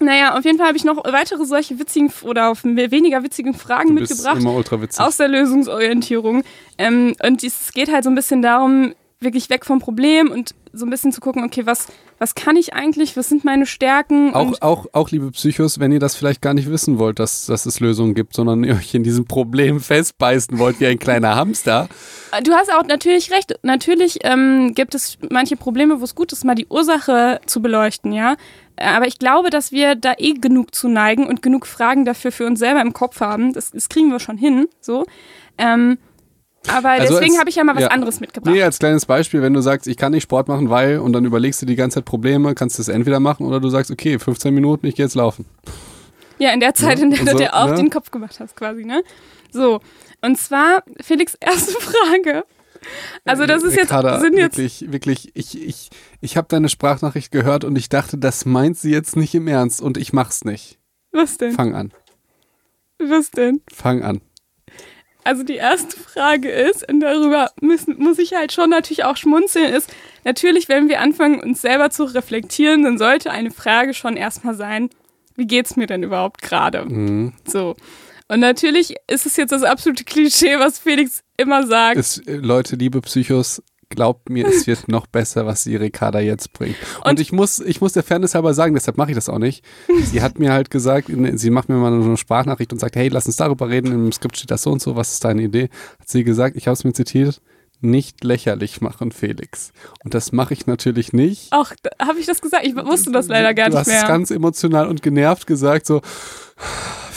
Naja, 0.00 0.38
auf 0.38 0.44
jeden 0.44 0.58
Fall 0.58 0.68
habe 0.68 0.76
ich 0.76 0.84
noch 0.84 1.04
weitere 1.04 1.44
solche 1.44 1.78
witzigen 1.80 2.12
oder 2.22 2.54
weniger 2.62 3.24
witzigen 3.24 3.54
Fragen 3.54 3.94
mitgebracht 3.94 4.38
immer 4.38 4.54
ultra 4.54 4.80
witzig. 4.80 5.00
aus 5.00 5.16
der 5.16 5.26
Lösungsorientierung. 5.26 6.44
Ähm, 6.78 7.16
und 7.24 7.42
es 7.42 7.72
geht 7.72 7.92
halt 7.92 8.04
so 8.04 8.10
ein 8.10 8.14
bisschen 8.14 8.40
darum, 8.40 8.94
wirklich 9.20 9.50
weg 9.50 9.66
vom 9.66 9.80
Problem 9.80 10.30
und 10.30 10.54
so 10.72 10.86
ein 10.86 10.90
bisschen 10.90 11.10
zu 11.10 11.20
gucken, 11.20 11.42
okay, 11.42 11.66
was, 11.66 11.88
was 12.18 12.34
kann 12.36 12.54
ich 12.54 12.74
eigentlich, 12.74 13.16
was 13.16 13.28
sind 13.28 13.44
meine 13.44 13.66
Stärken? 13.66 14.32
Auch, 14.32 14.52
auch, 14.60 14.86
auch, 14.92 15.10
liebe 15.10 15.30
Psychos, 15.32 15.80
wenn 15.80 15.90
ihr 15.90 15.98
das 15.98 16.14
vielleicht 16.14 16.40
gar 16.40 16.54
nicht 16.54 16.70
wissen 16.70 16.98
wollt, 16.98 17.18
dass, 17.18 17.46
dass 17.46 17.66
es 17.66 17.80
Lösungen 17.80 18.14
gibt, 18.14 18.34
sondern 18.34 18.62
ihr 18.62 18.74
euch 18.74 18.94
in 18.94 19.02
diesem 19.02 19.24
Problem 19.24 19.80
festbeißen 19.80 20.58
wollt 20.58 20.78
wie 20.78 20.86
ein 20.86 20.98
kleiner 20.98 21.34
Hamster. 21.34 21.88
du 22.44 22.52
hast 22.52 22.72
auch 22.72 22.84
natürlich 22.84 23.32
recht. 23.32 23.58
Natürlich 23.62 24.18
ähm, 24.22 24.74
gibt 24.74 24.94
es 24.94 25.18
manche 25.30 25.56
Probleme, 25.56 26.00
wo 26.00 26.04
es 26.04 26.14
gut 26.14 26.32
ist, 26.32 26.44
mal 26.44 26.54
die 26.54 26.66
Ursache 26.68 27.40
zu 27.46 27.60
beleuchten, 27.60 28.12
ja. 28.12 28.36
Aber 28.76 29.08
ich 29.08 29.18
glaube, 29.18 29.50
dass 29.50 29.72
wir 29.72 29.96
da 29.96 30.14
eh 30.18 30.34
genug 30.34 30.72
zu 30.72 30.88
neigen 30.88 31.26
und 31.26 31.42
genug 31.42 31.66
Fragen 31.66 32.04
dafür 32.04 32.30
für 32.30 32.46
uns 32.46 32.60
selber 32.60 32.80
im 32.80 32.92
Kopf 32.92 33.20
haben. 33.20 33.52
Das, 33.52 33.72
das 33.72 33.88
kriegen 33.88 34.12
wir 34.12 34.20
schon 34.20 34.38
hin, 34.38 34.68
so. 34.80 35.04
Ähm, 35.56 35.98
aber 36.68 36.90
Also 36.90 37.14
deswegen 37.14 37.38
habe 37.38 37.48
ich 37.50 37.56
ja 37.56 37.64
mal 37.64 37.74
was 37.74 37.82
ja. 37.82 37.88
anderes 37.88 38.20
mitgebracht. 38.20 38.54
Nee, 38.54 38.62
als 38.62 38.78
kleines 38.78 39.06
Beispiel, 39.06 39.42
wenn 39.42 39.54
du 39.54 39.60
sagst, 39.60 39.86
ich 39.86 39.96
kann 39.96 40.12
nicht 40.12 40.22
Sport 40.24 40.48
machen, 40.48 40.70
weil, 40.70 40.98
und 40.98 41.12
dann 41.12 41.24
überlegst 41.24 41.60
du 41.62 41.66
die 41.66 41.76
ganze 41.76 41.96
Zeit 41.96 42.04
Probleme, 42.04 42.54
kannst 42.54 42.78
du 42.78 42.82
es 42.82 42.88
entweder 42.88 43.20
machen 43.20 43.46
oder 43.46 43.60
du 43.60 43.68
sagst, 43.68 43.90
okay, 43.90 44.18
15 44.18 44.54
Minuten, 44.54 44.86
ich 44.86 44.94
gehe 44.94 45.04
jetzt 45.04 45.14
laufen. 45.14 45.44
Ja, 46.38 46.50
in 46.52 46.60
der 46.60 46.74
Zeit, 46.74 46.98
Ja, 46.98 47.04
in 47.04 47.10
der 47.10 47.20
und 47.20 47.26
du 47.26 47.32
so, 47.32 47.38
dir 47.38 47.54
auch 47.54 47.68
ne? 47.68 47.74
den 47.74 47.90
Kopf 47.90 48.10
gemacht 48.10 48.38
hast, 48.40 48.54
quasi, 48.56 48.84
ne? 48.84 49.02
So. 49.50 49.80
Und 50.20 50.38
zwar, 50.38 50.82
Felix, 51.00 51.34
erste 51.40 51.72
Frage. 51.80 52.44
Also, 53.24 53.44
das 53.46 53.64
ist 53.64 53.74
jetzt, 53.74 53.90
Ricarda, 53.90 54.20
sind 54.20 54.36
jetzt, 54.38 54.56
wirklich, 54.56 54.92
wirklich, 54.92 55.30
ich, 55.34 55.60
ich, 55.66 55.90
ich 56.20 56.36
habe 56.36 56.46
deine 56.48 56.68
Sprachnachricht 56.68 57.32
gehört 57.32 57.64
und 57.64 57.76
ich 57.76 57.88
dachte, 57.88 58.18
das 58.18 58.44
meint 58.44 58.78
sie 58.78 58.92
jetzt 58.92 59.16
nicht 59.16 59.34
im 59.34 59.48
Ernst 59.48 59.82
und 59.82 59.96
ich 59.96 60.12
mach's 60.12 60.44
nicht. 60.44 60.78
was 61.10 61.38
denn? 61.38 61.52
Fang 61.52 61.74
an, 61.74 61.92
Was 63.00 63.32
denn? 63.32 63.62
fang 63.72 64.02
an. 64.02 64.20
Also, 65.28 65.42
die 65.42 65.56
erste 65.56 65.94
Frage 66.00 66.48
ist, 66.50 66.90
und 66.90 67.00
darüber 67.00 67.50
müssen, 67.60 67.98
muss 67.98 68.18
ich 68.18 68.32
halt 68.32 68.50
schon 68.50 68.70
natürlich 68.70 69.04
auch 69.04 69.18
schmunzeln, 69.18 69.74
ist, 69.74 69.92
natürlich, 70.24 70.70
wenn 70.70 70.88
wir 70.88 71.02
anfangen, 71.02 71.38
uns 71.38 71.60
selber 71.60 71.90
zu 71.90 72.04
reflektieren, 72.04 72.82
dann 72.82 72.96
sollte 72.96 73.30
eine 73.30 73.50
Frage 73.50 73.92
schon 73.92 74.16
erstmal 74.16 74.54
sein, 74.54 74.88
wie 75.36 75.46
geht's 75.46 75.76
mir 75.76 75.86
denn 75.86 76.02
überhaupt 76.02 76.40
gerade? 76.40 76.86
Mhm. 76.86 77.34
So. 77.46 77.76
Und 78.28 78.40
natürlich 78.40 78.94
ist 79.06 79.26
es 79.26 79.36
jetzt 79.36 79.50
das 79.50 79.64
absolute 79.64 80.04
Klischee, 80.04 80.58
was 80.58 80.78
Felix 80.78 81.22
immer 81.36 81.66
sagt. 81.66 81.98
Es, 81.98 82.16
äh, 82.26 82.36
Leute, 82.36 82.76
liebe 82.76 83.02
Psychos, 83.02 83.62
glaubt 83.90 84.28
mir, 84.30 84.46
es 84.46 84.66
wird 84.66 84.88
noch 84.88 85.06
besser, 85.06 85.46
was 85.46 85.64
die 85.64 85.76
Ricarda 85.76 86.20
jetzt 86.20 86.52
bringt. 86.52 86.76
Und, 87.04 87.10
Und- 87.12 87.20
ich 87.20 87.32
muss, 87.32 87.60
ich 87.60 87.80
muss 87.80 87.92
der 87.94 88.02
Fairness 88.02 88.34
halber 88.34 88.54
sagen, 88.54 88.74
deshalb 88.74 88.96
mache 88.98 89.10
ich 89.10 89.14
das 89.14 89.28
auch 89.28 89.38
nicht. 89.38 89.64
Sie 90.04 90.20
hat 90.22 90.38
mir 90.38 90.52
halt 90.52 90.70
gesagt, 90.70 91.08
sie 91.34 91.50
macht 91.50 91.68
mir 91.68 91.76
mal 91.76 92.00
so 92.02 92.06
eine 92.08 92.16
Sprachnachricht 92.16 92.72
und 92.72 92.78
sagt, 92.78 92.96
hey, 92.96 93.08
lass 93.08 93.26
uns 93.26 93.36
darüber 93.36 93.68
reden, 93.68 93.92
im 93.92 94.12
Skript 94.12 94.36
steht 94.36 94.50
das 94.50 94.62
so 94.62 94.70
und 94.70 94.82
so, 94.82 94.94
was 94.96 95.12
ist 95.12 95.24
deine 95.24 95.42
Idee? 95.42 95.70
Hat 95.98 96.08
sie 96.08 96.24
gesagt, 96.24 96.56
ich 96.56 96.66
habe 96.66 96.74
es 96.74 96.84
mir 96.84 96.92
zitiert, 96.92 97.40
nicht 97.80 98.24
lächerlich 98.24 98.80
machen, 98.80 99.12
Felix. 99.12 99.72
Und 100.04 100.12
das 100.12 100.32
mache 100.32 100.52
ich 100.52 100.66
natürlich 100.66 101.12
nicht. 101.12 101.48
Ach, 101.52 101.72
habe 102.02 102.18
ich 102.18 102.26
das 102.26 102.40
gesagt? 102.40 102.66
Ich 102.66 102.74
wusste 102.76 103.12
das 103.12 103.28
leider 103.28 103.54
gar 103.54 103.66
du 103.66 103.70
nicht 103.76 103.80
hast 103.80 103.86
mehr. 103.86 104.02
es 104.02 104.08
ganz 104.08 104.30
emotional 104.32 104.88
und 104.88 105.00
genervt 105.02 105.46
gesagt, 105.46 105.86
so, 105.86 106.02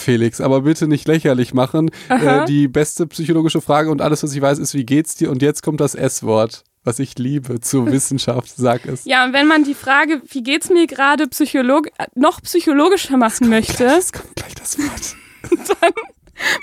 Felix, 0.02 0.40
aber 0.40 0.62
bitte 0.62 0.86
nicht 0.88 1.06
lächerlich 1.08 1.54
machen. 1.54 1.90
Äh, 2.08 2.44
die 2.46 2.68
beste 2.68 3.06
psychologische 3.06 3.60
Frage 3.60 3.90
und 3.90 4.00
alles, 4.00 4.22
was 4.22 4.34
ich 4.34 4.40
weiß, 4.42 4.58
ist, 4.58 4.74
wie 4.74 4.84
geht's 4.84 5.14
dir? 5.16 5.30
Und 5.30 5.42
jetzt 5.42 5.62
kommt 5.62 5.80
das 5.80 5.94
S-Wort, 5.94 6.64
was 6.84 6.98
ich 6.98 7.18
liebe, 7.18 7.60
zur 7.60 7.86
Wissenschaft, 7.90 8.52
sag 8.56 8.86
es. 8.86 9.04
Ja, 9.04 9.24
und 9.24 9.32
wenn 9.32 9.46
man 9.46 9.64
die 9.64 9.74
Frage, 9.74 10.20
wie 10.28 10.42
geht's 10.42 10.68
mir 10.70 10.86
gerade 10.86 11.26
Psycholog 11.28 11.88
noch 12.14 12.40
psychologischer 12.42 13.16
machen 13.16 13.48
möchte, 13.48 13.84
Es 13.84 14.12
kommt 14.12 14.34
gleich 14.36 14.54
das 14.54 14.78
Wort. 14.78 15.16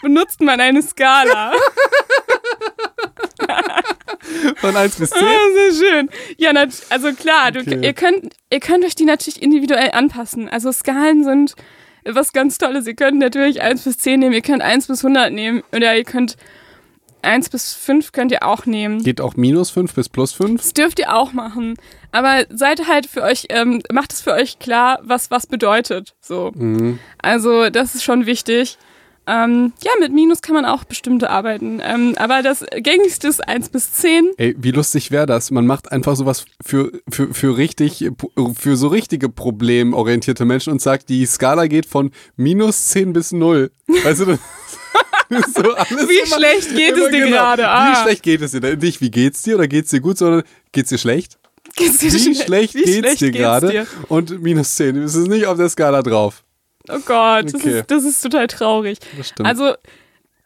benutzt 0.01 0.41
man 0.41 0.60
eine 0.60 0.81
Skala. 0.81 1.53
Von 4.58 4.75
1 4.75 4.96
bis 4.96 5.10
10. 5.12 5.24
Ah, 5.24 5.72
sehr 5.72 5.88
schön. 5.88 6.10
Ja, 6.38 6.51
also 6.89 7.13
klar, 7.13 7.52
du, 7.52 7.60
Okay. 7.62 7.80
ihr, 7.84 7.93
könnt, 7.93 8.34
ihr 8.52 8.60
könnt 8.60 8.84
euch 8.86 8.95
die 8.95 9.06
natürlich 9.06 9.41
individuell 9.41 9.91
anpassen. 9.91 10.49
Also 10.49 10.71
Skalen 10.71 11.23
sind 11.23 11.56
was 12.15 12.34
ganz 12.34 12.58
Tolles. 12.58 12.88
Ihr 12.88 12.95
könnt 12.95 13.19
natürlich 13.19 13.62
1 13.62 13.84
bis 13.84 13.98
10 13.98 14.19
nehmen, 14.19 14.34
ihr 14.34 14.41
könnt 14.41 14.62
1 14.62 14.88
bis 14.88 15.04
100 15.04 15.32
nehmen 15.32 15.63
oder 15.72 15.95
ihr 15.95 16.04
könnt 16.04 16.38
1 17.22 17.50
bis 17.50 17.74
5 17.74 18.12
könnt 18.12 18.32
ihr 18.32 18.43
auch 18.43 18.65
nehmen. 18.65 19.04
Geht 19.04 19.22
auch 19.22 19.36
minus 19.36 19.69
5 19.72 19.93
bis 19.93 20.10
plus 20.10 20.34
5. 20.34 20.62
Das 20.62 20.74
dürft 20.74 21.00
ihr 21.00 21.15
auch 21.15 21.34
machen. 21.34 21.76
Aber 22.12 22.45
seid 22.50 22.88
halt 22.88 23.06
für 23.06 23.24
euch, 23.24 23.45
ähm, 23.50 23.82
macht 23.91 24.13
es 24.13 24.22
für 24.22 24.34
euch 24.34 24.60
klar, 24.60 25.00
was 25.04 25.30
was 25.32 25.48
bedeutet. 25.48 26.15
So. 26.22 26.52
Mhm. 26.56 27.00
Also, 27.22 27.69
das 27.69 27.95
ist 27.95 28.04
schon 28.04 28.26
wichtig. 28.26 28.78
Ähm, 29.30 29.74
ja, 29.84 29.92
mit 30.00 30.12
Minus 30.12 30.42
kann 30.42 30.56
man 30.56 30.65
auch 30.65 30.84
bestimmte 30.84 31.30
arbeiten. 31.30 31.80
Ähm, 31.84 32.15
aber 32.18 32.42
das 32.42 32.65
gängigste 32.76 33.28
ist 33.28 33.48
1 33.48 33.70
bis 33.70 33.92
10. 33.94 34.32
Ey, 34.38 34.56
wie 34.58 34.72
lustig 34.72 35.12
wäre 35.12 35.28
das? 35.28 35.52
Man 35.52 35.68
macht 35.68 35.92
einfach 35.92 36.15
sowas 36.15 36.46
für, 36.65 36.92
für, 37.10 37.34
für 37.34 37.56
richtig, 37.58 38.10
für 38.58 38.76
so 38.76 38.88
richtige 38.88 39.30
problemorientierte 39.30 40.46
Menschen 40.46 40.74
und 40.74 40.82
sagt, 40.82 41.10
die 41.10 41.26
Skala 41.26 41.68
geht 41.68 41.86
von 41.86 42.12
minus 42.38 42.88
10 42.88 43.13
bis 43.13 43.32
0. 43.32 43.72
Weißt 44.04 44.22
du, 44.22 44.26
so 44.26 45.74
alles 45.74 46.10
Wie 46.10 46.18
immer- 46.26 46.36
schlecht 46.38 46.76
geht 46.76 46.98
es 46.98 47.10
dir 47.12 47.26
genau. 47.26 47.30
gerade? 47.38 47.70
Ah. 47.70 47.92
Wie 47.92 48.02
schlecht 48.04 48.24
geht 48.24 48.42
es 48.42 48.52
dir? 48.52 48.78
Nicht, 48.78 49.00
wie 49.02 49.12
geht's 49.12 49.44
dir 49.44 49.56
oder 49.56 49.68
geht's 49.68 49.92
dir 49.92 50.00
gut, 50.02 50.18
sondern 50.18 50.44
geht's 50.72 50.89
dir 50.89 50.98
schlecht? 50.98 51.38
Geht's 51.76 52.00
dir 52.00 52.12
Wie 52.12 52.18
schle- 52.18 52.44
schlecht 52.46 52.74
wie 52.76 52.82
geht's 52.84 52.98
schlecht 52.98 53.22
dir 53.22 53.32
geht's 53.32 53.42
gerade? 53.44 53.70
dir? 53.70 53.88
Und 54.08 54.42
minus 54.42 54.76
10. 54.76 54.98
Es 55.04 55.13
ist 55.15 55.28
nicht 55.28 55.46
auf 55.46 55.58
der 55.58 55.70
Skala 55.70 56.02
drauf. 56.02 56.44
Oh 56.91 56.99
Gott, 57.06 57.45
das, 57.45 57.56
Okay. 57.56 57.80
ist, 57.80 57.91
das 57.91 58.04
ist 58.04 58.21
total 58.21 58.47
traurig. 58.47 58.97
Das 59.17 59.30
stimmt. 59.30 59.47
Also, 59.47 59.73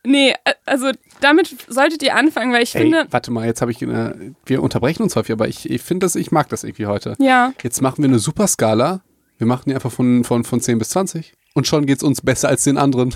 nee, 0.06 0.32
äh, 0.44 0.54
also 0.66 0.92
damit 1.22 1.56
solltet 1.70 2.04
ihr 2.04 2.16
anfangen, 2.16 2.52
weil 2.54 2.64
ich 2.64 2.76
Ey, 2.76 2.82
finde, 2.82 3.08
warte 3.12 3.32
mal, 3.32 3.46
jetzt 3.46 3.62
habe 3.62 3.72
ich, 3.72 3.82
äh, 3.82 4.14
wir 4.46 4.62
unterbrechen 4.64 5.04
uns 5.04 5.16
häufig, 5.16 5.32
aber 5.34 5.48
ich, 5.48 5.70
ich 5.70 5.82
finde 5.82 6.06
das, 6.06 6.16
ich 6.16 6.32
mag 6.32 6.50
das 6.50 6.64
irgendwie 6.64 6.86
heute. 6.88 7.16
ja, 7.20 7.54
Jetzt 7.62 7.82
machen 7.82 8.00
wir 8.04 8.10
eine 8.10 8.20
super 8.20 8.48
Skala. 8.48 9.02
Wir 9.38 9.48
machen 9.48 9.64
die 9.68 9.76
einfach 9.76 9.92
von, 9.92 10.24
von, 10.24 10.44
von 10.44 10.62
10 10.62 10.78
bis 10.80 10.90
20. 10.90 11.34
Und 11.56 11.68
schon 11.68 11.86
geht's 11.86 12.04
uns 12.04 12.22
besser 12.22 12.50
als 12.50 12.64
den 12.64 12.78
anderen. 12.78 13.14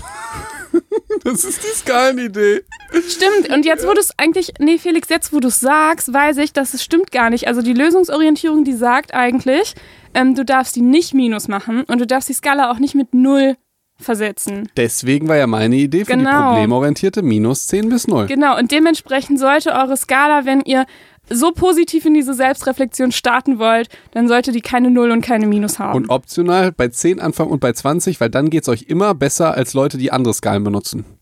das 1.24 1.44
ist 1.44 1.62
die 1.62 1.76
Skalenidee. 1.76 2.62
stimmt. 3.08 3.50
Und 3.52 3.64
jetzt, 3.64 3.86
wo 3.86 3.92
du 3.92 4.00
es 4.00 4.10
eigentlich, 4.18 4.52
nee, 4.58 4.78
Felix, 4.78 5.08
jetzt, 5.08 5.32
wo 5.32 5.40
du 5.40 5.48
es 5.48 5.60
sagst, 5.60 6.12
weiß 6.12 6.38
ich, 6.38 6.52
dass 6.52 6.74
es 6.74 6.82
stimmt 6.82 7.10
gar 7.12 7.30
nicht. 7.30 7.46
Also 7.48 7.62
die 7.62 7.74
Lösungsorientierung, 7.74 8.64
die 8.64 8.74
sagt 8.74 9.14
eigentlich, 9.14 9.74
ähm, 10.14 10.34
du 10.34 10.44
darfst 10.44 10.76
die 10.76 10.82
nicht 10.82 11.14
Minus 11.14 11.48
machen 11.48 11.84
und 11.84 12.00
du 12.00 12.06
darfst 12.06 12.28
die 12.28 12.34
Skala 12.34 12.70
auch 12.70 12.78
nicht 12.78 12.94
mit 12.94 13.14
Null 13.14 13.56
versetzen. 14.00 14.68
Deswegen 14.76 15.28
war 15.28 15.36
ja 15.36 15.46
meine 15.46 15.76
Idee 15.76 16.04
für 16.04 16.12
die 16.12 16.18
Genau. 16.18 16.50
problemorientierte 16.52 17.22
minus 17.22 17.66
10 17.66 17.88
bis 17.88 18.06
0. 18.06 18.26
Genau, 18.26 18.56
und 18.56 18.70
dementsprechend 18.70 19.40
sollte 19.40 19.72
eure 19.72 19.96
Skala, 19.96 20.44
wenn 20.44 20.60
ihr 20.60 20.86
so 21.30 21.52
positiv 21.52 22.04
in 22.04 22.14
diese 22.14 22.34
Selbstreflexion 22.34 23.12
starten 23.12 23.58
wollt, 23.58 23.88
dann 24.12 24.28
sollte 24.28 24.52
die 24.52 24.60
keine 24.60 24.90
Null 24.90 25.10
und 25.10 25.20
keine 25.20 25.46
Minus 25.46 25.78
haben. 25.78 25.96
Und 25.96 26.10
optional 26.10 26.72
bei 26.72 26.88
10 26.88 27.20
anfangen 27.20 27.50
und 27.50 27.60
bei 27.60 27.72
20, 27.72 28.20
weil 28.20 28.30
dann 28.30 28.50
geht's 28.50 28.68
euch 28.68 28.84
immer 28.88 29.14
besser 29.14 29.54
als 29.54 29.74
Leute, 29.74 29.98
die 29.98 30.12
andere 30.12 30.34
Skalen 30.34 30.64
benutzen. 30.64 31.04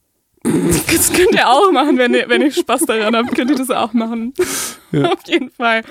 Das 0.92 1.12
könnt 1.12 1.34
ihr 1.34 1.48
auch 1.48 1.72
machen, 1.72 1.98
wenn 1.98 2.14
ihr, 2.14 2.28
wenn 2.28 2.40
ihr 2.40 2.52
Spaß 2.52 2.86
daran 2.86 3.16
habt, 3.16 3.34
könnt 3.34 3.50
ihr 3.50 3.56
das 3.56 3.70
auch 3.70 3.92
machen. 3.92 4.32
Auf 4.92 5.18
jeden 5.26 5.50
Fall. 5.50 5.82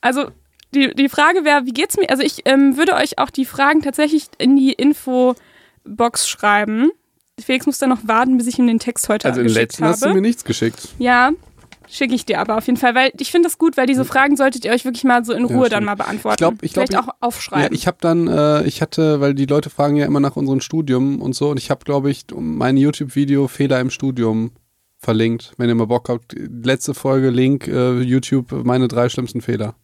Also 0.00 0.26
die, 0.74 0.92
die 0.94 1.08
Frage 1.08 1.44
wäre, 1.44 1.64
wie 1.66 1.72
geht's 1.72 1.96
mir? 1.96 2.10
Also 2.10 2.22
ich 2.22 2.42
ähm, 2.44 2.76
würde 2.76 2.94
euch 2.94 3.18
auch 3.18 3.30
die 3.30 3.44
Fragen 3.44 3.82
tatsächlich 3.82 4.26
in 4.38 4.56
die 4.56 4.72
Infobox 4.72 6.28
schreiben. 6.28 6.90
Felix 7.40 7.66
muss 7.66 7.78
dann 7.78 7.90
noch 7.90 8.06
warten, 8.06 8.36
bis 8.36 8.46
ich 8.46 8.58
ihm 8.58 8.66
den 8.66 8.78
Text 8.78 9.08
heute 9.08 9.28
Also 9.28 9.40
im 9.40 9.46
letzten 9.46 9.84
hast 9.84 10.02
du 10.02 10.06
habe. 10.06 10.16
mir 10.16 10.20
nichts 10.22 10.44
geschickt. 10.44 10.88
Ja, 10.98 11.30
schicke 11.88 12.14
ich 12.14 12.24
dir 12.26 12.40
aber 12.40 12.56
auf 12.58 12.66
jeden 12.66 12.78
Fall, 12.78 12.94
weil 12.94 13.12
ich 13.18 13.30
finde 13.30 13.48
das 13.48 13.58
gut, 13.58 13.76
weil 13.76 13.86
diese 13.86 14.04
Fragen 14.04 14.36
solltet 14.36 14.64
ihr 14.64 14.72
euch 14.72 14.84
wirklich 14.84 15.04
mal 15.04 15.24
so 15.24 15.32
in 15.32 15.44
Ruhe 15.44 15.68
dann 15.68 15.82
stimmt. 15.82 15.86
mal 15.86 15.94
beantworten. 15.94 16.34
Ich 16.34 16.38
glaub- 16.38 16.62
ich 16.62 16.72
glaub, 16.72 16.88
Vielleicht 16.88 17.04
ich- 17.06 17.10
auch 17.10 17.14
aufschreiben. 17.20 17.64
Ja, 17.64 17.72
ich 17.72 17.86
habe 17.86 17.98
dann, 18.00 18.28
äh, 18.28 18.64
ich 18.64 18.82
hatte, 18.82 19.20
weil 19.20 19.34
die 19.34 19.46
Leute 19.46 19.70
fragen 19.70 19.96
ja 19.96 20.06
immer 20.06 20.20
nach 20.20 20.36
unserem 20.36 20.60
Studium 20.60 21.20
und 21.22 21.34
so, 21.34 21.50
und 21.50 21.58
ich 21.58 21.70
habe, 21.70 21.84
glaube 21.84 22.10
ich, 22.10 22.24
mein 22.34 22.76
YouTube-Video 22.76 23.48
Fehler 23.48 23.80
im 23.80 23.90
Studium 23.90 24.52
verlinkt. 24.98 25.52
Wenn 25.58 25.68
ihr 25.68 25.74
mal 25.74 25.86
Bock 25.86 26.08
habt, 26.08 26.34
letzte 26.34 26.94
Folge, 26.94 27.30
Link, 27.30 27.68
äh, 27.68 28.00
YouTube, 28.00 28.52
meine 28.64 28.88
drei 28.88 29.08
schlimmsten 29.08 29.40
Fehler. 29.40 29.74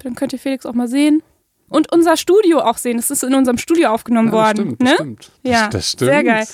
Dann 0.00 0.14
könnt 0.14 0.34
ihr 0.34 0.38
Felix 0.38 0.66
auch 0.66 0.74
mal 0.74 0.88
sehen. 0.88 1.22
Und 1.70 1.90
unser 1.90 2.18
Studio 2.18 2.60
auch 2.60 2.76
sehen. 2.76 2.98
Es 2.98 3.10
ist 3.10 3.24
in 3.24 3.34
unserem 3.34 3.56
Studio 3.56 3.88
aufgenommen 3.88 4.28
Ja, 4.32 4.52
das 4.52 4.58
worden. 4.58 4.76
stimmt, 4.76 4.80
ne? 4.82 4.86
das 4.90 4.94
stimmt. 4.96 5.30
Ja, 5.42 5.68
das 5.68 5.88
stimmt. 5.90 6.10
sehr 6.10 6.22
geil. 6.22 6.46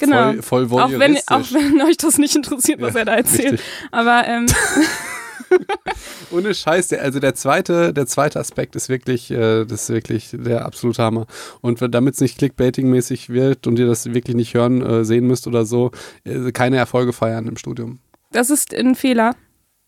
Genau. 0.00 0.32
Voll, 0.42 0.68
voll 0.68 0.82
auch, 0.82 0.90
wenn, 0.90 1.16
auch 1.28 1.52
wenn 1.52 1.80
euch 1.82 1.96
das 1.98 2.18
nicht 2.18 2.34
interessiert, 2.34 2.80
was 2.80 2.94
Ja, 2.94 3.00
er 3.00 3.04
da 3.04 3.14
erzählt. 3.16 3.52
richtig. 3.52 3.66
Aber 3.92 4.26
ähm, 4.26 4.46
Ohne 6.30 6.54
Scheiß, 6.54 6.88
der, 6.88 7.02
also 7.02 7.18
der 7.18 7.34
zweite, 7.34 7.92
der 7.92 8.06
zweite 8.06 8.38
Aspekt 8.38 8.76
ist 8.76 8.88
wirklich, 8.88 9.30
äh, 9.30 9.64
das 9.64 9.82
ist 9.84 9.88
wirklich 9.90 10.28
der 10.32 10.64
absolute 10.64 11.02
Hammer. 11.02 11.26
Und 11.60 11.80
damit 11.92 12.14
es 12.14 12.20
nicht 12.20 12.38
clickbaiting-mäßig 12.38 13.30
wird 13.30 13.66
und 13.66 13.78
ihr 13.78 13.86
das 13.86 14.06
wirklich 14.06 14.36
nicht 14.36 14.54
hören, 14.54 14.80
äh, 14.82 15.04
sehen 15.04 15.26
müsst 15.26 15.46
oder 15.46 15.64
so, 15.64 15.90
äh, 16.24 16.52
keine 16.52 16.76
Erfolge 16.76 17.12
feiern 17.12 17.46
im 17.48 17.56
Studium. 17.56 17.98
das 18.32 18.50
ist 18.50 18.72
ein 18.74 18.94
Fehler. 18.94 19.34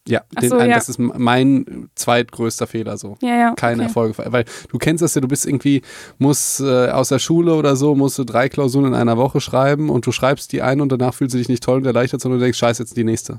Ja, 0.08 0.22
den, 0.40 0.50
so, 0.50 0.58
ja. 0.58 0.66
das 0.74 0.88
ist 0.88 0.98
mein 0.98 1.88
zweitgrößter 1.94 2.66
Fehler 2.66 2.96
so. 2.96 3.16
Ja, 3.22 3.36
ja. 3.36 3.54
Keine 3.54 3.82
okay. 3.82 3.88
Erfolge, 3.88 4.14
weil 4.32 4.44
du 4.68 4.78
kennst 4.78 5.00
das 5.02 5.14
ja, 5.14 5.20
du 5.20 5.28
bist 5.28 5.46
irgendwie, 5.46 5.82
musst 6.18 6.60
äh, 6.60 6.88
aus 6.88 7.10
der 7.10 7.20
Schule 7.20 7.54
oder 7.54 7.76
so, 7.76 7.94
musst 7.94 8.18
du 8.18 8.24
drei 8.24 8.48
Klausuren 8.48 8.86
in 8.86 8.94
einer 8.94 9.16
Woche 9.16 9.40
schreiben 9.40 9.90
und 9.90 10.04
du 10.04 10.10
schreibst 10.10 10.52
die 10.52 10.60
ein 10.60 10.80
und 10.80 10.90
danach 10.90 11.14
fühlst 11.14 11.34
du 11.34 11.38
dich 11.38 11.48
nicht 11.48 11.62
toll 11.62 11.78
und 11.78 11.86
erleichtert, 11.86 12.20
sondern 12.20 12.40
du 12.40 12.44
denkst, 12.44 12.58
scheiße, 12.58 12.82
jetzt 12.82 12.96
die 12.96 13.04
nächste. 13.04 13.38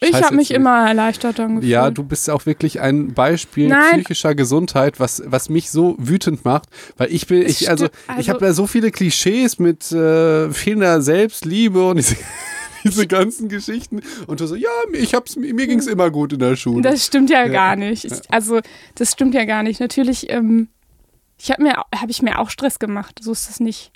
Ich 0.00 0.10
Scheiße, 0.10 0.24
habe 0.24 0.36
mich 0.36 0.50
jetzt- 0.50 0.56
immer 0.58 0.86
erleichtert 0.86 1.38
dann 1.38 1.56
gefühlt. 1.56 1.70
Ja, 1.70 1.90
du 1.90 2.04
bist 2.04 2.28
auch 2.28 2.46
wirklich 2.46 2.80
ein 2.80 3.14
Beispiel 3.14 3.68
Nein. 3.68 3.94
psychischer 3.94 4.34
Gesundheit, 4.34 5.00
was, 5.00 5.22
was 5.26 5.48
mich 5.48 5.70
so 5.70 5.96
wütend 5.98 6.44
macht, 6.44 6.68
weil 6.96 7.12
ich 7.12 7.26
bin, 7.26 7.42
ich, 7.42 7.70
also, 7.70 7.86
stimmt, 7.86 7.98
ich 8.06 8.16
also- 8.28 8.32
habe 8.34 8.44
ja 8.46 8.52
so 8.52 8.66
viele 8.66 8.90
Klischees 8.90 9.58
mit 9.58 9.90
äh, 9.92 10.50
fehlender 10.50 11.00
Selbstliebe 11.00 11.88
und 11.88 11.96
diese, 11.96 12.16
diese 12.84 13.06
ganzen 13.06 13.48
Geschichten 13.48 14.00
und 14.26 14.40
du 14.40 14.46
so, 14.46 14.54
ja, 14.54 14.68
ich 14.92 15.14
hab's, 15.14 15.36
mir 15.36 15.66
ging's 15.66 15.86
immer 15.86 16.10
gut 16.10 16.32
in 16.32 16.38
der 16.38 16.56
Schule. 16.56 16.82
Das 16.82 17.04
stimmt 17.04 17.30
ja, 17.30 17.44
Ja. 17.46 17.52
gar 17.52 17.76
nicht. 17.76 18.04
Ich, 18.04 18.12
also, 18.30 18.60
das 18.94 19.12
stimmt 19.12 19.34
ja 19.34 19.44
gar 19.44 19.62
nicht. 19.62 19.80
Natürlich, 19.80 20.30
ähm, 20.30 20.68
ich 21.38 21.50
habe 21.50 21.62
mir, 21.62 21.74
habe 21.74 22.10
ich 22.10 22.22
mir 22.22 22.38
auch 22.38 22.50
Stress 22.50 22.78
gemacht. 22.78 23.20
So 23.22 23.32
ist 23.32 23.48
das 23.48 23.58
nicht. 23.60 23.90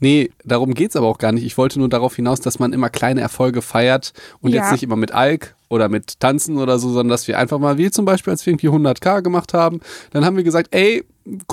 Nee, 0.00 0.30
darum 0.44 0.74
geht's 0.74 0.96
aber 0.96 1.06
auch 1.06 1.18
gar 1.18 1.30
nicht. 1.32 1.44
Ich 1.44 1.56
wollte 1.56 1.78
nur 1.78 1.88
darauf 1.88 2.16
hinaus, 2.16 2.40
dass 2.40 2.58
man 2.58 2.72
immer 2.72 2.90
kleine 2.90 3.20
Erfolge 3.20 3.62
feiert 3.62 4.12
und 4.40 4.52
Ja. 4.52 4.62
jetzt 4.62 4.72
nicht 4.72 4.82
immer 4.82 4.96
mit 4.96 5.12
Alk 5.12 5.54
oder 5.68 5.88
mit 5.88 6.18
Tanzen 6.20 6.58
oder 6.58 6.78
so, 6.78 6.88
sondern 6.88 7.08
dass 7.10 7.28
wir 7.28 7.38
einfach 7.38 7.58
mal, 7.60 7.78
wie 7.78 7.90
zum 7.90 8.04
Beispiel, 8.04 8.32
als 8.32 8.44
wir 8.44 8.52
irgendwie 8.52 8.68
100k 8.68 9.22
gemacht 9.22 9.54
haben, 9.54 9.80
dann 10.10 10.24
haben 10.24 10.36
wir 10.36 10.42
gesagt, 10.42 10.74
ey, 10.74 11.04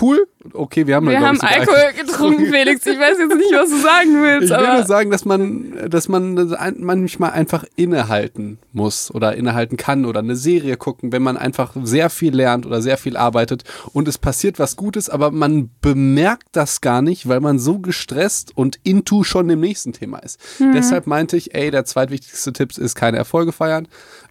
cool, 0.02 0.28
okay, 0.54 0.88
wir 0.88 0.96
haben 0.96 1.08
Wir 1.08 1.20
haben 1.20 1.40
Alkohol 1.42 1.94
getrunken, 1.98 2.46
Felix. 2.48 2.86
Ich 2.86 3.00
weiß 3.00 3.18
jetzt 3.20 3.36
nicht, 3.36 3.54
was 3.54 3.70
du 3.70 3.78
sagen 3.78 4.22
willst, 4.22 4.52
Ich 4.52 4.58
will 4.58 4.74
nur 4.74 4.86
sagen, 4.86 5.12
dass 5.12 5.26
man, 5.26 5.90
dass 5.90 6.08
man 6.08 6.56
manchmal 6.78 7.32
einfach 7.32 7.66
innehalten 7.76 8.60
muss 8.72 9.14
oder 9.14 9.36
innehalten 9.36 9.78
kann 9.78 10.06
oder 10.06 10.20
eine 10.20 10.36
Serie 10.36 10.78
gucken, 10.78 11.12
wenn 11.12 11.22
man 11.22 11.38
einfach 11.38 11.74
sehr 11.84 12.10
viel 12.10 12.36
lernt 12.36 12.66
oder 12.66 12.82
sehr 12.82 12.98
viel 12.98 13.18
arbeitet 13.18 13.64
und 13.94 14.08
es 14.08 14.18
passiert 14.18 14.60
was 14.60 14.76
Gutes, 14.76 15.10
aber 15.10 15.32
man 15.32 15.70
bemerkt 15.82 16.48
das 16.54 16.82
gar 16.82 17.02
nicht, 17.02 17.28
weil 17.28 17.40
man 17.40 17.60
so 17.60 17.80
gestresst 17.80 18.56
und 18.56 18.80
into 18.84 19.24
schon 19.24 19.50
im 19.50 19.60
nächsten 19.60 19.94
Thema 19.94 20.20
ist. 20.20 20.40
Deshalb 20.74 21.08
meinte 21.08 21.38
ich, 21.38 21.54
ey, 21.54 21.72
der 21.72 21.86
zweitwichtigste 21.86 22.54
Tipp 22.54 22.78
ist 22.78 22.96
keine 22.96 23.18
Erfolge 23.18 23.52
feiern. 23.52 23.88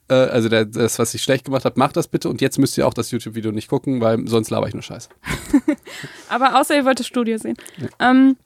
Äh, 0.08 0.14
Also 0.14 0.48
der, 0.48 0.64
das, 0.64 0.98
was 0.98 1.14
ich 1.14 1.22
schlecht 1.22 1.44
gemacht 1.44 1.64
habe, 1.64 1.78
macht 1.78 1.96
das 1.96 2.08
bitte 2.08 2.28
und 2.28 2.40
jetzt 2.40 2.58
müsst 2.58 2.76
ihr 2.78 2.86
auch 2.86 2.94
das 2.94 3.10
YouTube-Video 3.10 3.52
nicht 3.52 3.68
gucken, 3.68 4.00
weil 4.00 4.26
sonst 4.26 4.50
laber 4.50 4.68
ich 4.68 4.74
nur 4.74 4.82
Scheiße. 4.82 5.08
Aber 6.28 6.60
außer 6.60 6.76
ihr 6.76 6.84
wollt 6.84 7.00
das 7.00 7.06
Studio 7.06 7.38
sehen. 7.38 7.56
Ähm, 7.98 8.36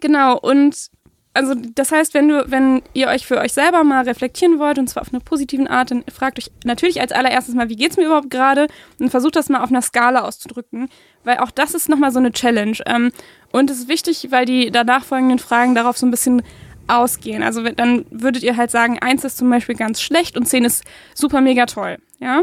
genau, 0.00 0.38
und 0.38 0.90
also 1.32 1.54
das 1.54 1.92
heißt, 1.92 2.12
wenn 2.14 2.28
du, 2.28 2.50
wenn 2.50 2.82
ihr 2.92 3.06
euch 3.06 3.24
für 3.24 3.38
euch 3.38 3.52
selber 3.52 3.84
mal 3.84 4.02
reflektieren 4.02 4.58
wollt, 4.58 4.78
und 4.78 4.88
zwar 4.88 5.02
auf 5.02 5.12
eine 5.12 5.20
positiven 5.20 5.68
Art, 5.68 5.92
dann 5.92 6.02
fragt 6.12 6.38
euch 6.38 6.50
natürlich 6.64 7.00
als 7.00 7.12
allererstes 7.12 7.54
mal, 7.54 7.68
wie 7.68 7.76
geht's 7.76 7.96
mir 7.96 8.06
überhaupt 8.06 8.30
gerade? 8.30 8.66
Und 8.98 9.10
versucht 9.10 9.36
das 9.36 9.48
mal 9.48 9.62
auf 9.62 9.70
einer 9.70 9.82
Skala 9.82 10.22
auszudrücken. 10.22 10.88
Weil 11.22 11.38
auch 11.38 11.52
das 11.52 11.74
ist 11.74 11.88
nochmal 11.88 12.10
so 12.10 12.18
eine 12.18 12.32
Challenge. 12.32 12.76
Ähm, 12.86 13.12
und 13.52 13.70
es 13.70 13.78
ist 13.78 13.88
wichtig, 13.88 14.28
weil 14.30 14.44
die 14.44 14.72
danach 14.72 15.04
folgenden 15.04 15.38
Fragen 15.38 15.74
darauf 15.76 15.96
so 15.96 16.06
ein 16.06 16.10
bisschen 16.10 16.42
ausgehen. 16.90 17.42
Also 17.42 17.62
dann 17.62 18.04
würdet 18.10 18.42
ihr 18.42 18.56
halt 18.56 18.70
sagen, 18.70 18.98
eins 18.98 19.24
ist 19.24 19.38
zum 19.38 19.48
Beispiel 19.50 19.74
ganz 19.74 20.00
schlecht 20.00 20.36
und 20.36 20.46
zehn 20.46 20.64
ist 20.64 20.84
super 21.14 21.40
mega 21.40 21.66
toll. 21.66 21.98
Ja? 22.18 22.42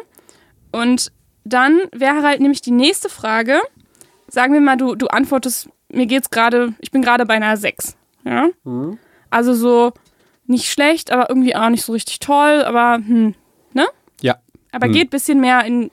Und 0.72 1.12
dann 1.44 1.80
wäre 1.94 2.24
halt 2.24 2.40
nämlich 2.42 2.62
die 2.62 2.72
nächste 2.72 3.10
Frage, 3.10 3.60
sagen 4.28 4.54
wir 4.54 4.62
mal, 4.62 4.78
du, 4.78 4.96
du 4.96 5.08
antwortest, 5.08 5.70
mir 5.90 6.06
geht's 6.06 6.30
gerade, 6.30 6.74
ich 6.80 6.92
bin 6.92 7.02
gerade 7.02 7.26
bei 7.26 7.36
einer 7.36 7.56
6. 7.58 7.96
Ja? 8.26 8.50
Also 9.30 9.54
so 9.54 9.94
nicht 10.46 10.72
schlecht, 10.72 11.12
aber 11.12 11.30
irgendwie 11.30 11.56
auch 11.56 11.70
nicht 11.70 11.84
so 11.84 11.94
richtig 11.94 12.20
toll, 12.20 12.64
aber 12.64 12.96
hm, 12.96 13.36
Ja, 14.22 14.38
aber 14.72 14.88
Hm. 14.88 14.94
geht 14.94 15.08
ein 15.08 15.10
bisschen 15.10 15.40
mehr 15.42 15.64
in 15.66 15.92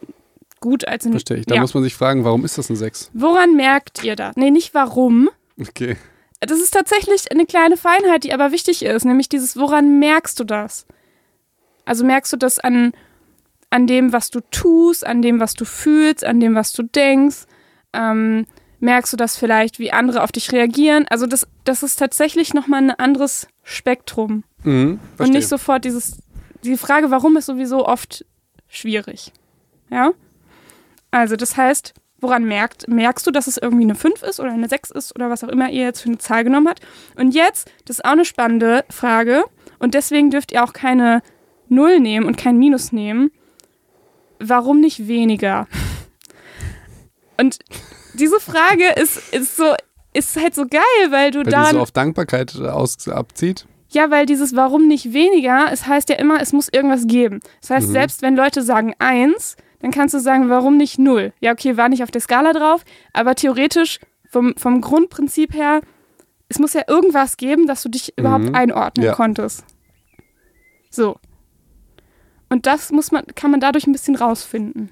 gut 0.61 0.87
als 0.89 1.05
in 1.05 1.13
verstehe 1.13 1.37
ich. 1.39 1.47
Da 1.47 1.57
ja. 1.57 1.61
muss 1.61 1.75
man 1.75 1.83
sich 1.83 1.95
fragen, 1.95 2.25
warum 2.25 2.45
ist 2.45 2.57
das 2.57 2.71
ein 2.71 2.77
6? 2.77 3.11
Woran 3.13 3.55
merkt 3.55 4.03
ihr 4.03 4.17
das? 4.17 4.35
Nee, 4.37 4.51
nicht 4.51 4.73
warum. 4.75 5.29
Okay. 5.61 5.97
Das 6.47 6.61
ist 6.61 6.73
tatsächlich 6.73 7.31
eine 7.31 7.47
kleine 7.47 7.77
Feinheit, 7.77 8.25
die 8.25 8.33
aber 8.33 8.53
wichtig 8.53 8.85
ist, 8.85 9.05
nämlich 9.05 9.29
dieses, 9.29 9.57
woran 9.57 9.99
merkst 9.99 10.39
du 10.39 10.45
das? 10.45 10.87
Also 11.85 12.05
merkst 12.05 12.33
du 12.33 12.37
das 12.37 12.59
an, 12.59 12.93
an 13.71 13.87
dem, 13.87 14.13
was 14.13 14.31
du 14.31 14.41
tust, 14.51 15.07
an 15.07 15.23
dem, 15.23 15.41
was 15.41 15.55
du 15.55 15.65
fühlst, 15.65 16.25
an 16.25 16.41
dem, 16.41 16.55
was 16.55 16.73
du 16.73 16.83
denkst? 16.83 17.45
Ähm, 17.93 18.47
merkst 18.81 19.13
du 19.13 19.17
das 19.17 19.37
vielleicht, 19.37 19.79
wie 19.79 19.93
andere 19.93 20.23
auf 20.23 20.33
dich 20.33 20.53
reagieren? 20.53 21.07
Also 21.09 21.27
das, 21.27 21.47
das 21.65 21.83
ist 21.83 21.97
tatsächlich 21.97 22.55
nochmal 22.55 22.83
ein 22.83 22.91
anderes 22.91 23.49
Spektrum. 23.63 24.45
Mhm, 24.63 24.99
Und 25.19 25.31
nicht 25.33 25.49
sofort 25.49 25.85
dieses, 25.85 26.19
die 26.63 26.77
Frage, 26.77 27.11
warum 27.11 27.37
ist 27.37 27.47
sowieso 27.47 27.87
oft 27.87 28.25
schwierig. 28.69 29.33
Ja? 29.91 30.13
Also, 31.11 31.37
das 31.37 31.57
heißt, 31.57 31.95
woran 32.21 32.45
merkt, 32.45 32.89
merkst 32.89 33.27
du, 33.27 33.31
dass 33.31 33.47
es 33.47 33.57
irgendwie 33.59 33.85
eine 33.85 33.95
5 33.95 34.23
ist 34.23 34.41
oder 34.41 34.51
eine 34.53 34.69
6 34.69 34.91
ist 34.91 35.15
oder 35.15 35.29
was 35.31 35.45
auch 35.45 35.49
immer 35.49 35.69
ihr 35.71 35.83
jetzt 35.85 36.01
für 36.01 36.09
eine 36.09 36.19
Zahl 36.19 36.45
genommen 36.45 36.69
habt? 36.69 36.81
Und 37.17 37.35
jetzt, 37.35 37.71
das 37.85 37.99
ist 37.99 38.05
auch 38.05 38.13
eine 38.13 38.25
spannende 38.25 38.85
Frage 38.91 39.45
und 39.79 39.95
deswegen 39.95 40.31
dürft 40.31 40.53
ihr 40.53 40.65
auch 40.65 40.73
keine 40.73 41.23
0 41.69 42.01
nehmen 42.01 42.27
und 42.27 42.37
kein 42.37 42.57
Minus 42.59 42.93
nehmen. 42.93 43.31
Warum 44.39 44.81
nicht 44.81 45.07
weniger? 45.07 45.67
Und 47.39 47.59
diese 48.15 48.39
Frage 48.41 48.89
ist, 49.01 49.33
ist 49.35 49.57
so, 49.57 49.75
ist 50.13 50.37
halt 50.41 50.55
so 50.55 50.67
geil, 50.67 50.81
weil 51.11 51.31
du 51.31 51.43
daran 51.43 51.75
so 51.75 51.81
auf 51.81 51.91
Dankbarkeit 51.91 52.55
äh, 52.55 52.69
aus, 52.69 53.09
abzieht. 53.09 53.67
ja, 53.91 54.11
weil 54.11 54.27
dieses 54.27 54.55
Warum 54.55 54.87
nicht 54.87 55.13
weniger, 55.13 55.67
es 55.73 55.87
heißt 55.87 56.09
ja 56.11 56.17
immer, 56.17 56.41
es 56.41 56.53
muss 56.53 56.69
irgendwas 56.69 57.07
geben. 57.07 57.41
Das 57.61 57.71
heißt, 57.71 57.89
Mhm. 57.89 57.93
selbst 57.93 58.23
wenn 58.23 58.37
Leute 58.37 58.63
sagen 58.63 58.95
eins, 58.99 59.57
dann 59.85 59.91
kannst 59.93 60.15
du 60.15 60.19
sagen, 60.19 60.49
warum 60.49 60.79
nicht 60.79 60.99
null? 60.99 61.35
Ja, 61.41 61.53
okay, 61.53 61.77
war 61.77 61.91
nicht 61.91 62.03
auf 62.03 62.11
der 62.11 62.23
Skala 62.23 62.55
drauf, 62.55 62.85
aber 63.13 63.35
theoretisch 63.35 64.01
vom, 64.31 64.55
vom 64.57 64.81
Grundprinzip 64.81 65.53
her, 65.53 65.83
es 66.49 66.59
muss 66.59 66.73
ja 66.73 66.85
irgendwas 66.89 67.37
geben, 67.37 67.67
dass 67.67 67.83
du 67.83 67.91
dich 67.91 68.17
überhaupt 68.17 68.45
Mhm. 68.47 68.55
einordnen 68.55 69.05
Ja. 69.05 69.13
konntest. 69.15 69.63
So. 70.89 71.19
Und 72.49 72.65
das 72.65 72.93
muss 72.93 73.13
man, 73.13 73.27
kann 73.35 73.51
man 73.51 73.61
dadurch 73.61 73.87
ein 73.87 73.93
bisschen 73.93 74.17
rausfinden. 74.17 74.91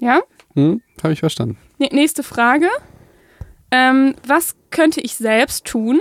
Ja? 0.00 0.20
Hm, 0.54 0.82
Habe 1.02 1.14
ich 1.14 1.20
verstanden. 1.20 1.56
Nächste 1.78 2.22
Frage. 2.22 2.68
Ähm, 3.70 4.16
was 4.26 4.54
könnte 4.70 5.00
ich 5.00 5.16
selbst 5.16 5.64
tun, 5.64 5.98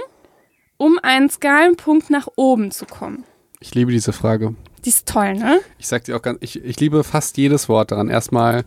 um 0.75 0.99
einen 1.01 1.29
Skalenpunkt 1.29 2.09
nach 2.09 2.27
oben 2.35 2.71
zu 2.71 2.85
kommen? 2.85 3.23
Ich 3.59 3.73
liebe 3.75 3.91
diese 3.91 4.13
Frage. 4.13 4.55
Die 4.83 4.89
ist 4.89 5.07
toll, 5.07 5.33
ne? 5.35 5.59
Ich 5.77 5.87
sag 5.87 6.03
dir 6.03 6.15
auch 6.15 6.21
ganz, 6.21 6.37
ich, 6.41 6.63
ich 6.63 6.79
liebe 6.79 7.03
fast 7.03 7.37
jedes 7.37 7.69
Wort 7.69 7.91
daran. 7.91 8.09
Erstmal 8.09 8.63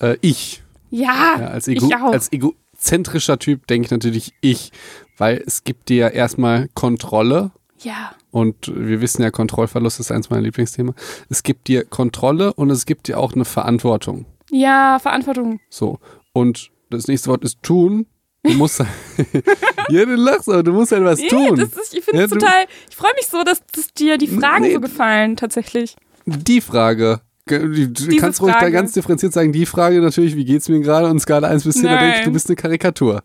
äh, 0.00 0.16
ich. 0.20 0.62
Ja, 0.90 1.36
Ja, 1.38 1.46
als, 1.48 1.68
Ego, 1.68 1.86
ich 1.86 1.96
auch. 1.96 2.12
als 2.12 2.32
egozentrischer 2.32 3.38
Typ 3.38 3.66
denke 3.66 3.86
ich 3.86 3.90
natürlich 3.90 4.32
ich, 4.40 4.72
weil 5.18 5.42
es 5.46 5.64
gibt 5.64 5.88
dir 5.88 6.12
erstmal 6.12 6.68
Kontrolle 6.74 7.50
ja, 7.80 8.12
und 8.30 8.72
wir 8.74 9.00
wissen 9.00 9.22
ja, 9.22 9.30
Kontrollverlust 9.30 10.00
ist 10.00 10.10
eins 10.10 10.30
meiner 10.30 10.42
Lieblingsthemen. 10.42 10.94
Es 11.28 11.42
gibt 11.42 11.68
dir 11.68 11.84
Kontrolle 11.84 12.52
und 12.54 12.70
es 12.70 12.86
gibt 12.86 13.08
dir 13.08 13.18
auch 13.18 13.34
eine 13.34 13.44
Verantwortung. 13.44 14.26
ja, 14.50 14.98
Verantwortung. 15.00 15.60
So. 15.68 15.98
Und 16.32 16.70
das 16.90 17.06
nächste 17.06 17.28
Wort 17.30 17.44
ist 17.44 17.62
tun. 17.62 18.06
Du 18.44 18.52
musst. 18.54 18.78
ja, 19.88 20.04
du 20.04 20.14
lachst, 20.14 20.48
aber 20.48 20.62
du 20.62 20.72
musst 20.72 20.92
halt 20.92 21.04
was 21.04 21.18
Nee, 21.20 21.28
tun. 21.28 21.56
das 21.56 21.70
ist, 21.82 21.94
ich 21.94 22.04
finde 22.04 22.20
Ja, 22.22 22.28
total, 22.28 22.64
ich 22.88 22.96
freue 22.96 23.12
mich 23.16 23.26
so, 23.26 23.42
dass, 23.42 23.60
dass 23.74 23.92
dir 23.92 24.16
die 24.18 24.28
Fragen 24.28 24.64
Nee. 24.64 24.74
so 24.74 24.80
gefallen, 24.80 25.36
tatsächlich. 25.36 25.96
Die 26.26 26.60
Frage. 26.60 27.20
Ge- 27.46 27.58
Du 27.60 27.86
du 27.88 28.16
kannst 28.18 28.40
ruhig 28.42 28.52
da 28.52 28.58
Frage. 28.60 28.72
ganz 28.72 28.92
differenziert 28.92 29.32
sagen, 29.32 29.52
die 29.52 29.64
Frage 29.66 30.00
natürlich, 30.00 30.36
wie 30.36 30.44
geht's 30.44 30.68
mir 30.68 30.80
gerade? 30.80 31.08
Und 31.08 31.18
Skala 31.20 31.48
1 31.48 31.64
bis 31.64 31.76
10, 31.76 31.84
da 31.84 31.88
denke 31.98 32.06
ich, 32.08 32.14
Nein. 32.16 32.24
du 32.26 32.32
bist 32.32 32.48
eine 32.48 32.56
Karikatur. 32.56 33.22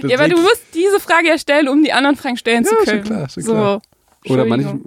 Das 0.00 0.10
Ja, 0.10 0.18
aber 0.18 0.28
du 0.28 0.40
musst 0.40 0.62
diese 0.74 0.98
Frage 0.98 1.28
ja 1.28 1.38
stellen, 1.38 1.68
um 1.68 1.82
die 1.84 1.92
anderen 1.92 2.16
Fragen 2.16 2.36
stellen 2.38 2.64
zu 2.64 2.74
Ja, 2.74 2.78
schon 2.78 2.86
können. 2.86 3.04
klar, 3.04 3.28
schon 3.28 3.42
so. 3.42 3.52
klar. 3.52 3.82
Oder 4.28 4.44
manchmal, 4.46 4.80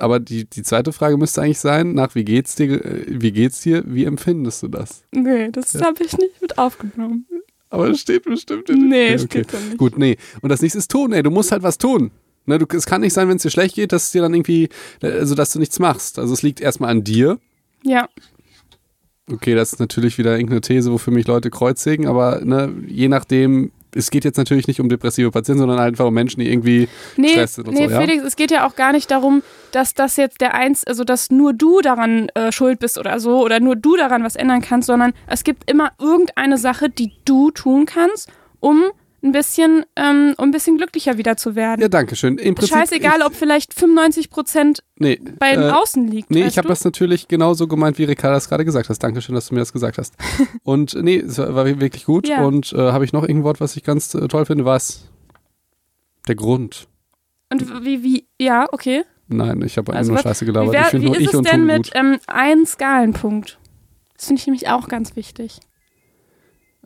aber 0.00 0.18
die, 0.18 0.44
die 0.46 0.62
zweite 0.64 0.92
Frage 0.92 1.16
müsste 1.16 1.40
eigentlich 1.42 1.60
sein, 1.60 1.92
nach 1.92 2.16
wie 2.16 2.24
geht's 2.24 2.56
dir, 2.56 2.84
äh, 2.84 3.04
wie 3.06 3.30
geht's 3.30 3.60
dir, 3.60 3.84
wie 3.86 4.04
empfindest 4.06 4.62
du 4.64 4.68
das? 4.68 5.04
Nee, 5.12 5.50
das 5.52 5.74
Ja. 5.74 5.82
habe 5.86 6.02
ich 6.02 6.16
nicht 6.18 6.40
mit 6.42 6.58
aufgenommen. 6.58 7.26
Aber 7.72 7.88
es 7.88 8.00
steht 8.00 8.24
bestimmt 8.24 8.68
in 8.70 8.88
Nee, 8.88 9.12
Ja, 9.12 9.18
steht 9.18 9.52
da 9.52 9.58
nicht. 9.58 9.78
Gut, 9.78 9.98
nee. 9.98 10.16
Und 10.42 10.50
das 10.50 10.60
nächste 10.60 10.78
ist 10.78 10.90
tun, 10.90 11.12
ey. 11.12 11.22
Du 11.22 11.30
musst 11.30 11.52
halt 11.52 11.62
was 11.62 11.78
tun. 11.78 12.10
Ne, 12.44 12.58
du, 12.58 12.66
es 12.76 12.86
kann 12.86 13.00
nicht 13.00 13.12
sein, 13.12 13.28
wenn 13.28 13.36
es 13.36 13.42
dir 13.42 13.50
schlecht 13.50 13.74
geht, 13.74 13.92
dass 13.92 14.04
es 14.04 14.10
dir 14.10 14.20
dann 14.22 14.34
irgendwie, 14.34 14.68
also 15.00 15.34
dass 15.34 15.52
du 15.52 15.58
nichts 15.58 15.78
machst. 15.78 16.18
Also 16.18 16.34
es 16.34 16.42
liegt 16.42 16.60
erstmal 16.60 16.90
an 16.90 17.02
dir. 17.04 17.38
Ja, 17.84 18.08
Okay, 19.30 19.54
das 19.54 19.72
ist 19.72 19.78
natürlich 19.78 20.18
wieder 20.18 20.32
irgendeine 20.32 20.60
These, 20.60 20.92
wofür 20.92 21.12
mich 21.12 21.26
Leute 21.26 21.50
kreuzsägen, 21.50 22.06
aber 22.06 22.40
ne, 22.44 22.74
je 22.86 23.08
nachdem, 23.08 23.70
es 23.94 24.10
geht 24.10 24.24
jetzt 24.24 24.36
natürlich 24.36 24.66
nicht 24.66 24.80
um 24.80 24.88
depressive 24.88 25.30
Patienten, 25.30 25.60
sondern 25.60 25.78
einfach 25.78 26.06
um 26.06 26.14
Menschen, 26.14 26.40
die 26.40 26.50
irgendwie 26.50 26.88
Nee, 27.16 27.28
Stress 27.28 27.54
sind 27.56 27.68
und 27.68 27.74
nee 27.74 27.86
so, 27.86 27.92
ja? 27.92 28.00
Felix, 28.00 28.24
es 28.24 28.36
geht 28.36 28.50
ja 28.50 28.66
auch 28.66 28.74
gar 28.76 28.92
nicht 28.92 29.10
darum, 29.10 29.42
dass 29.72 29.94
das 29.94 30.16
jetzt 30.16 30.40
der 30.40 30.54
eins, 30.54 30.84
also 30.84 31.04
dass 31.04 31.30
nur 31.30 31.52
du 31.52 31.80
daran 31.80 32.28
äh, 32.30 32.52
schuld 32.52 32.78
bist 32.78 32.98
oder 32.98 33.20
so 33.20 33.42
oder 33.42 33.60
nur 33.60 33.76
du 33.76 33.96
daran 33.96 34.24
was 34.24 34.36
ändern 34.36 34.62
kannst, 34.62 34.86
sondern 34.86 35.12
es 35.26 35.44
gibt 35.44 35.70
immer 35.70 35.92
irgendeine 36.00 36.58
Sache, 36.58 36.88
die 36.88 37.12
du 37.24 37.50
tun 37.50 37.86
kannst, 37.86 38.30
um 38.60 38.84
ein 39.22 39.32
bisschen, 39.32 39.84
ähm, 39.96 40.34
um 40.36 40.48
ein 40.48 40.50
bisschen 40.50 40.76
glücklicher 40.76 41.16
wieder 41.16 41.36
zu 41.36 41.54
werden. 41.54 41.80
Ja, 41.80 41.88
danke 41.88 42.16
schön. 42.16 42.38
Im 42.38 42.54
Prinzip, 42.54 42.76
Scheißegal, 42.76 43.18
ich, 43.20 43.24
ob 43.24 43.34
vielleicht 43.34 43.72
95 43.74 44.30
Prozent 44.30 44.82
nee, 44.96 45.20
bei 45.38 45.52
den 45.54 45.62
äh, 45.62 45.70
Außen 45.70 46.08
liegt. 46.08 46.30
Nee, 46.30 46.44
ich 46.46 46.58
habe 46.58 46.68
das 46.68 46.84
natürlich 46.84 47.28
genauso 47.28 47.68
gemeint, 47.68 47.98
wie 47.98 48.04
Ricarda 48.04 48.36
es 48.36 48.48
gerade 48.48 48.64
gesagt 48.64 48.88
hast. 48.88 48.98
Dankeschön, 48.98 49.34
dass 49.34 49.48
du 49.48 49.54
mir 49.54 49.60
das 49.60 49.72
gesagt 49.72 49.98
hast. 49.98 50.14
und 50.64 50.94
nee, 50.94 51.18
es 51.18 51.38
war 51.38 51.54
war 51.54 51.66
wirklich 51.66 52.04
gut. 52.04 52.28
Ja. 52.28 52.44
Und 52.44 52.72
äh, 52.72 52.92
habe 52.92 53.04
ich 53.04 53.12
noch 53.12 53.22
irgendein 53.22 53.44
Wort, 53.44 53.60
was 53.60 53.76
ich 53.76 53.84
ganz 53.84 54.14
äh, 54.14 54.26
toll 54.28 54.44
finde? 54.46 54.64
Was? 54.64 55.08
Der 56.28 56.34
Grund. 56.34 56.88
Und 57.50 57.84
wie, 57.84 58.02
wie, 58.02 58.26
ja, 58.40 58.66
okay. 58.72 59.04
Nein, 59.28 59.62
ich 59.62 59.76
habe 59.76 59.92
Also 59.92 60.10
nur 60.10 60.18
was- 60.18 60.22
Scheiße 60.22 60.42
Wie, 60.42 60.46
gelabert. 60.46 60.72
wär, 60.72 60.86
ich 60.86 60.92
wie 60.92 61.04
nur 61.04 61.14
ist 61.14 61.20
ich 61.20 61.28
es 61.28 61.34
und 61.34 61.50
denn 61.50 61.64
mit 61.64 61.90
ähm, 61.94 62.18
einem 62.26 62.66
Skalenpunkt? 62.66 63.58
Das 64.16 64.26
finde 64.26 64.40
ich 64.40 64.46
nämlich 64.46 64.68
auch 64.68 64.88
ganz 64.88 65.16
wichtig. 65.16 65.60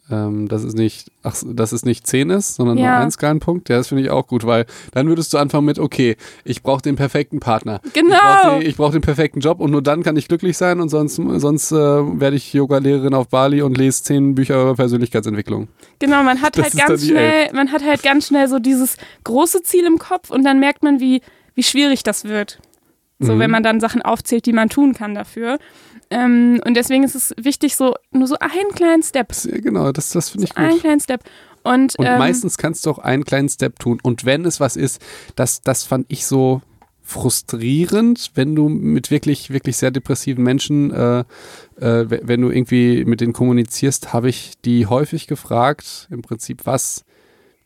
Ähm, 0.08 0.46
dass 0.46 0.62
es 0.62 0.74
nicht, 0.74 1.10
ach, 1.24 1.34
dass 1.44 1.72
es 1.72 1.84
nicht 1.84 2.06
10 2.06 2.30
ist, 2.30 2.54
sondern 2.54 2.76
nur 2.76 2.84
Ja. 2.84 3.00
ein 3.00 3.10
Skalenpunkt. 3.10 3.68
Ja, 3.68 3.76
das 3.78 3.88
finde 3.88 4.04
ich 4.04 4.10
auch 4.10 4.28
gut, 4.28 4.46
weil 4.46 4.64
dann 4.92 5.08
würdest 5.08 5.32
du 5.32 5.38
anfangen 5.38 5.64
mit, 5.66 5.80
okay, 5.80 6.16
ich 6.44 6.62
brauche 6.62 6.80
den 6.80 6.94
perfekten 6.94 7.40
Partner. 7.40 7.80
Ich 7.84 7.92
Genau. 7.92 8.14
brauche 8.16 8.62
ich 8.62 8.76
brauch 8.76 8.92
den 8.92 9.00
perfekten 9.00 9.40
Job 9.40 9.58
und 9.58 9.72
nur 9.72 9.82
dann 9.82 10.04
kann 10.04 10.16
ich 10.16 10.28
glücklich 10.28 10.56
sein 10.56 10.80
und 10.80 10.90
sonst, 10.90 11.16
sonst 11.16 11.72
äh, 11.72 11.74
werde 11.74 12.36
ich 12.36 12.52
Yoga-Lehrerin 12.52 13.14
auf 13.14 13.26
Bali 13.26 13.62
und 13.62 13.76
lese 13.76 14.04
zehn 14.04 14.36
Bücher 14.36 14.62
über 14.62 14.76
Persönlichkeitsentwicklung. 14.76 15.66
Genau, 15.98 16.22
man 16.22 16.40
hat 16.40 16.56
Das 16.56 16.66
halt 16.66 16.76
ganz 16.86 17.04
schnell, 17.04 17.52
man 17.52 17.72
hat 17.72 17.82
halt 17.84 18.04
ganz 18.04 18.28
schnell 18.28 18.46
so 18.46 18.60
dieses 18.60 18.98
große 19.24 19.62
Ziel 19.64 19.84
im 19.86 19.98
Kopf 19.98 20.30
und 20.30 20.44
dann 20.44 20.60
merkt 20.60 20.84
man, 20.84 21.00
wie, 21.00 21.20
wie 21.56 21.64
schwierig 21.64 22.04
das 22.04 22.24
wird. 22.24 22.60
So, 23.18 23.32
Mhm. 23.34 23.38
wenn 23.40 23.50
man 23.50 23.62
dann 23.64 23.80
Sachen 23.80 24.02
aufzählt, 24.02 24.46
die 24.46 24.52
man 24.52 24.68
tun 24.68 24.92
kann 24.94 25.14
dafür. 25.16 25.58
Ähm, 26.10 26.60
und 26.64 26.74
deswegen 26.74 27.04
ist 27.04 27.14
es 27.14 27.34
wichtig, 27.36 27.76
so 27.76 27.94
nur 28.12 28.28
so 28.28 28.36
einen 28.38 28.70
kleinen 28.74 29.02
Step. 29.02 29.32
Ja, 29.44 29.58
genau, 29.58 29.92
das, 29.92 30.10
das 30.10 30.30
finde 30.30 30.46
ich 30.46 30.56
Einen 30.56 30.72
gut. 30.72 30.80
kleinen 30.80 31.00
Step. 31.00 31.24
Und, 31.62 31.98
Und 31.98 32.06
ähm, 32.06 32.18
meistens 32.18 32.58
kannst 32.58 32.86
du 32.86 32.90
auch 32.90 32.98
einen 32.98 33.24
kleinen 33.24 33.48
Step 33.48 33.78
tun. 33.80 33.98
Und 34.02 34.24
wenn 34.24 34.44
es 34.44 34.60
was 34.60 34.76
ist, 34.76 35.00
das, 35.34 35.62
das 35.62 35.82
fand 35.82 36.06
ich 36.08 36.24
so 36.26 36.62
frustrierend, 37.02 38.32
wenn 38.34 38.54
du 38.54 38.68
mit 38.68 39.10
wirklich, 39.10 39.50
wirklich 39.50 39.76
sehr 39.76 39.92
depressiven 39.92 40.42
Menschen, 40.42 40.90
äh, 40.90 41.20
äh, 41.80 42.04
wenn 42.08 42.40
du 42.40 42.50
irgendwie 42.50 43.04
mit 43.04 43.20
denen 43.20 43.32
kommunizierst, 43.32 44.12
habe 44.12 44.28
ich 44.28 44.54
die 44.64 44.86
häufig 44.86 45.26
gefragt, 45.26 46.08
im 46.10 46.22
Prinzip, 46.22 46.62
was, 46.66 47.04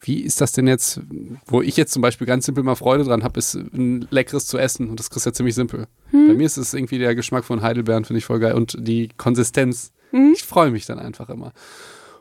wie 0.00 0.22
ist 0.22 0.40
das 0.40 0.52
denn 0.52 0.66
jetzt, 0.66 1.00
wo 1.46 1.60
ich 1.62 1.76
jetzt 1.76 1.92
zum 1.92 2.02
Beispiel 2.02 2.26
ganz 2.26 2.46
simpel 2.46 2.64
mal 2.64 2.74
Freude 2.74 3.04
dran 3.04 3.22
habe, 3.22 3.38
ist 3.38 3.54
ein 3.54 4.06
leckeres 4.10 4.46
zu 4.46 4.58
essen 4.58 4.88
und 4.88 4.98
das 4.98 5.10
kriegst 5.10 5.26
du 5.26 5.30
ja 5.30 5.34
ziemlich 5.34 5.54
simpel. 5.54 5.86
Hm. 6.10 6.28
Bei 6.28 6.34
mir 6.34 6.46
ist 6.46 6.56
es 6.56 6.74
irgendwie 6.74 6.98
der 6.98 7.14
Geschmack 7.14 7.44
von 7.44 7.62
Heidelbeeren, 7.62 8.04
finde 8.04 8.18
ich 8.18 8.24
voll 8.24 8.40
geil 8.40 8.54
und 8.54 8.76
die 8.78 9.08
Konsistenz. 9.16 9.92
Mhm. 10.12 10.32
Ich 10.34 10.44
freue 10.44 10.70
mich 10.70 10.86
dann 10.86 10.98
einfach 10.98 11.28
immer. 11.28 11.52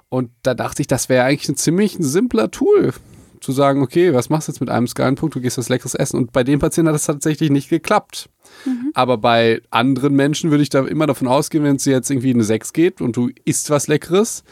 Und 0.09 0.31
da 0.43 0.53
dachte 0.53 0.81
ich, 0.81 0.87
das 0.87 1.07
wäre 1.07 1.23
eigentlich 1.23 1.49
ein 1.49 1.55
ziemlich 1.55 1.97
ein 1.97 2.03
simpler 2.03 2.51
Tool, 2.51 2.93
zu 3.41 3.51
sagen, 3.51 3.81
okay, 3.81 4.13
was 4.13 4.29
machst 4.29 4.47
du 4.47 4.51
jetzt 4.51 4.59
mit 4.59 4.69
einem 4.69 4.87
Skalenpunkt? 4.87 5.35
Du 5.35 5.41
gehst 5.41 5.57
was 5.57 5.69
leckeres 5.69 5.95
essen. 5.95 6.17
Und 6.17 6.31
bei 6.31 6.43
dem 6.43 6.59
Patienten 6.59 6.89
hat 6.89 6.95
das 6.95 7.05
tatsächlich 7.05 7.49
nicht 7.49 7.69
geklappt. 7.69 8.29
Mhm. 8.65 8.91
Aber 8.93 9.17
bei 9.17 9.61
anderen 9.69 10.13
Menschen 10.13 10.51
würde 10.51 10.63
ich 10.63 10.69
da 10.69 10.85
immer 10.85 11.07
davon 11.07 11.27
ausgehen, 11.27 11.63
wenn 11.63 11.77
es 11.77 11.83
dir 11.83 11.93
jetzt 11.93 12.09
irgendwie 12.09 12.33
eine 12.33 12.43
6 12.43 12.73
geht 12.73 13.01
und 13.01 13.15
du 13.15 13.29
isst 13.45 13.69
was 13.69 13.87
Leckeres 13.87 14.43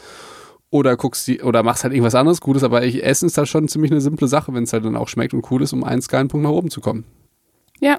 oder 0.70 0.96
guckst 0.96 1.26
die 1.26 1.40
oder 1.40 1.62
machst 1.62 1.84
halt 1.84 1.94
irgendwas 1.94 2.14
anderes 2.14 2.40
Gutes, 2.40 2.62
aber 2.62 2.84
ich, 2.84 3.02
Essen 3.02 3.26
ist 3.26 3.38
halt 3.38 3.48
schon 3.48 3.68
ziemlich 3.68 3.90
eine 3.90 4.00
simple 4.00 4.28
Sache, 4.28 4.52
wenn 4.54 4.64
es 4.64 4.72
halt 4.72 4.84
dann 4.84 4.96
auch 4.96 5.08
schmeckt 5.08 5.34
und 5.34 5.50
cool 5.50 5.62
ist, 5.62 5.72
um 5.72 5.84
einen 5.84 6.02
Skalenpunkt 6.02 6.44
nach 6.44 6.52
oben 6.52 6.70
zu 6.70 6.80
kommen. 6.80 7.04
Ja, 7.80 7.98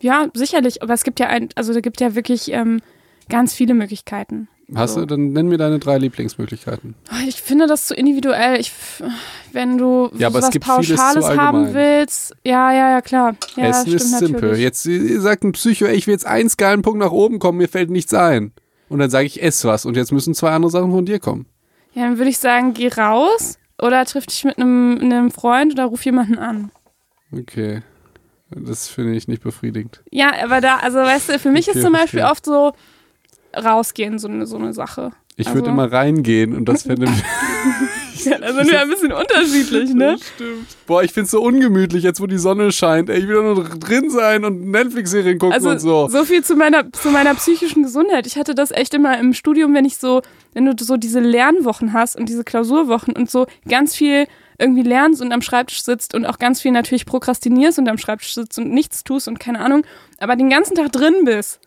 ja, 0.00 0.28
sicherlich. 0.34 0.82
Aber 0.82 0.94
es 0.94 1.04
gibt 1.04 1.20
ja 1.20 1.26
ein, 1.26 1.48
also 1.54 1.72
da 1.72 1.80
gibt 1.80 2.00
ja 2.00 2.14
wirklich 2.14 2.52
ähm, 2.52 2.80
ganz 3.28 3.52
viele 3.52 3.74
Möglichkeiten. 3.74 4.48
Hast 4.74 4.94
So. 4.94 5.00
du, 5.00 5.06
dann 5.06 5.32
nenn 5.32 5.48
mir 5.48 5.56
deine 5.56 5.78
drei 5.78 5.96
Lieblingsmöglichkeiten. 5.96 6.94
Ich 7.26 7.40
finde 7.40 7.66
das 7.66 7.86
zu 7.86 7.94
individuell. 7.94 8.60
Ich, 8.60 8.70
wenn 9.52 9.78
du 9.78 10.10
Ja, 10.18 10.26
aber 10.26 10.40
es 10.40 10.46
was 10.46 10.50
gibt 10.50 10.66
vieles 10.66 10.88
zu 10.88 10.94
Pauschales 10.94 11.38
haben 11.38 11.72
willst, 11.72 12.36
ja, 12.44 12.70
ja, 12.72 12.90
ja, 12.90 13.00
klar. 13.00 13.34
Ja, 13.56 13.64
Essen 13.64 13.94
ist 13.94 14.18
simpel. 14.18 14.58
Jetzt 14.58 14.82
sagt 14.82 15.44
ein 15.44 15.52
Psycho, 15.52 15.86
ey, 15.86 15.96
ich 15.96 16.06
will 16.06 16.12
jetzt 16.12 16.26
einen 16.26 16.50
Skalenpunkt 16.50 16.98
nach 16.98 17.12
oben 17.12 17.38
kommen, 17.38 17.58
mir 17.58 17.68
fällt 17.68 17.90
nichts 17.90 18.12
ein. 18.12 18.52
Und 18.90 18.98
dann 18.98 19.08
sage 19.10 19.26
ich, 19.26 19.42
ess 19.42 19.64
was. 19.64 19.86
Und 19.86 19.96
jetzt 19.96 20.12
müssen 20.12 20.34
zwei 20.34 20.50
andere 20.50 20.70
Sachen 20.70 20.90
von 20.90 21.06
dir 21.06 21.18
kommen. 21.18 21.46
Ja, 21.98 22.04
dann 22.04 22.18
würde 22.18 22.30
ich 22.30 22.38
sagen, 22.38 22.74
geh 22.74 22.88
raus 22.88 23.58
oder 23.80 24.04
triff 24.04 24.26
dich 24.26 24.44
mit 24.44 24.56
einem, 24.58 24.98
einem 25.00 25.30
Freund 25.32 25.72
oder 25.72 25.86
ruf 25.86 26.04
jemanden 26.04 26.38
an. 26.38 26.70
Okay. 27.32 27.82
Das 28.50 28.86
finde 28.86 29.16
ich 29.16 29.26
nicht 29.26 29.42
befriedigend. 29.42 30.02
Ja, 30.12 30.30
aber 30.44 30.60
da, 30.60 30.76
also 30.76 30.98
weißt 30.98 31.28
du, 31.28 31.38
für 31.40 31.50
mich 31.50 31.68
Okay, 31.68 31.78
ist 31.78 31.84
zum 31.84 31.92
Beispiel 31.92 32.20
verstehe. 32.20 32.30
oft 32.30 32.44
so 32.44 32.72
rausgehen 33.56 34.18
so 34.20 34.28
eine, 34.28 34.46
so 34.46 34.56
eine 34.56 34.72
Sache. 34.72 35.10
Ich 35.36 35.48
Also- 35.48 35.58
würde 35.58 35.70
immer 35.70 35.90
reingehen 35.90 36.54
und 36.54 36.66
das 36.66 36.82
fände 36.84 37.06
ich. 37.06 37.10
Ja, 38.24 38.38
da 38.38 38.52
sind 38.52 38.70
wir 38.70 38.80
ein 38.80 38.88
bisschen 38.88 39.12
unterschiedlich, 39.12 39.94
ne? 39.94 40.16
Stimmt. 40.34 40.66
Boah, 40.86 41.02
ich 41.02 41.12
finde 41.12 41.26
es 41.26 41.30
so 41.30 41.42
ungemütlich, 41.42 42.02
jetzt 42.04 42.20
wo 42.20 42.26
die 42.26 42.38
Sonne 42.38 42.72
scheint. 42.72 43.10
Ey, 43.10 43.18
ich 43.18 43.28
will 43.28 43.36
doch 43.36 43.42
nur 43.42 43.64
drin 43.64 44.10
sein 44.10 44.44
und 44.44 44.70
Netflix-Serien 44.70 45.38
gucken 45.38 45.54
Also 45.54 45.70
und 45.70 45.78
so. 45.80 46.08
so 46.08 46.24
viel 46.24 46.42
zu 46.42 46.56
meiner, 46.56 46.92
zu 46.92 47.10
meiner 47.10 47.34
psychischen 47.34 47.82
Gesundheit. 47.82 48.26
Ich 48.26 48.36
hatte 48.36 48.54
das 48.54 48.70
echt 48.70 48.94
immer 48.94 49.18
im 49.18 49.34
Studium, 49.34 49.74
wenn 49.74 49.84
ich 49.84 49.98
so, 49.98 50.22
wenn 50.54 50.64
du 50.66 50.72
so 50.82 50.96
diese 50.96 51.20
Lernwochen 51.20 51.92
hast 51.92 52.16
und 52.16 52.28
diese 52.28 52.44
Klausurwochen 52.44 53.14
und 53.16 53.30
so 53.30 53.46
ganz 53.68 53.94
viel 53.94 54.26
irgendwie 54.58 54.82
lernst 54.82 55.22
und 55.22 55.32
am 55.32 55.40
Schreibtisch 55.42 55.82
sitzt 55.82 56.14
und 56.14 56.26
auch 56.26 56.38
ganz 56.38 56.60
viel 56.60 56.72
natürlich 56.72 57.06
prokrastinierst 57.06 57.78
und 57.78 57.88
am 57.88 57.98
Schreibtisch 57.98 58.34
sitzt 58.34 58.58
und 58.58 58.70
nichts 58.72 59.04
tust 59.04 59.28
und 59.28 59.38
keine 59.38 59.60
Ahnung, 59.60 59.84
aber 60.18 60.34
den 60.36 60.50
ganzen 60.50 60.74
Tag 60.74 60.92
drin 60.92 61.14
bist. 61.24 61.60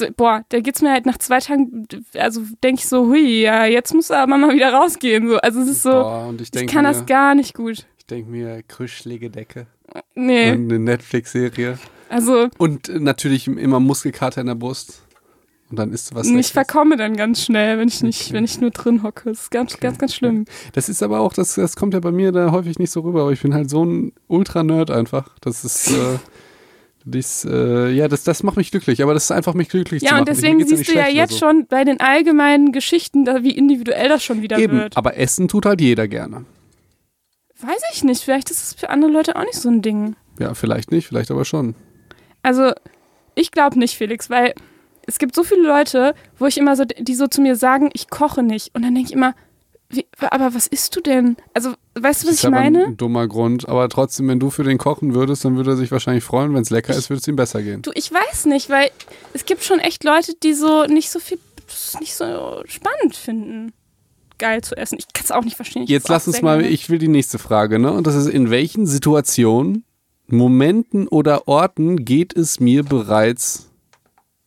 Also, 0.00 0.06
boah, 0.16 0.42
da 0.48 0.60
geht's 0.60 0.80
mir 0.80 0.90
halt 0.90 1.04
nach 1.06 1.18
zwei 1.18 1.38
Tagen, 1.38 1.86
also 2.16 2.42
denke 2.64 2.80
ich 2.80 2.88
so, 2.88 3.06
hui, 3.08 3.42
ja, 3.42 3.66
jetzt 3.66 3.92
muss 3.94 4.10
aber 4.10 4.36
mal 4.38 4.54
wieder 4.54 4.72
rausgehen. 4.72 5.28
So. 5.28 5.36
Also 5.38 5.60
es 5.60 5.68
ist 5.68 5.82
so, 5.82 5.90
Boah, 5.90 6.26
und 6.28 6.40
ich 6.40 6.46
ich 6.46 6.50
denke 6.50 6.72
kann 6.72 6.84
mir, 6.84 6.92
das 6.92 7.04
gar 7.06 7.34
nicht 7.34 7.54
gut. 7.54 7.86
ich 7.98 8.06
denk 8.06 8.28
mir, 8.28 8.62
kuschelige 8.74 9.28
Decke 9.30 9.66
Nee, 10.14 10.52
und 10.52 10.70
eine 10.72 10.78
Netflix-Serie. 10.78 11.78
also 12.08 12.48
Und 12.56 12.88
natürlich 13.00 13.46
immer 13.46 13.78
Muskelkater 13.80 14.40
in 14.40 14.46
der 14.46 14.54
Brust. 14.54 15.02
Und 15.68 15.78
dann 15.78 15.92
isst 15.92 16.10
du 16.10 16.14
was 16.16 16.26
ich 16.28 16.52
verkomme 16.52 16.96
dann 16.98 17.16
ganz 17.16 17.42
schnell, 17.42 17.78
wenn 17.78 17.88
ich 17.88 18.02
nicht, 18.02 18.24
Okay. 18.26 18.34
wenn 18.34 18.44
ich 18.44 18.60
nur 18.60 18.70
drin 18.70 19.02
hocke. 19.02 19.30
Das 19.30 19.40
ist 19.44 19.50
ganz, 19.50 19.78
ganz, 19.80 19.96
ganz 19.98 20.14
schlimm. 20.14 20.44
Das 20.74 20.90
ist 20.90 21.02
aber 21.02 21.20
auch, 21.20 21.32
das, 21.32 21.54
das 21.54 21.76
kommt 21.76 21.94
ja 21.94 22.00
bei 22.00 22.12
mir 22.12 22.30
da 22.30 22.52
häufig 22.52 22.78
nicht 22.78 22.90
so 22.90 23.00
rüber, 23.00 23.22
aber 23.22 23.32
ich 23.32 23.40
bin 23.40 23.54
halt 23.54 23.70
so 23.70 23.82
ein 23.84 24.12
Ultra-Nerd 24.28 24.90
einfach. 24.90 25.30
Das 25.40 25.64
ist, 25.64 25.90
äh, 25.90 26.18
das, 27.04 27.44
äh, 27.44 27.90
ja, 27.90 28.08
das, 28.08 28.24
das 28.24 28.42
macht 28.42 28.56
mich 28.56 28.70
glücklich, 28.70 29.02
aber 29.02 29.14
das 29.14 29.24
ist 29.24 29.30
einfach 29.32 29.54
mich 29.54 29.68
glücklich 29.68 30.00
zu 30.00 30.06
Ja, 30.06 30.12
machen. 30.12 30.20
und 30.22 30.28
Mir 30.28 30.34
deswegen 30.34 30.66
siehst 30.66 30.88
du 30.90 30.94
ja 30.94 31.08
jetzt 31.08 31.32
so. 31.32 31.38
schon 31.38 31.66
bei 31.66 31.84
den 31.84 32.00
allgemeinen 32.00 32.72
Geschichten, 32.72 33.24
da, 33.24 33.42
wie 33.42 33.50
individuell 33.52 34.08
das 34.08 34.22
schon 34.24 34.42
wieder 34.42 34.58
Eben, 34.58 34.78
wird. 34.78 34.96
aber 34.96 35.16
Essen 35.16 35.48
tut 35.48 35.66
halt 35.66 35.80
jeder 35.80 36.08
gerne. 36.08 36.44
Weiß 37.60 37.80
ich 37.92 38.02
nicht, 38.04 38.22
vielleicht 38.24 38.50
ist 38.50 38.62
es 38.62 38.74
für 38.74 38.90
andere 38.90 39.10
Leute 39.10 39.36
auch 39.36 39.42
nicht 39.44 39.54
so 39.54 39.68
ein 39.68 39.82
Ding. 39.82 40.16
Ja, 40.38 40.54
vielleicht 40.54 40.90
nicht, 40.90 41.06
vielleicht 41.06 41.30
aber 41.30 41.44
schon. 41.44 41.74
Also, 42.42 42.72
ich 43.34 43.50
glaube 43.52 43.78
nicht, 43.78 43.96
Felix, 43.96 44.30
weil 44.30 44.54
es 45.06 45.18
gibt 45.18 45.34
so 45.34 45.44
viele 45.44 45.62
Leute, 45.62 46.14
wo 46.38 46.46
ich 46.46 46.58
immer 46.58 46.74
so, 46.76 46.84
die 46.84 47.14
so 47.14 47.26
zu 47.28 47.40
mir 47.40 47.54
sagen, 47.56 47.90
ich 47.92 48.10
koche 48.10 48.42
nicht. 48.42 48.74
Und 48.74 48.82
dann 48.82 48.94
denke 48.94 49.10
ich 49.10 49.14
immer, 49.14 49.34
wie, 49.92 50.06
aber 50.30 50.54
was 50.54 50.66
isst 50.66 50.96
du 50.96 51.00
denn? 51.00 51.36
Also, 51.52 51.74
weißt 51.94 52.22
du, 52.22 52.28
was 52.28 52.34
das 52.34 52.34
ist 52.34 52.44
ich 52.44 52.50
meine? 52.50 52.86
ein 52.86 52.96
dummer 52.96 53.28
Grund, 53.28 53.68
aber 53.68 53.88
trotzdem, 53.88 54.26
wenn 54.28 54.40
du 54.40 54.50
für 54.50 54.64
den 54.64 54.78
kochen 54.78 55.14
würdest, 55.14 55.44
dann 55.44 55.56
würde 55.56 55.72
er 55.72 55.76
sich 55.76 55.90
wahrscheinlich 55.92 56.24
freuen. 56.24 56.54
Wenn 56.54 56.62
es 56.62 56.70
lecker 56.70 56.94
ist, 56.94 57.10
würde 57.10 57.20
es 57.20 57.28
ihm 57.28 57.36
besser 57.36 57.62
gehen. 57.62 57.82
Du, 57.82 57.90
ich 57.94 58.10
weiß 58.10 58.46
nicht, 58.46 58.70
weil 58.70 58.90
es 59.34 59.44
gibt 59.44 59.62
schon 59.64 59.78
echt 59.80 60.02
Leute, 60.02 60.32
die 60.42 60.54
so 60.54 60.84
nicht 60.84 61.10
so 61.10 61.20
viel, 61.20 61.38
nicht 62.00 62.14
so 62.14 62.62
spannend 62.66 63.14
finden, 63.14 63.72
geil 64.38 64.62
zu 64.62 64.76
essen. 64.76 64.96
Ich 64.98 65.12
kann 65.12 65.24
es 65.24 65.30
auch 65.30 65.44
nicht 65.44 65.56
verstehen. 65.56 65.82
Ich 65.82 65.90
Jetzt 65.90 66.08
lass 66.08 66.26
uns 66.26 66.40
mal, 66.40 66.64
ich 66.64 66.88
will 66.88 66.98
die 66.98 67.08
nächste 67.08 67.38
Frage, 67.38 67.78
ne? 67.78 67.92
Und 67.92 68.06
das 68.06 68.14
ist, 68.14 68.26
in 68.28 68.50
welchen 68.50 68.86
Situationen, 68.86 69.84
Momenten 70.26 71.06
oder 71.08 71.46
Orten 71.46 72.04
geht 72.04 72.34
es 72.34 72.60
mir 72.60 72.82
bereits 72.82 73.68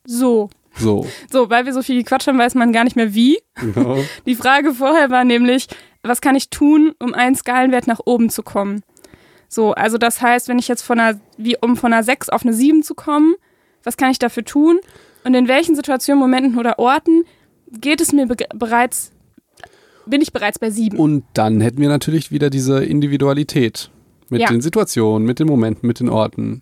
So. 0.04 0.50
So? 0.78 1.06
So, 1.30 1.50
weil 1.50 1.66
wir 1.66 1.72
so 1.72 1.82
viel 1.82 2.02
gequatscht 2.02 2.26
haben, 2.28 2.38
weiß 2.38 2.54
man 2.54 2.72
gar 2.72 2.84
nicht 2.84 2.96
mehr 2.96 3.14
wie. 3.14 3.38
Genau. 3.60 3.98
Die 4.26 4.34
Frage 4.34 4.72
vorher 4.74 5.10
war 5.10 5.24
nämlich, 5.24 5.66
was 6.02 6.20
kann 6.20 6.36
ich 6.36 6.50
tun, 6.50 6.92
um 6.98 7.14
einen 7.14 7.34
Skalenwert 7.34 7.86
nach 7.86 8.00
oben 8.04 8.30
zu 8.30 8.42
kommen? 8.42 8.82
So, 9.48 9.72
also 9.72 9.96
das 9.98 10.20
heißt, 10.22 10.48
wenn 10.48 10.58
ich 10.58 10.68
jetzt 10.68 10.82
von 10.82 10.98
einer, 11.00 11.18
wie 11.36 11.56
um 11.60 11.76
von 11.76 11.92
einer 11.92 12.02
6 12.02 12.28
auf 12.28 12.42
eine 12.42 12.52
7 12.52 12.82
zu 12.82 12.94
kommen, 12.94 13.34
was 13.84 13.96
kann 13.96 14.10
ich 14.10 14.18
dafür 14.18 14.44
tun? 14.44 14.78
Und 15.24 15.34
in 15.34 15.48
welchen 15.48 15.74
Situationen, 15.76 16.20
Momenten 16.20 16.58
oder 16.58 16.78
Orten 16.78 17.24
geht 17.70 18.00
es 18.00 18.12
mir 18.12 18.26
be 18.26 18.36
bereits, 18.54 19.12
bin 20.06 20.20
ich 20.20 20.32
bereits 20.32 20.58
bei 20.58 20.70
7? 20.70 20.98
Und 20.98 21.24
dann 21.34 21.60
hätten 21.60 21.80
wir 21.80 21.88
natürlich 21.88 22.30
wieder 22.30 22.50
diese 22.50 22.84
Individualität 22.84 23.90
mit 24.28 24.42
Ja. 24.42 24.48
den 24.48 24.60
Situationen, 24.60 25.26
mit 25.26 25.38
den 25.38 25.46
Momenten, 25.46 25.86
mit 25.86 26.00
den 26.00 26.08
Orten. 26.08 26.60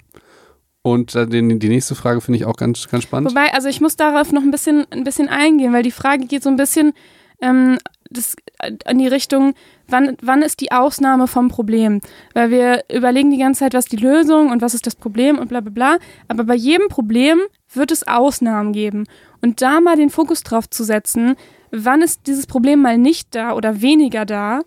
Und 0.86 1.14
äh, 1.14 1.26
den, 1.26 1.58
die 1.58 1.70
nächste 1.70 1.94
Frage 1.94 2.20
finde 2.20 2.36
ich 2.36 2.44
auch 2.44 2.56
ganz, 2.56 2.86
ganz 2.88 3.04
spannend. 3.04 3.30
Wobei, 3.30 3.54
also 3.54 3.70
ich 3.70 3.80
muss 3.80 3.96
darauf 3.96 4.32
noch 4.32 4.42
ein 4.42 4.50
bisschen, 4.50 4.86
ein 4.90 5.02
bisschen 5.02 5.30
eingehen, 5.30 5.72
weil 5.72 5.82
die 5.82 5.90
Frage 5.90 6.26
geht 6.26 6.42
so 6.42 6.50
ein 6.50 6.56
bisschen 6.56 6.92
ähm, 7.40 7.78
das, 8.10 8.36
äh, 8.58 8.72
in 8.90 8.98
die 8.98 9.06
Richtung, 9.06 9.54
wann, 9.88 10.18
wann 10.20 10.42
ist 10.42 10.60
die 10.60 10.72
Ausnahme 10.72 11.26
vom 11.26 11.48
Problem? 11.48 12.02
Weil 12.34 12.50
wir 12.50 12.84
überlegen 12.92 13.30
die 13.30 13.38
ganze 13.38 13.60
Zeit, 13.60 13.72
was 13.72 13.86
die 13.86 13.96
Lösung 13.96 14.50
und 14.50 14.60
was 14.60 14.74
ist 14.74 14.86
das 14.86 14.94
Problem 14.94 15.38
und 15.38 15.48
bla 15.48 15.62
bla 15.62 15.70
bla. 15.70 15.96
Aber 16.28 16.44
bei 16.44 16.54
jedem 16.54 16.88
Problem 16.88 17.38
wird 17.72 17.90
es 17.90 18.06
Ausnahmen 18.06 18.74
geben. 18.74 19.04
Und 19.40 19.62
da 19.62 19.80
mal 19.80 19.96
den 19.96 20.10
Fokus 20.10 20.42
drauf 20.42 20.68
zu 20.68 20.84
setzen, 20.84 21.36
wann 21.70 22.02
ist 22.02 22.26
dieses 22.26 22.46
Problem 22.46 22.82
mal 22.82 22.98
nicht 22.98 23.34
da 23.34 23.54
oder 23.54 23.80
weniger 23.80 24.26
da 24.26 24.60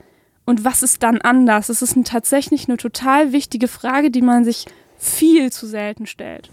und 0.45 0.65
was 0.65 0.81
ist 0.81 1.03
dann 1.03 1.21
anders? 1.21 1.67
Das 1.67 1.83
ist 1.83 1.95
ein, 1.95 2.05
tatsächlich 2.05 2.67
eine 2.67 2.77
total 2.77 3.33
wichtige 3.33 3.67
Frage, 3.67 4.09
die 4.09 4.23
man 4.23 4.43
sich 4.43 4.65
viel 4.97 5.51
zu 5.51 5.65
selten 5.67 6.05
stellt. 6.05 6.49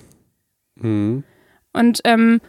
Mhm. 0.76 1.24
Und 1.72 2.00
ähm, 2.04 2.40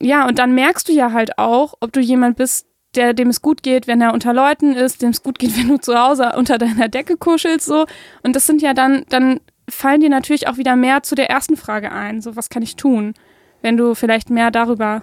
ja, 0.00 0.26
und 0.26 0.38
dann 0.38 0.54
merkst 0.54 0.88
du 0.88 0.92
ja 0.92 1.12
halt 1.12 1.38
auch, 1.38 1.74
ob 1.80 1.92
du 1.92 2.00
jemand 2.00 2.36
bist, 2.36 2.66
der 2.96 3.14
dem 3.14 3.28
es 3.28 3.40
gut 3.40 3.62
geht, 3.62 3.86
wenn 3.86 4.00
er 4.00 4.12
unter 4.12 4.32
Leuten 4.34 4.72
ist, 4.74 5.02
dem 5.02 5.10
es 5.10 5.22
gut 5.22 5.38
geht, 5.38 5.56
wenn 5.58 5.68
du 5.68 5.78
zu 5.78 5.98
Hause 5.98 6.32
unter 6.36 6.58
deiner 6.58 6.88
Decke 6.88 7.16
kuschelst, 7.16 7.66
so. 7.66 7.86
Und 8.22 8.34
das 8.36 8.46
sind 8.46 8.62
ja 8.62 8.74
dann, 8.74 9.04
dann 9.08 9.40
fallen 9.68 10.00
dir 10.00 10.10
natürlich 10.10 10.48
auch 10.48 10.56
wieder 10.56 10.76
mehr 10.76 11.02
zu 11.02 11.14
der 11.14 11.30
ersten 11.30 11.56
Frage 11.56 11.92
ein. 11.92 12.20
So, 12.20 12.36
was 12.36 12.48
kann 12.48 12.62
ich 12.62 12.76
tun? 12.76 13.14
Wenn 13.62 13.76
du 13.76 13.94
vielleicht 13.94 14.30
mehr 14.30 14.50
darüber, 14.50 15.02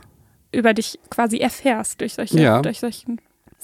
über 0.52 0.74
dich 0.74 1.00
quasi 1.10 1.38
erfährst 1.38 2.02
durch 2.02 2.16
solche, 2.16 2.40
Ja. 2.40 2.62
durch 2.62 2.80
solche 2.80 3.06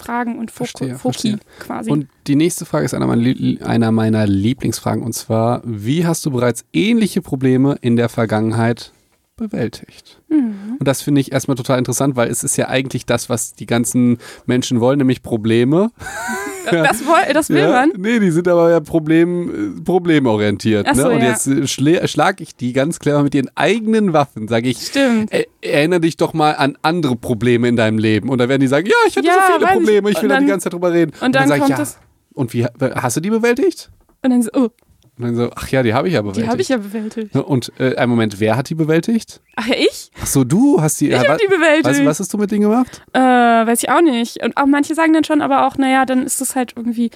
Fragen 0.06 0.39
und 0.39 0.52
Foko, 0.52 0.66
Verstehe, 0.66 0.96
Foki 0.96 1.13
verstehe. 1.32 1.39
quasi. 1.60 1.92
Und 1.92 2.08
die 2.28 2.36
nächste 2.36 2.66
Frage 2.66 2.86
ist 2.86 2.94
einer 2.94 3.08
meiner, 3.08 3.66
einer 3.66 3.92
meiner 3.92 4.26
Lieblingsfragen 4.26 5.04
und 5.04 5.13
zwar, 5.13 5.62
wie 5.66 6.06
hast 6.06 6.26
du 6.26 6.32
bereits 6.32 6.63
ähnliche 6.74 7.22
Probleme 7.22 7.78
in 7.82 7.96
der 7.96 8.10
Vergangenheit 8.10 8.92
bewältigt? 9.36 10.22
Mhm. 10.30 10.78
Und 10.80 10.88
das 10.88 11.02
finde 11.02 11.22
ich 11.22 11.32
erstmal 11.32 11.56
total 11.56 11.78
interessant, 11.80 12.15
weil 12.15 12.30
es 12.30 12.43
ist 12.43 12.58
ja 12.58 12.67
eigentlich 12.69 13.06
das, 13.06 13.30
was 13.30 13.54
die 13.54 13.65
ganzen 13.65 14.17
Menschen 14.46 14.80
wollen, 14.80 14.98
nämlich 15.00 15.22
Probleme. 15.24 15.91
das, 16.72 17.06
woll, 17.06 17.34
das 17.34 17.50
will 17.50 17.58
ja? 17.62 17.69
man. 17.69 17.91
Nee, 17.98 18.19
die 18.19 18.32
sind 18.32 18.48
aber 18.48 18.69
ja 18.72 18.80
Problem, 18.80 19.78
äh, 19.78 19.82
problemorientiert. 19.82 20.88
Ne? 20.88 20.96
so, 20.96 21.10
Und 21.10 21.22
ja. 21.22 21.30
jetzt 21.30 21.48
äh, 21.48 21.62
schlä- 21.67 22.08
schlage 22.08 22.43
ich 22.43 22.56
die 22.56 22.74
ganz 22.74 23.00
clever 23.00 23.24
mit 23.24 23.36
ihren 23.36 23.50
eigenen 23.56 24.13
Waffen, 24.13 24.48
sage 24.48 24.69
ich. 24.69 24.78
Stimmt. 24.88 25.32
Äh, 25.34 25.46
erinnere 25.62 26.02
dich 26.02 26.17
doch 26.17 26.34
mal 26.34 26.52
an 26.54 26.78
andere 26.82 27.15
Probleme 27.15 27.67
in 27.67 27.76
deinem 27.76 27.98
Leben. 27.98 28.30
Und 28.30 28.38
dann 28.38 28.50
werden 28.50 28.62
die 28.62 28.67
sagen, 28.67 28.88
ja, 28.88 28.93
ich 29.08 29.15
hatte 29.17 29.28
Ja, 29.28 29.34
so 29.48 29.54
viele. 29.60 29.72
Probleme, 29.72 30.10
ich 30.10 30.15
will 30.17 30.24
Und 30.24 30.30
da 30.30 30.36
die 30.36 30.41
dann- 30.41 30.48
ganze 30.48 30.63
Zeit 30.65 30.74
drüber 30.74 30.93
reden. 30.93 31.12
und 31.22 31.36
dann 31.36 31.48
sag 31.48 31.58
kommt 31.60 31.69
ich, 31.69 31.72
ja. 31.72 31.78
das- 31.78 31.98
Und 32.34 32.54
wie 32.54 32.65
hast 32.65 33.17
du 33.17 33.22
die 33.22 33.30
bewältigt? 33.30 33.91
Und 34.22 34.30
dann 34.30 34.41
so, 34.41 34.50
oh, 34.54 34.69
Und 35.17 35.26
dann 35.26 35.36
so, 35.36 35.52
ach 35.56 35.67
ja, 35.69 35.84
die 35.84 35.93
habe 35.93 36.08
ich 36.08 36.15
ja 36.15 36.21
bewältigt. 36.21 36.45
die 36.45 36.49
habe 36.49 36.62
ich 36.62 36.69
ja 36.69 36.78
bewältigt. 36.78 37.36
Und 37.36 37.71
äh, 37.80 37.95
einen 37.95 38.10
Moment, 38.10 38.39
wer 38.39 38.58
hat 38.58 38.69
die 38.69 38.76
bewältigt? 38.76 39.41
Ach 39.56 39.67
ja, 39.67 39.76
ich? 39.78 40.12
Ach 40.19 40.26
so, 40.26 40.43
du 40.43 40.82
hast 40.82 40.99
die. 41.02 41.12
Ich 41.12 41.17
habe 41.17 41.38
die 41.39 41.47
bewältigt. 41.47 41.86
Was, 41.86 42.04
was 42.04 42.19
hast 42.19 42.34
du 42.34 42.38
mit 42.39 42.49
denen 42.49 42.62
gemacht? 42.62 43.04
Äh, 43.13 43.19
weiß 43.19 43.84
ich 43.84 43.89
auch 43.89 44.02
nicht. 44.02 44.43
Und 44.43 44.58
auch 44.58 44.65
manche 44.65 44.95
sagen 44.95 45.13
dann 45.13 45.23
schon, 45.23 45.41
aber 45.41 45.67
auch, 45.67 45.78
naja, 45.78 46.06
dann 46.06 46.26
ist 46.26 46.41
das 46.41 46.56
halt 46.56 46.73
irgendwie 46.76 47.12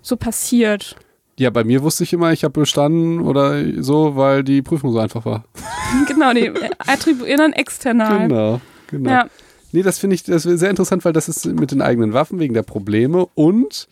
so 0.00 0.16
passiert. 0.16 0.96
Ja, 1.40 1.50
bei 1.50 1.64
mir 1.64 1.82
wusste 1.82 2.04
ich 2.04 2.12
immer, 2.12 2.32
ich 2.32 2.44
habe 2.44 2.60
bestanden 2.60 3.20
oder 3.20 3.64
so, 3.82 4.14
weil 4.14 4.44
die 4.44 4.62
Prüfung 4.62 4.92
so 4.92 4.98
einfach 4.98 5.24
war. 5.24 5.44
genau, 6.06 6.32
die 6.32 6.52
attribuieren 6.78 7.38
dann 7.38 7.52
external. 7.52 8.28
Genau, 8.28 8.60
genau. 8.88 9.10
Ja. 9.10 9.26
Nee, 9.72 9.82
das 9.82 9.98
finde 9.98 10.14
ich 10.14 10.22
das 10.22 10.42
sehr 10.42 10.70
interessant, 10.70 11.04
weil 11.04 11.12
das 11.12 11.28
ist 11.28 11.46
mit 11.46 11.70
den 11.70 11.80
eigenen 11.80 12.12
Waffen 12.12 12.38
wegen 12.38 12.54
der 12.54 12.62
Probleme 12.62 13.26
und 13.34 13.88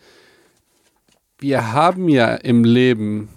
wir 1.39 1.71
haben 1.71 2.09
ja 2.09 2.35
im 2.35 2.63
Leben, 2.63 3.29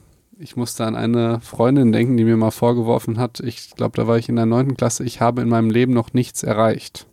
ich 0.43 0.57
musste 0.57 0.85
an 0.85 0.97
eine 0.97 1.41
Freundin 1.41 1.93
denken, 1.93 2.17
die 2.17 2.25
mir 2.25 2.37
mal 2.37 2.51
vorgeworfen 2.51 3.19
hat, 3.19 3.41
ich 3.41 3.71
glaube, 3.77 3.97
da 3.97 4.07
war 4.07 4.19
ich 4.19 4.29
in 4.29 4.37
der 4.37 4.47
neunten 4.47 4.77
Klasse, 4.77 5.05
ich 5.05 5.21
habe 5.21 5.41
in 5.41 5.49
meinem 5.49 5.71
Leben 5.71 5.93
noch 5.93 6.13
nichts 6.13 6.43
erreicht. 6.43 7.07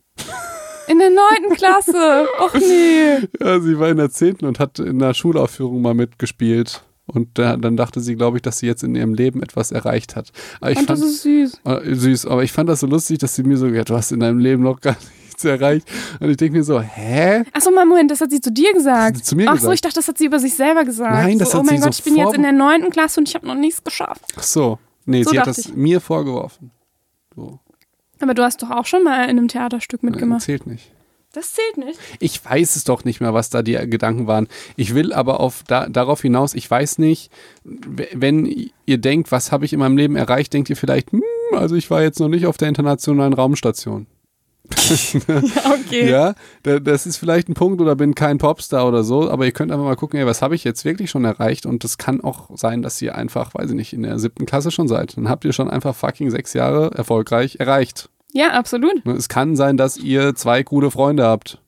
In 0.88 0.98
der 0.98 1.12
neunten 1.12 1.56
Klasse. 1.56 2.28
Och 2.39 2.54
nee. 2.60 3.28
Ja, 3.39 3.60
sie 3.60 3.78
war 3.78 3.89
in 3.89 3.98
der 3.98 4.10
zehnten 4.10 4.46
und 4.46 4.58
hat 4.60 4.80
in 4.80 4.98
der 4.98 5.13
Schulaufführung 5.13 5.82
mal 5.84 5.94
mitgespielt. 5.94 6.84
Und 7.06 7.38
da, 7.38 7.58
dann 7.58 7.78
dachte 7.78 8.02
sie, 8.02 8.15
glaube 8.15 8.38
ich, 8.38 8.42
dass 8.42 8.58
sie 8.60 8.65
jetzt 8.68 8.84
in 8.84 8.96
ihrem 8.96 9.13
Leben 9.13 9.44
etwas 9.44 9.72
erreicht 9.72 10.15
hat. 10.15 10.32
Aber 10.62 10.72
ich 10.72 10.80
Und 10.80 10.88
fand, 10.88 11.00
das 11.00 11.08
ist 11.08 11.22
süß. 11.24 11.62
äh, 11.65 11.94
süß, 11.96 12.26
aber 12.26 12.44
ich 12.44 12.52
fand 12.52 12.70
das 12.70 12.80
so 12.80 12.88
lustig, 12.88 13.20
dass 13.20 13.36
sie 13.36 13.44
mir 13.44 13.58
so, 13.58 13.68
ja, 13.68 13.84
du 13.84 13.96
hast 13.96 14.12
in 14.12 14.20
deinem 14.20 14.39
Leben 14.39 14.63
noch 14.63 14.80
gar 14.82 14.96
nichts 15.43 15.62
erreicht. 15.62 15.88
Und 16.19 16.30
ich 16.30 16.38
denke 16.38 16.58
mir 16.58 16.63
so, 16.63 16.80
hä? 16.82 17.43
Achso, 17.54 17.71
mal 17.71 17.86
Moment, 17.86 18.12
das 18.12 18.21
hat 18.21 18.32
sie 18.32 18.41
zu 18.41 18.52
dir 18.52 18.73
gesagt. 18.73 19.08
hat 19.08 19.17
sie 19.17 19.23
zu 19.23 19.36
mir 19.36 19.47
Ach 19.47 19.54
so, 19.54 19.58
gesagt. 19.62 19.75
ich 19.75 19.82
dachte, 19.82 19.95
das 19.95 20.08
hat 20.08 20.17
sie 20.17 20.25
über 20.25 20.39
sich 20.39 20.56
selber 20.56 20.86
gesagt. 20.86 21.13
Nein, 21.13 21.39
das 21.39 21.52
so, 21.52 21.60
hat 21.60 21.63
Oh 21.63 21.65
mein 21.65 21.78
sie 21.78 21.84
Gott, 21.84 21.93
so 21.95 21.99
ich 21.99 22.04
bin 22.04 22.15
jetzt 22.17 22.36
in 22.36 22.41
der 22.43 22.52
neunten 22.52 22.89
Klasse 22.89 23.19
und 23.19 23.28
ich 23.30 23.36
habe 23.36 23.47
noch 23.47 23.56
nichts 23.56 23.84
geschafft. 23.84 24.21
Ach 24.38 24.43
so. 24.43 24.80
Nee, 25.06 25.23
So 25.23 25.32
sie 25.32 25.39
hat 25.39 25.47
das 25.47 25.58
ich. 25.60 25.73
mir 25.75 26.02
vorgeworfen. 26.02 26.71
So. 27.36 27.60
Aber 28.19 28.34
du 28.34 28.43
hast 28.43 28.62
doch 28.62 28.71
auch 28.71 28.86
schon 28.86 29.04
mal 29.04 29.23
in 29.25 29.32
einem 29.32 29.47
Theaterstück 29.47 30.04
mitgemacht. 30.04 30.41
zählt 30.41 30.67
nicht. 30.67 30.91
Das 31.32 31.54
zählt 31.54 31.78
nicht. 31.78 31.99
Ich 32.19 32.43
weiß 32.43 32.75
es 32.75 32.84
doch 32.86 33.06
nicht 33.06 33.21
mehr, 33.21 33.36
was 33.36 33.52
da 33.52 33.62
die 33.62 33.73
Gedanken 33.88 34.25
waren. 34.25 34.47
Ich 34.75 34.95
will 34.95 35.13
aber 35.13 35.39
auf 35.39 35.63
da, 35.67 35.88
darauf 35.88 36.21
hinaus, 36.23 36.56
ich 36.56 36.69
weiß 36.69 36.97
nicht, 36.97 37.32
wenn 37.63 38.52
ihr 38.88 38.97
denkt, 38.97 39.32
was 39.32 39.52
habe 39.52 39.63
ich 39.63 39.71
in 39.73 39.80
meinem 39.80 39.95
Leben 39.95 40.15
erreicht, 40.15 40.54
denkt 40.54 40.71
ihr 40.71 40.75
vielleicht, 40.75 41.12
hm, 41.12 41.21
also 41.54 41.75
ich 41.75 41.89
war 41.91 42.02
jetzt 42.02 42.19
noch 42.19 42.30
nicht 42.30 42.47
auf 42.47 42.58
der 42.58 42.67
internationalen 42.67 43.34
Raumstation. 43.34 44.08
Okay. 44.70 46.10
Ja, 46.10 46.34
da, 46.64 46.80
das 46.80 47.06
ist 47.06 47.18
vielleicht 47.18 47.50
ein 47.50 47.54
Punkt 47.54 47.82
oder 47.82 47.96
bin 47.96 48.16
kein 48.16 48.38
Popstar 48.38 48.88
oder 48.88 49.04
so, 49.04 49.30
aber 49.30 49.46
ihr 49.46 49.52
könnt 49.52 49.72
einfach 49.72 49.86
mal 49.86 49.96
gucken, 49.96 50.20
ey, 50.20 50.26
was 50.26 50.42
habe 50.42 50.56
ich 50.56 50.64
jetzt 50.64 50.86
wirklich 50.86 51.10
schon 51.10 51.26
erreicht 51.26 51.66
und 51.66 51.84
es 51.84 51.98
kann 51.98 52.22
auch 52.22 52.50
sein, 52.56 52.82
dass 52.82 53.02
ihr 53.02 53.16
einfach, 53.16 53.54
weiß 53.54 53.70
ich 53.70 53.76
nicht, 53.76 53.94
in 53.94 54.04
der 54.04 54.20
siebten 54.20 54.46
Klasse 54.46 54.72
schon 54.72 54.88
seid. 54.88 55.18
Dann 55.18 55.30
habt 55.30 55.46
ihr 55.46 55.54
schon 55.54 55.70
einfach 55.70 55.96
fucking 55.96 56.30
sechs 56.32 56.54
Jahre 56.54 56.92
erfolgreich 56.96 57.58
erreicht. 57.60 58.10
Ja, 58.34 58.52
absolut. 58.52 59.06
Es 59.06 59.30
kann 59.30 59.56
sein, 59.56 59.78
dass 59.78 59.98
ihr 59.98 60.36
zwei 60.36 60.64
coole 60.64 60.92
Freunde 60.92 61.26
habt. 61.26 61.60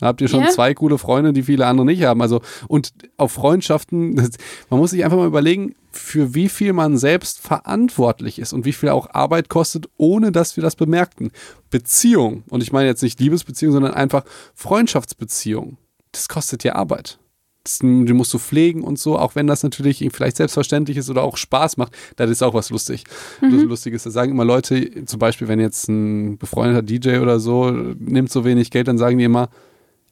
Da 0.00 0.06
habt 0.06 0.20
ihr 0.20 0.28
schon 0.28 0.42
Ja. 0.44 0.50
zwei 0.50 0.74
coole 0.74 0.96
Freunde, 0.98 1.32
die 1.32 1.42
viele 1.42 1.66
andere 1.66 1.86
nicht 1.86 2.02
haben. 2.04 2.22
Also, 2.22 2.40
und 2.68 2.92
auf 3.16 3.32
Freundschaften, 3.32 4.14
das, 4.16 4.30
man 4.70 4.78
muss 4.78 4.90
sich 4.90 5.04
einfach 5.04 5.16
mal 5.16 5.26
überlegen, 5.26 5.74
für 5.90 6.34
wie 6.34 6.48
viel 6.48 6.72
man 6.72 6.96
selbst 6.98 7.40
verantwortlich 7.40 8.38
ist 8.38 8.52
und 8.52 8.64
wie 8.64 8.72
viel 8.72 8.90
auch 8.90 9.08
Arbeit 9.12 9.48
kostet, 9.48 9.88
ohne 9.96 10.30
dass 10.30 10.56
wir 10.56 10.62
das 10.62 10.76
bemerkten. 10.76 11.32
Beziehung, 11.70 12.44
und 12.50 12.62
ich 12.62 12.72
meine 12.72 12.86
jetzt 12.88 13.02
nicht 13.02 13.18
Liebesbeziehung, 13.18 13.72
sondern 13.72 13.94
einfach 13.94 14.24
Freundschaftsbeziehung. 14.54 15.76
Das 16.12 16.28
kostet 16.28 16.62
ja 16.64 16.74
Arbeit. 16.76 17.18
Das, 17.64 17.80
die 17.80 18.12
musst 18.12 18.32
du 18.32 18.38
pflegen 18.38 18.82
und 18.84 18.98
so, 18.98 19.18
auch 19.18 19.34
wenn 19.34 19.46
das 19.46 19.62
natürlich 19.62 20.06
vielleicht 20.12 20.36
selbstverständlich 20.36 20.96
ist 20.96 21.10
oder 21.10 21.22
auch 21.22 21.36
Spaß 21.36 21.76
macht, 21.76 21.92
das 22.16 22.30
ist 22.30 22.42
auch 22.42 22.54
was 22.54 22.70
lustig. 22.70 23.04
Lustiges. 23.40 24.04
Da 24.04 24.10
sagen 24.10 24.30
immer 24.30 24.44
Leute, 24.44 25.04
zum 25.04 25.18
Beispiel, 25.18 25.48
wenn 25.48 25.58
jetzt 25.60 25.88
ein 25.88 26.38
befreundeter 26.38 26.82
DJ 26.82 27.18
oder 27.18 27.40
so 27.40 27.70
nimmt 27.70 28.30
so 28.30 28.44
wenig 28.44 28.70
Geld, 28.70 28.88
dann 28.88 28.96
sagen 28.96 29.18
die 29.18 29.24
immer, 29.24 29.48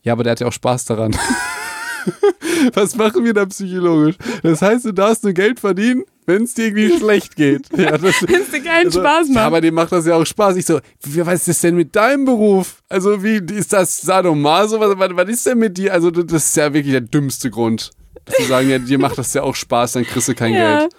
ja, 0.07 0.13
aber 0.13 0.23
der 0.25 0.31
hat 0.33 0.41
ja 0.41 0.47
auch 0.47 0.53
Spaß 0.53 0.85
daran. 0.87 1.15
Was 2.75 2.95
machen 2.97 3.25
wir 3.25 3.35
da 3.35 3.45
psychologisch? 3.47 4.15
Das 4.43 4.63
heißt, 4.63 4.85
du 4.85 4.93
darfst 4.93 5.25
nur 5.25 5.33
Geld 5.33 5.59
verdienen, 5.61 6.05
wenn 6.25 6.45
es 6.45 6.55
dir 6.55 6.67
irgendwie 6.67 6.97
schlecht 6.97 7.35
geht. 7.37 7.67
Ja, 7.77 7.99
das, 7.99 8.23
Wenn 8.27 8.43
es 8.43 8.51
dir 8.51 8.63
keinen 8.63 8.87
also, 8.87 9.01
Spaß 9.01 9.29
Ja, 9.29 9.35
macht. 9.35 9.45
aber 9.45 9.61
dem 9.61 9.75
macht 9.75 9.93
das 9.93 10.07
ja 10.07 10.15
auch 10.15 10.25
Spaß. 10.25 10.57
Ich 10.57 10.67
so, 10.67 10.81
wie, 11.03 11.27
was 11.27 11.41
ist 11.41 11.49
das 11.49 11.61
denn 11.61 11.75
mit 11.75 11.95
deinem 11.97 12.25
Beruf? 12.25 12.83
Also, 12.89 13.23
wie 13.23 13.43
ist 13.53 13.73
das 13.73 13.97
sadomaso? 14.01 14.79
Was, 14.81 14.97
was, 14.99 15.11
was 15.17 15.29
ist 15.29 15.47
denn 15.47 15.59
mit 15.59 15.77
dir? 15.77 15.93
Also, 15.93 16.11
das 16.11 16.47
ist 16.47 16.57
ja 16.57 16.73
wirklich 16.73 16.93
der 16.93 17.01
dümmste 17.03 17.51
Grund. 17.51 17.91
Zu 18.29 18.43
sagen, 18.45 18.71
ja, 18.71 18.79
dir 18.79 18.99
macht 18.99 19.19
das 19.19 19.35
ja 19.35 19.43
auch 19.43 19.55
Spaß, 19.55 19.93
dann 19.93 20.05
kriegst 20.05 20.29
du 20.29 20.35
kein 20.35 20.55
Ja. 20.55 20.79
Geld. 20.81 20.93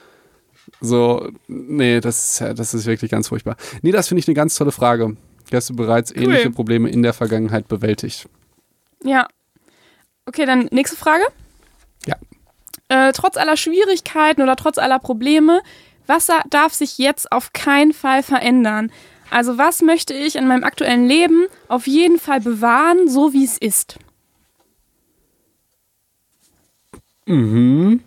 So, 0.82 1.30
nee, 1.48 2.00
das 2.02 2.34
ist, 2.34 2.40
ja- 2.40 2.54
das 2.54 2.74
ist 2.74 2.86
wirklich 2.86 3.10
ganz 3.10 3.30
furchtbar. 3.30 3.56
Nee, 3.82 3.92
das 3.92 4.10
finde 4.10 4.20
ich 4.20 4.28
eine 4.28 4.36
ganz 4.36 4.56
tolle 4.56 4.72
Frage. 4.72 5.16
Hast 5.52 5.70
du 5.70 5.76
bereits 5.76 6.12
ähnliche 6.14 6.52
Probleme 6.52 6.90
in 6.90 7.02
der 7.04 7.14
Vergangenheit 7.14 7.68
bewältigt? 7.70 8.28
Ja. 9.04 9.28
Okay, 10.26 10.46
dann 10.46 10.68
nächste 10.72 10.98
Frage. 10.98 11.24
Ja. 12.06 12.16
Äh, 12.90 13.14
trotz 13.14 13.38
aller 13.38 13.58
Schwierigkeiten 13.58 14.42
oder 14.42 14.56
trotz 14.56 14.78
aller 14.78 15.00
Probleme, 15.00 15.62
was 16.06 16.28
darf 16.50 16.74
sich 16.74 16.98
jetzt 16.98 17.32
auf 17.32 17.54
keinen 17.54 17.94
Fall 17.94 18.24
verändern? 18.24 18.92
Also 19.30 19.58
was 19.58 19.82
möchte 19.82 20.14
ich 20.14 20.36
in 20.38 20.48
meinem 20.48 20.64
aktuellen 20.64 21.06
Leben 21.06 21.48
auf 21.68 21.86
jeden 21.86 22.18
Fall 22.18 22.40
bewahren, 22.40 23.10
so 23.10 23.34
wie 23.34 23.44
es 23.44 23.58
ist? 23.58 23.98
Mhm. 27.26 28.02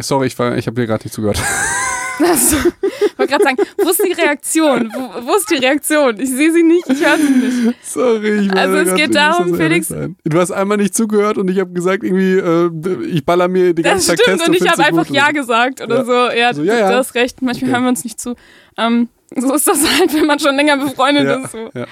Sorry, 0.00 0.26
ich, 0.26 0.38
war- 0.38 0.56
ich 0.56 0.66
habe 0.66 0.80
dir 0.80 0.86
gerade 0.86 1.04
nicht 1.04 1.14
zugehört. 1.14 1.40
Also, 2.20 2.56
ich 2.56 3.18
wollte 3.18 3.32
gerade 3.32 3.44
sagen, 3.44 3.56
wo 3.82 3.90
ist 3.90 4.02
die 4.04 4.12
Reaktion? 4.12 4.90
Wo, 4.92 5.26
wo 5.26 5.34
ist 5.36 5.50
die 5.50 5.56
Reaktion? 5.56 6.18
Ich 6.20 6.30
sehe 6.30 6.52
sie 6.52 6.62
nicht, 6.62 6.88
ich 6.88 7.04
höre 7.04 7.16
sie 7.16 7.30
nicht. 7.30 7.84
Sorry, 7.84 8.40
ich 8.46 8.52
Also 8.56 8.76
es 8.78 8.94
geht 8.94 9.10
ich 9.10 9.14
darum, 9.16 9.48
das 9.50 9.56
Felix-. 9.58 9.88
Du 10.24 10.38
hast 10.40 10.50
einmal 10.50 10.78
nicht 10.78 10.94
zugehört 10.96 11.38
und 11.38 11.48
ich 11.48 11.58
habe 11.60 11.72
gesagt, 11.72 12.02
irgendwie, 12.02 12.38
äh, 12.38 13.04
ich 13.06 13.24
baller 13.24 13.48
mir 13.48 13.72
die 13.74 13.82
ganze 13.82 13.98
Das 13.98 14.06
Zeit 14.06 14.20
stimmt 14.20 14.38
Testo, 14.38 14.50
und 14.50 14.56
ich 14.56 14.62
findest 14.62 14.78
habe 14.84 14.98
einfach 14.98 15.14
Ja 15.14 15.30
gesagt 15.30 15.80
oder 15.80 15.98
Ja. 15.98 16.04
so. 16.04 16.12
Ja, 16.36 16.54
So, 16.54 16.62
ja, 16.64 16.78
ja. 16.78 16.90
du 16.90 16.96
hast 16.96 17.14
recht, 17.14 17.40
manchmal 17.42 17.68
Okay. 17.70 17.74
hören 17.74 17.84
wir 17.84 17.88
uns 17.90 18.04
nicht 18.04 18.20
zu. 18.20 18.34
Ähm, 18.76 19.08
so 19.36 19.54
ist 19.54 19.66
das 19.68 19.78
halt, 19.98 20.12
wenn 20.14 20.26
man 20.26 20.38
schon 20.38 20.56
länger 20.56 20.76
befreundet 20.76 21.24
Ja, 21.24 21.36
ist. 21.44 21.52
So. 21.52 21.70
ja. 21.74 21.86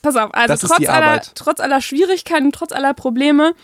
Pass 0.00 0.16
auf, 0.16 0.30
also 0.34 0.48
Das 0.48 0.60
trotz 0.60 0.88
aller, 0.88 1.20
trotz 1.34 1.60
aller 1.60 1.80
Schwierigkeiten, 1.80 2.50
trotz 2.52 2.72
aller 2.72 2.92
Probleme, 2.94 3.54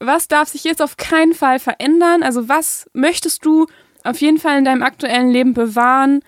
was 0.00 0.26
darf 0.26 0.48
sich 0.48 0.64
jetzt 0.64 0.82
auf 0.82 0.96
keinen 0.96 1.34
Fall 1.34 1.58
verändern? 1.60 2.22
Also 2.22 2.48
was 2.48 2.90
möchtest 2.94 3.44
du 3.44 3.66
auf 4.04 4.20
jeden 4.20 4.38
Fall 4.38 4.58
in 4.58 4.64
deinem 4.64 4.82
aktuellen 4.82 5.30
Leben 5.30 5.54
bewahren? 5.54 6.20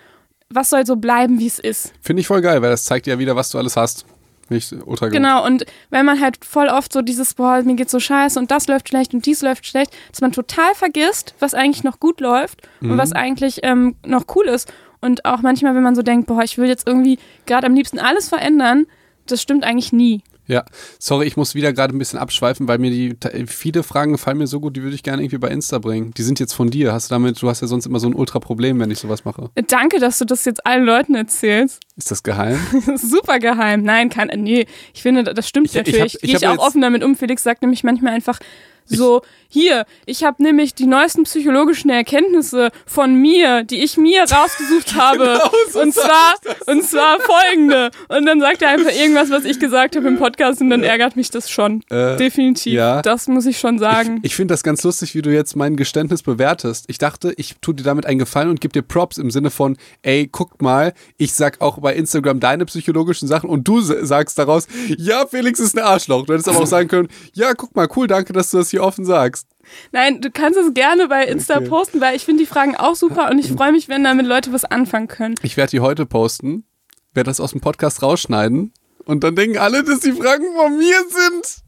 Was 0.49 0.69
soll 0.69 0.85
so 0.85 0.95
bleiben, 0.95 1.39
wie 1.39 1.47
es 1.47 1.59
ist? 1.59 1.93
Finde 2.01 2.21
ich 2.21 2.27
voll 2.27 2.41
geil, 2.41 2.61
weil 2.61 2.69
das 2.71 2.85
zeigt 2.85 3.07
ja 3.07 3.19
wieder, 3.19 3.35
was 3.35 3.49
du 3.49 3.57
alles 3.57 3.75
hast. 3.77 4.05
Ich 4.49 4.71
ultra 4.85 5.07
gut. 5.07 5.13
Genau, 5.13 5.45
und 5.45 5.65
wenn 5.89 6.05
man 6.05 6.21
halt 6.21 6.45
voll 6.45 6.69
oft 6.69 6.93
so 6.93 7.01
dieses, 7.01 7.33
boah, 7.33 7.61
mir 7.63 7.75
geht's 7.75 7.91
so 7.91 7.99
scheiße 7.99 8.39
und 8.39 8.49
das 8.49 8.67
läuft 8.67 8.87
schlecht 8.87 9.13
und 9.13 9.25
dies 9.25 9.41
läuft 9.41 9.65
schlecht, 9.65 9.91
dass 10.09 10.21
man 10.21 10.31
total 10.31 10.73
vergisst, 10.73 11.35
was 11.39 11.53
eigentlich 11.53 11.83
noch 11.83 11.99
gut 11.99 12.21
läuft 12.21 12.61
und 12.79 12.91
Mhm. 12.91 12.97
was 12.97 13.11
eigentlich 13.11 13.59
ähm, 13.63 13.95
noch 14.05 14.23
cool 14.35 14.45
ist. 14.47 14.71
Und 15.01 15.25
auch 15.25 15.41
manchmal, 15.41 15.75
wenn 15.75 15.83
man 15.83 15.95
so 15.95 16.01
denkt, 16.01 16.27
boah, 16.27 16.43
ich 16.43 16.57
will 16.57 16.67
jetzt 16.69 16.87
irgendwie 16.87 17.19
gerade 17.45 17.67
am 17.67 17.75
liebsten 17.75 17.99
alles 17.99 18.29
verändern, 18.29 18.85
das 19.25 19.41
stimmt 19.41 19.65
eigentlich 19.65 19.91
nie. 19.91 20.23
Ja, 20.47 20.63
sorry, 20.99 21.27
ich 21.27 21.35
muss 21.37 21.55
wieder 21.55 21.73
gerade 21.73 21.95
ein 21.95 21.99
bisschen 21.99 22.17
abschweifen, 22.19 22.67
weil 22.67 22.77
mir 22.77 22.89
die 22.89 23.15
viele 23.47 23.83
Fragen 23.83 24.13
gefallen 24.13 24.37
mir 24.37 24.47
so 24.47 24.59
gut, 24.59 24.75
die 24.77 24.81
würde 24.83 24.95
ich 24.95 25.03
gerne 25.03 25.21
irgendwie 25.21 25.37
bei 25.37 25.49
Insta 25.49 25.77
bringen. 25.79 26.13
Die 26.15 26.23
sind 26.23 26.39
jetzt 26.39 26.53
von 26.53 26.69
dir. 26.69 26.93
Hast 26.93 27.11
du 27.11 27.15
damit, 27.15 27.41
du 27.41 27.49
hast 27.49 27.61
ja 27.61 27.67
sonst 27.67 27.85
immer 27.85 27.99
so 27.99 28.07
ein 28.07 28.13
Ultra-Problem, 28.15 28.79
wenn 28.79 28.89
ich 28.89 28.99
sowas 28.99 29.25
mache. 29.25 29.49
Danke, 29.67 29.99
dass 29.99 30.19
du 30.19 30.25
das 30.25 30.45
jetzt 30.45 30.65
allen 30.65 30.85
Leuten 30.85 31.15
erzählst. 31.15 31.81
Ist 31.97 32.11
das 32.11 32.23
geheim? 32.23 32.59
Super 32.95 33.39
geheim. 33.39 33.83
Nein, 33.83 34.09
kann, 34.09 34.29
nee, 34.37 34.65
ich 34.93 35.01
finde, 35.01 35.23
das 35.25 35.47
stimmt 35.49 35.67
Ich- 35.67 35.75
ich 35.75 35.77
natürlich. 35.85 36.13
Gehe 36.19 36.29
ich 36.29 36.33
ich, 36.35 36.45
hab 36.45 36.57
auch 36.59 36.67
offen 36.67 36.81
damit 36.81 37.03
um. 37.03 37.15
Felix 37.15 37.43
sagt 37.43 37.61
nämlich 37.61 37.83
manchmal 37.83 38.13
einfach 38.13 38.39
so, 38.87 39.21
hier, 39.49 39.85
ich 40.05 40.23
habe 40.23 40.43
nämlich 40.43 40.75
die 40.75 40.85
neuesten 40.85 41.23
psychologischen 41.23 41.89
Erkenntnisse 41.89 42.69
von 42.85 43.15
mir, 43.15 43.63
die 43.63 43.83
ich 43.83 43.97
mir 43.97 44.23
rausgesucht 44.23 44.95
habe. 44.95 45.17
Genau 45.17 45.51
so 45.71 45.81
und 45.81 45.93
zwar, 45.93 46.35
und 46.67 46.83
zwar 46.83 47.17
folgende. 47.19 47.91
Und 48.09 48.25
dann 48.25 48.39
sagt 48.39 48.61
er 48.61 48.69
einfach 48.69 48.91
irgendwas, 48.91 49.29
was 49.29 49.45
ich 49.45 49.59
gesagt 49.59 49.95
habe 49.95 50.07
im 50.07 50.17
Podcast 50.17 50.61
und 50.61 50.69
dann 50.69 50.83
ärgert 50.83 51.15
mich 51.15 51.29
das 51.31 51.49
schon. 51.49 51.83
Äh, 51.89 52.17
Definitiv. 52.17 52.73
ja. 52.73 53.01
Das 53.01 53.27
muss 53.27 53.45
ich 53.45 53.57
schon 53.57 53.79
sagen. 53.79 54.17
Ich, 54.17 54.31
ich 54.31 54.35
finde 54.35 54.53
das 54.53 54.63
ganz 54.63 54.83
lustig, 54.83 55.15
wie 55.15 55.21
du 55.21 55.31
jetzt 55.31 55.55
mein 55.55 55.75
Geständnis 55.75 56.23
bewertest. 56.23 56.85
Ich 56.87 56.97
dachte, 56.97 57.33
ich 57.37 57.55
tue 57.61 57.73
dir 57.73 57.83
damit 57.83 58.05
einen 58.05 58.19
Gefallen 58.19 58.49
und 58.49 58.61
gebe 58.61 58.73
dir 58.73 58.81
Props 58.81 59.17
im 59.17 59.31
Sinne 59.31 59.49
von, 59.49 59.77
ey, 60.01 60.27
guckt 60.27 60.61
mal, 60.61 60.93
ich 61.17 61.33
sag 61.33 61.61
auch 61.61 61.79
bei 61.79 61.95
Instagram 61.95 62.39
deine 62.39 62.65
psychologischen 62.65 63.27
Sachen 63.27 63.49
und 63.49 63.67
du 63.67 63.81
sagst 63.81 64.37
daraus, 64.37 64.67
ja, 64.97 65.25
Felix 65.25 65.59
ist 65.59 65.77
ein 65.77 65.83
Arschloch. 65.83 66.25
Du 66.25 66.33
hättest 66.33 66.49
aber 66.49 66.59
auch 66.59 66.67
sagen 66.67 66.87
können, 66.89 67.07
ja, 67.33 67.53
guck 67.53 67.75
mal, 67.75 67.87
cool, 67.95 68.07
danke, 68.07 68.33
dass 68.33 68.51
du 68.51 68.57
das 68.57 68.69
hier 68.69 68.76
offen 68.79 69.05
sagst. 69.05 69.47
Nein, 69.91 70.21
du 70.21 70.31
kannst 70.31 70.57
es 70.57 70.73
gerne 70.73 71.07
bei 71.07 71.25
Insta 71.25 71.57
Okay. 71.57 71.67
posten, 71.67 72.01
weil 72.01 72.15
ich 72.15 72.25
finde 72.25 72.43
die 72.43 72.47
Fragen 72.49 72.75
auch 72.75 72.95
super 72.95 73.29
und 73.29 73.39
ich 73.39 73.51
freue 73.51 73.71
mich, 73.71 73.89
wenn 73.89 74.03
damit 74.03 74.25
Leute 74.25 74.53
was 74.53 74.65
anfangen 74.65 75.07
können. 75.07 75.35
Ich 75.41 75.57
werde 75.57 75.71
die 75.71 75.79
heute 75.81 76.05
posten, 76.05 76.65
werde 77.13 77.29
das 77.29 77.39
aus 77.39 77.51
dem 77.51 77.61
Podcast 77.61 78.01
rausschneiden 78.01 78.73
und 79.05 79.23
dann 79.23 79.35
denken 79.35 79.57
alle, 79.57 79.83
dass 79.83 79.99
die 79.99 80.13
Fragen 80.13 80.45
von 80.55 80.77
mir 80.77 80.97
sind. 81.09 81.63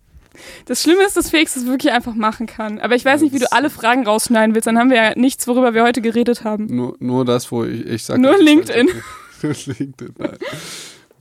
Das 0.66 0.82
Schlimme 0.84 1.04
ist, 1.04 1.18
dass 1.18 1.32
Felix 1.32 1.56
das 1.56 1.66
wirklich 1.66 1.92
einfach 1.92 2.14
machen 2.14 2.48
kann. 2.48 2.80
Aber 2.80 2.96
ich 2.96 3.04
weiß 3.04 3.22
nicht, 3.22 3.34
wie 3.34 3.40
du 3.40 3.52
alle 3.52 3.70
Fragen 3.70 4.06
rausschneiden 4.06 4.56
willst. 4.56 4.68
Dann 4.68 4.78
haben 4.78 4.90
wir 4.90 4.98
ja 4.98 5.14
nichts, 5.16 5.48
worüber 5.48 5.74
wir 5.74 5.84
heute 5.84 6.02
geredet 6.02 6.44
haben. 6.46 6.68
Nur, 6.68 6.96
nur 7.00 7.26
das, 7.26 7.52
wo 7.52 7.66
ich, 7.66 7.86
ich 7.86 8.04
sage. 8.04 8.22
Nur 8.22 8.38
LinkedIn. 8.38 8.88
Nur 9.42 9.54
LinkedIn, 9.66 10.14
nein. 10.18 10.38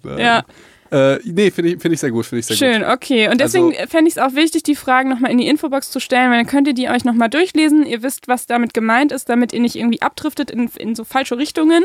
nein. 0.02 0.18
Ja, 0.18 0.44
Äh, 0.90 1.18
nee, 1.24 1.50
finde 1.50 1.72
ich, 1.74 1.80
find 1.82 1.92
ich 1.94 2.00
sehr 2.00 2.10
gut, 2.10 2.32
ich 2.32 2.46
sehr 2.46 2.56
schön, 2.56 2.82
gut. 2.82 2.90
okay. 2.90 3.28
Und 3.28 3.40
deswegen 3.40 3.74
Also- 3.76 3.88
fände 3.90 4.08
ich 4.08 4.16
es 4.16 4.22
auch 4.22 4.34
wichtig, 4.34 4.62
die 4.62 4.74
Fragen 4.74 5.10
nochmal 5.10 5.30
in 5.30 5.38
die 5.38 5.46
Infobox 5.46 5.90
zu 5.90 6.00
stellen, 6.00 6.30
weil 6.30 6.38
dann 6.38 6.46
könnt 6.46 6.66
ihr 6.66 6.74
die 6.74 6.88
euch 6.88 7.04
nochmal 7.04 7.28
durchlesen. 7.28 7.84
Ihr 7.84 8.02
wisst, 8.02 8.26
was 8.28 8.46
damit 8.46 8.72
gemeint 8.74 9.12
ist, 9.12 9.28
damit 9.28 9.52
ihr 9.52 9.60
nicht 9.60 9.76
irgendwie 9.76 10.00
abdriftet 10.00 10.50
in, 10.50 10.68
in 10.78 10.94
so 10.94 11.04
falsche 11.04 11.36
Richtungen. 11.36 11.84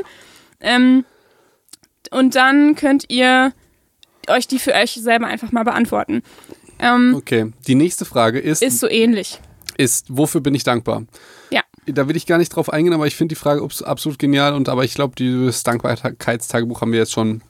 Ähm, 0.62 1.04
und 2.12 2.36
dann 2.36 2.76
könnt 2.76 3.06
ihr 3.10 3.54
euch 4.30 4.48
die 4.48 4.60
für 4.60 4.74
euch 4.74 4.92
selber 4.94 5.28
einfach 5.28 5.52
mal 5.52 5.64
beantworten. 5.64 6.22
Ähm, 6.80 7.14
Okay, 7.18 7.52
die 7.68 7.76
nächste 7.76 8.06
Frage 8.06 8.40
ist, 8.40 8.62
ist 8.62 8.80
so 8.80 8.90
ähnlich. 8.90 9.40
ist, 9.78 10.06
wofür 10.10 10.40
bin 10.42 10.56
ich 10.56 10.64
dankbar? 10.64 11.04
Ja. 11.50 11.62
Da 11.86 12.08
will 12.08 12.16
ich 12.16 12.26
gar 12.26 12.38
nicht 12.38 12.50
drauf 12.56 12.72
eingehen, 12.72 12.94
aber 12.94 13.08
ich 13.08 13.16
finde 13.18 13.36
die 13.36 13.40
Frage 13.40 13.62
abs- 13.62 13.84
absolut 13.84 14.18
genial 14.18 14.54
und 14.54 14.70
aber 14.70 14.86
ich 14.86 14.94
glaube, 14.94 15.16
dieses 15.18 15.64
Dankbarkeitstagebuch 15.64 16.80
haben 16.80 16.94
wir 16.94 17.00
jetzt 17.00 17.12
schon 17.12 17.42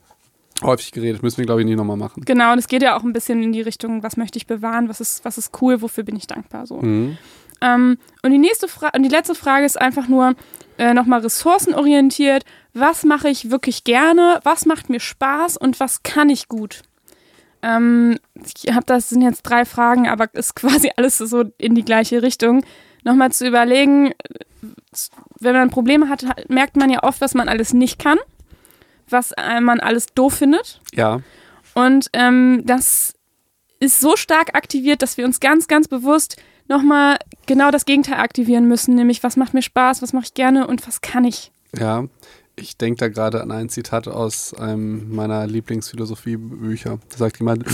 häufig 0.64 0.92
geredet. 0.92 1.24
Müssen 1.24 1.38
wir, 1.38 1.46
glaube 1.46 1.62
ich, 1.62 1.66
nicht 1.68 1.78
nochmal 1.78 1.98
machen. 1.98 2.24
Genau, 2.26 2.52
und 2.54 2.60
es 2.60 2.68
geht 2.68 2.82
ja 2.82 2.98
auch 2.98 3.04
ein 3.04 3.14
bisschen 3.14 3.42
in 3.44 3.52
die 3.52 3.62
Richtung, 3.62 4.04
was 4.04 4.18
möchte 4.18 4.38
ich 4.38 4.48
bewahren, 4.48 4.90
was 4.90 5.02
ist, 5.02 5.24
was 5.26 5.38
ist 5.38 5.52
cool, 5.62 5.82
wofür 5.82 6.04
bin 6.04 6.16
ich 6.16 6.28
dankbar. 6.28 6.66
So. 6.68 6.78
Mhm. 6.82 7.18
Ähm, 7.62 7.98
und 8.24 8.32
die 8.32 8.38
nächste 8.38 8.68
Frage 8.68 8.98
und 8.98 9.04
die 9.04 9.10
letzte 9.10 9.36
Frage 9.36 9.66
ist 9.66 9.80
einfach 9.80 10.08
nur 10.08 10.36
äh, 10.78 10.94
nochmal 10.94 11.22
ressourcenorientiert. 11.22 12.44
Was 12.74 13.04
mache 13.04 13.30
ich 13.30 13.52
wirklich 13.52 13.84
gerne? 13.84 14.40
Was 14.44 14.66
macht 14.66 14.90
mir 14.90 15.00
Spaß 15.00 15.58
und 15.58 15.80
was 15.80 16.04
kann 16.04 16.30
ich 16.30 16.48
gut? 16.50 16.82
Ähm, 17.62 18.18
ich 18.44 18.74
habe 18.74 18.86
das 18.86 19.10
sind 19.10 19.22
jetzt 19.22 19.44
drei 19.44 19.66
Fragen, 19.66 20.08
aber 20.08 20.34
ist 20.34 20.56
quasi 20.58 20.92
alles 20.98 21.18
so 21.18 21.46
in 21.58 21.76
die 21.76 21.86
gleiche 21.86 22.22
Richtung. 22.22 22.66
Nochmal 23.06 23.32
zu 23.32 23.48
überlegen, 23.48 24.08
äh, 24.12 24.14
wenn 25.40 25.54
man 25.54 25.70
Probleme 25.70 26.10
hat- 26.10 26.26
merkt 26.50 26.76
man 26.78 26.90
ja 26.90 27.04
oft, 27.04 27.22
was 27.22 27.34
man 27.34 27.50
alles 27.50 27.74
nicht 27.74 28.00
kann, 28.00 28.18
was 29.10 29.32
äh, 29.34 29.62
man 29.62 29.80
alles 29.80 30.08
doof 30.08 30.36
findet. 30.36 30.82
Ja. 30.94 31.22
Und 31.74 32.10
ähm, 32.14 32.62
das 32.66 33.14
ist 33.80 34.00
so 34.00 34.16
stark 34.16 34.56
aktiviert, 34.56 35.02
dass 35.02 35.18
wir 35.18 35.26
uns 35.26 35.40
ganz, 35.40 35.68
ganz 35.68 35.88
bewusst 35.88 36.38
nochmal 36.68 37.18
genau 37.46 37.72
das 37.72 37.86
Gegenteil 37.86 38.20
aktivieren 38.20 38.68
müssen, 38.68 38.96
nämlich 38.96 39.24
was 39.24 39.36
macht 39.36 39.54
mir 39.54 39.62
Spaß, 39.62 40.02
was 40.02 40.14
mache 40.14 40.26
ich 40.26 40.34
gerne 40.34 40.68
und 40.68 40.88
was 40.88 41.02
kann 41.02 41.26
ich. 41.26 41.52
Ja, 41.78 42.06
ich 42.56 42.78
denke 42.78 43.00
da 43.00 43.08
gerade 43.10 43.42
an 43.42 43.52
ein 43.52 43.70
Zitat 43.70 44.08
aus 44.08 44.54
einem 44.54 45.14
meiner 45.14 45.48
Lieblingsphilosophie-Bücher. 45.48 47.00
Da 47.10 47.18
sagt 47.18 47.40
jemand, 47.40 47.66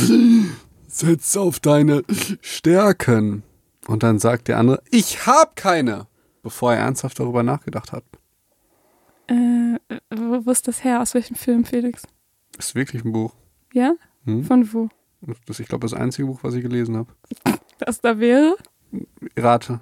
setz 0.88 1.36
auf 1.38 1.60
deine 1.60 2.04
Stärken. 2.42 3.44
Und 3.88 4.04
dann 4.04 4.20
sagt 4.20 4.48
der 4.48 4.58
andere, 4.58 4.82
ich 4.90 5.26
habe 5.26 5.52
keine, 5.56 6.08
bevor 6.44 6.74
er 6.74 6.80
ernsthaft 6.80 7.20
darüber 7.20 7.44
nachgedacht 7.44 7.92
hat. 7.92 8.04
Äh, 9.30 9.78
wo, 10.10 10.52
ist 10.52 10.68
das 10.68 10.84
her? 10.84 11.02
Aus 11.02 11.14
welchem 11.14 11.36
Film, 11.36 11.64
Felix? 11.66 12.04
Ist 12.58 12.76
wirklich 12.76 13.04
ein 13.06 13.12
Buch. 13.12 13.34
Ja? 13.74 13.94
Hm? 14.26 14.44
Von 14.44 14.74
wo? 14.74 14.90
Das 15.22 15.58
ist, 15.58 15.60
ich 15.60 15.68
glaube, 15.68 15.86
das 15.86 15.94
einzige 15.94 16.28
Buch, 16.28 16.40
was 16.42 16.54
ich 16.54 16.64
gelesen 16.64 16.98
habe. 16.98 17.10
Das 17.80 18.02
da 18.02 18.20
wäre? 18.20 18.56
Rate. 19.38 19.80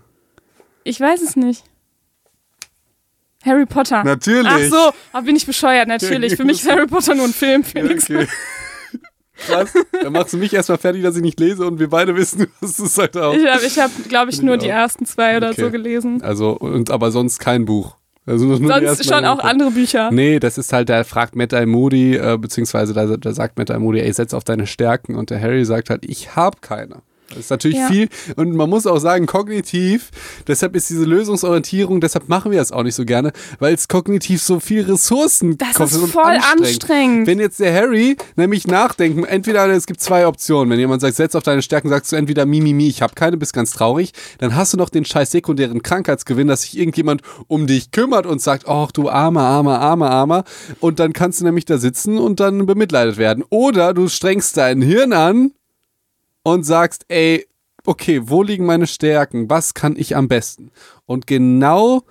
Ich 0.83 0.99
weiß 0.99 1.21
es 1.21 1.35
nicht. 1.35 1.63
Harry 3.45 3.65
Potter. 3.65 4.03
Natürlich. 4.03 4.47
Ach 4.51 4.59
so, 4.59 4.91
oh, 5.13 5.21
bin 5.21 5.35
ich 5.35 5.45
bescheuert, 5.45 5.87
natürlich. 5.87 6.35
Für 6.35 6.43
mich 6.43 6.61
ist 6.63 6.69
Harry 6.69 6.87
Potter 6.87 7.15
nur 7.15 7.25
ein 7.25 7.33
Film, 7.33 7.63
Felix. 7.63 8.09
Okay. 8.09 8.27
Krass. 9.37 9.71
Dann 9.91 10.13
machst 10.13 10.33
du 10.33 10.37
mich 10.37 10.51
erstmal 10.51 10.79
fertig, 10.79 11.03
dass 11.03 11.15
ich 11.15 11.21
nicht 11.21 11.39
lese 11.39 11.65
und 11.67 11.79
wir 11.79 11.89
beide 11.89 12.15
wissen, 12.15 12.47
dass 12.61 12.79
es 12.79 12.97
halt 12.97 13.15
auch. 13.15 13.33
Ich 13.33 13.45
habe, 13.47 13.65
ich 13.65 13.79
hab, 13.79 13.91
glaube 14.09 14.31
ich, 14.31 14.41
nur 14.41 14.55
ich 14.55 14.63
die 14.63 14.69
ersten 14.69 15.05
zwei 15.05 15.37
oder 15.37 15.49
Okay. 15.49 15.61
so 15.61 15.71
gelesen. 15.71 16.21
Also, 16.23 16.51
und 16.57 16.89
aber 16.89 17.11
sonst 17.11 17.39
kein 17.39 17.65
Buch. 17.65 17.96
Also 18.27 18.55
Sonst 18.57 19.05
schon 19.05 19.23
auch 19.23 19.39
andere 19.39 19.71
Bücher. 19.71 20.11
Nee, 20.11 20.39
das 20.39 20.57
ist 20.57 20.73
halt, 20.73 20.89
da 20.89 21.05
fragt 21.05 21.37
Matt 21.37 21.53
Moody, 21.65 22.17
äh, 22.17 22.37
beziehungsweise 22.37 22.93
da, 22.93 23.05
da 23.15 23.31
sagt 23.31 23.57
Matt 23.57 23.69
Moody, 23.79 24.01
ey, 24.01 24.11
setz 24.11 24.33
auf 24.33 24.43
deine 24.43 24.67
Stärken. 24.67 25.15
Und 25.15 25.29
der 25.29 25.41
Harry 25.41 25.63
sagt 25.63 25.89
halt, 25.89 26.03
ich 26.05 26.35
habe 26.35 26.57
keine. 26.59 26.97
Das 27.29 27.39
ist 27.39 27.49
natürlich 27.49 27.77
Ja. 27.77 27.87
viel 27.87 28.09
und 28.35 28.55
man 28.55 28.69
muss 28.69 28.87
auch 28.87 28.99
sagen, 28.99 29.25
kognitiv, 29.25 30.11
deshalb 30.47 30.75
ist 30.75 30.89
diese 30.89 31.03
Lösungsorientierung, 31.03 31.99
deshalb 32.01 32.29
machen 32.29 32.51
wir 32.51 32.59
das 32.59 32.71
auch 32.71 32.83
nicht 32.83 32.95
so 32.95 33.05
gerne, 33.05 33.31
weil 33.59 33.73
es 33.73 33.87
kognitiv 33.87 34.41
so 34.41 34.59
viel 34.59 34.83
Ressourcen 34.83 35.57
Das 35.57 35.73
kostet 35.73 35.97
ist 35.99 36.03
und 36.05 36.11
voll 36.11 36.37
anstrengend. 36.51 37.27
Wenn 37.27 37.39
jetzt 37.39 37.59
der 37.59 37.73
Harry 37.73 38.15
nämlich 38.35 38.67
nachdenken, 38.67 39.23
entweder 39.25 39.67
es 39.67 39.85
gibt 39.85 39.99
zwei 40.01 40.25
Optionen, 40.27 40.71
wenn 40.71 40.79
jemand 40.79 41.01
sagt, 41.01 41.15
setz 41.15 41.35
auf 41.35 41.43
deine 41.43 41.61
Stärken, 41.61 41.89
sagst 41.89 42.11
du 42.11 42.15
entweder 42.15 42.45
Mimimi, 42.45 42.87
ich 42.87 43.01
habe 43.01 43.13
keine, 43.15 43.37
bist 43.37 43.53
ganz 43.53 43.71
traurig, 43.71 44.13
dann 44.39 44.55
hast 44.55 44.73
du 44.73 44.77
noch 44.77 44.89
den 44.89 45.05
scheiß 45.05 45.31
sekundären 45.31 45.83
Krankheitsgewinn, 45.83 46.47
dass 46.47 46.61
sich 46.61 46.77
irgendjemand 46.77 47.21
um 47.47 47.67
dich 47.67 47.91
kümmert 47.91 48.25
und 48.25 48.41
sagt, 48.41 48.67
ach 48.67 48.91
du 48.91 49.09
armer, 49.09 49.41
armer, 49.41 49.79
armer, 49.79 50.09
armer 50.09 50.43
und 50.79 50.99
dann 50.99 51.13
kannst 51.13 51.41
du 51.41 51.45
nämlich 51.45 51.65
da 51.65 51.77
sitzen 51.77 52.17
und 52.17 52.39
dann 52.39 52.65
bemitleidet 52.65 53.17
werden. 53.17 53.43
Oder 53.49 53.93
du 53.93 54.07
strengst 54.07 54.57
dein 54.57 54.81
Hirn 54.81 55.13
an 55.13 55.51
und 56.53 56.63
sagst, 56.63 57.03
ey, 57.09 57.45
okay, 57.85 58.21
wo 58.23 58.41
liegen 58.41 58.65
meine 58.65 58.87
Stärken? 58.87 59.49
Was 59.49 59.73
kann 59.73 59.97
ich 59.97 60.15
am 60.15 60.29
besten? 60.29 60.71
Und 61.05 61.27
genau 61.27 62.03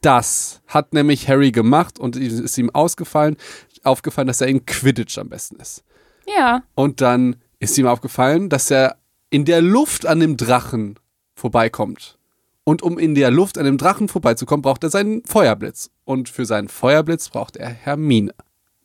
das 0.00 0.62
hat 0.66 0.92
nämlich 0.92 1.28
Harry 1.28 1.52
gemacht 1.52 2.00
und 2.00 2.16
es 2.16 2.40
ist 2.40 2.58
ihm 2.58 2.70
ausgefallen, 2.70 3.36
aufgefallen, 3.84 4.26
dass 4.26 4.40
er 4.40 4.48
in 4.48 4.66
Quidditch 4.66 5.16
am 5.16 5.28
besten 5.28 5.60
ist. 5.60 5.84
Ja. 6.26 6.64
Und 6.74 7.02
dann 7.02 7.36
ist 7.60 7.78
ihm 7.78 7.86
aufgefallen, 7.86 8.48
dass 8.48 8.68
er 8.68 8.96
in 9.30 9.44
der 9.44 9.62
Luft 9.62 10.06
an 10.06 10.18
dem 10.18 10.36
Drachen 10.36 10.98
vorbeikommt. 11.36 12.18
Und 12.64 12.82
um 12.82 12.98
in 12.98 13.14
der 13.14 13.30
Luft 13.30 13.58
an 13.58 13.64
dem 13.64 13.78
Drachen 13.78 14.08
vorbeizukommen, 14.08 14.62
braucht 14.62 14.82
er 14.82 14.90
seinen 14.90 15.22
Feuerblitz. 15.24 15.90
Und 16.04 16.28
für 16.28 16.46
seinen 16.46 16.66
Feuerblitz 16.66 17.28
braucht 17.28 17.56
er 17.56 17.68
Hermine. 17.68 18.34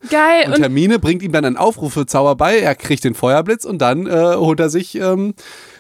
Geil. 0.10 0.46
Und 0.48 0.56
Und, 0.56 0.62
Hermine 0.62 1.00
bringt 1.00 1.24
ihm 1.24 1.32
dann 1.32 1.46
einen 1.46 1.58
Aufrufezauber 1.58 2.36
bei, 2.36 2.60
er 2.60 2.76
kriegt 2.76 3.04
den 3.04 3.16
Feuerblitz 3.16 3.66
und 3.66 3.80
dann 3.80 4.08
äh, 4.08 4.36
holt 4.36 4.60
er 4.60 4.70
sich, 4.70 4.96
ähm, 4.96 5.34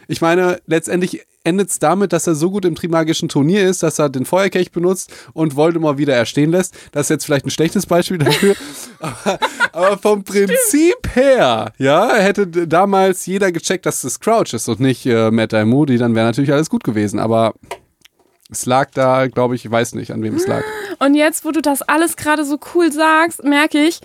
ich 0.07 0.21
meine, 0.21 0.59
letztendlich 0.65 1.25
endet 1.43 1.69
es 1.69 1.79
damit, 1.79 2.11
dass 2.13 2.27
er 2.27 2.35
so 2.35 2.51
gut 2.51 2.65
im 2.65 2.75
Trimagischen 2.75 3.29
Turnier 3.29 3.67
ist, 3.67 3.81
dass 3.81 3.97
er 3.97 4.09
den 4.09 4.25
Feuerkelch 4.25 4.71
benutzt 4.71 5.11
und 5.33 5.55
Voldemort 5.55 5.97
wieder 5.97 6.13
erstehen 6.15 6.51
lässt. 6.51 6.75
Das 6.91 7.03
ist 7.03 7.09
jetzt 7.09 7.25
vielleicht 7.25 7.45
ein 7.45 7.49
schlechtes 7.49 7.85
Beispiel 7.85 8.17
dafür. 8.17 8.55
aber, 8.99 9.39
aber 9.71 9.97
vom 9.97 10.23
Prinzip 10.23 10.97
her, 11.13 11.71
ja, 11.77 12.13
hätte 12.15 12.47
damals 12.47 13.25
jeder 13.25 13.51
gecheckt, 13.51 13.85
dass 13.85 14.01
das 14.01 14.19
Crouch 14.19 14.53
ist 14.53 14.67
und 14.67 14.79
nicht 14.79 15.05
äh, 15.05 15.31
Matt 15.31 15.53
Moody, 15.53 15.97
dann 15.97 16.13
wäre 16.13 16.25
natürlich 16.25 16.51
alles 16.51 16.69
gut 16.69 16.83
gewesen. 16.83 17.19
Aber 17.19 17.53
es 18.49 18.65
lag 18.65 18.91
da, 18.91 19.27
glaube 19.27 19.55
ich, 19.55 19.65
ich 19.65 19.71
weiß 19.71 19.95
nicht, 19.95 20.11
an 20.11 20.23
wem 20.23 20.35
es 20.35 20.47
lag. 20.47 20.63
und 20.99 21.15
jetzt, 21.15 21.45
wo 21.45 21.51
du 21.51 21.61
das 21.61 21.81
alles 21.81 22.15
gerade 22.15 22.43
so 22.45 22.59
cool 22.73 22.91
sagst, 22.91 23.43
merke 23.43 23.79
ich, 23.79 24.01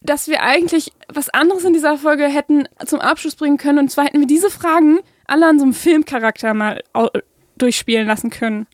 dass 0.00 0.28
wir 0.28 0.42
eigentlich 0.42 0.92
was 1.12 1.28
anderes 1.30 1.64
in 1.64 1.72
dieser 1.72 1.98
Folge 1.98 2.24
hätten 2.24 2.68
zum 2.86 3.00
Abschluss 3.00 3.34
bringen 3.34 3.56
können. 3.56 3.80
Und 3.80 3.90
zwar 3.90 4.04
hätten 4.04 4.20
wir 4.20 4.26
diese 4.26 4.50
Fragen 4.50 5.00
alle 5.26 5.46
an 5.46 5.58
so 5.58 5.64
einem 5.64 5.74
Filmcharakter 5.74 6.54
mal 6.54 6.82
durchspielen 7.58 8.06
lassen 8.06 8.30
können. 8.30 8.66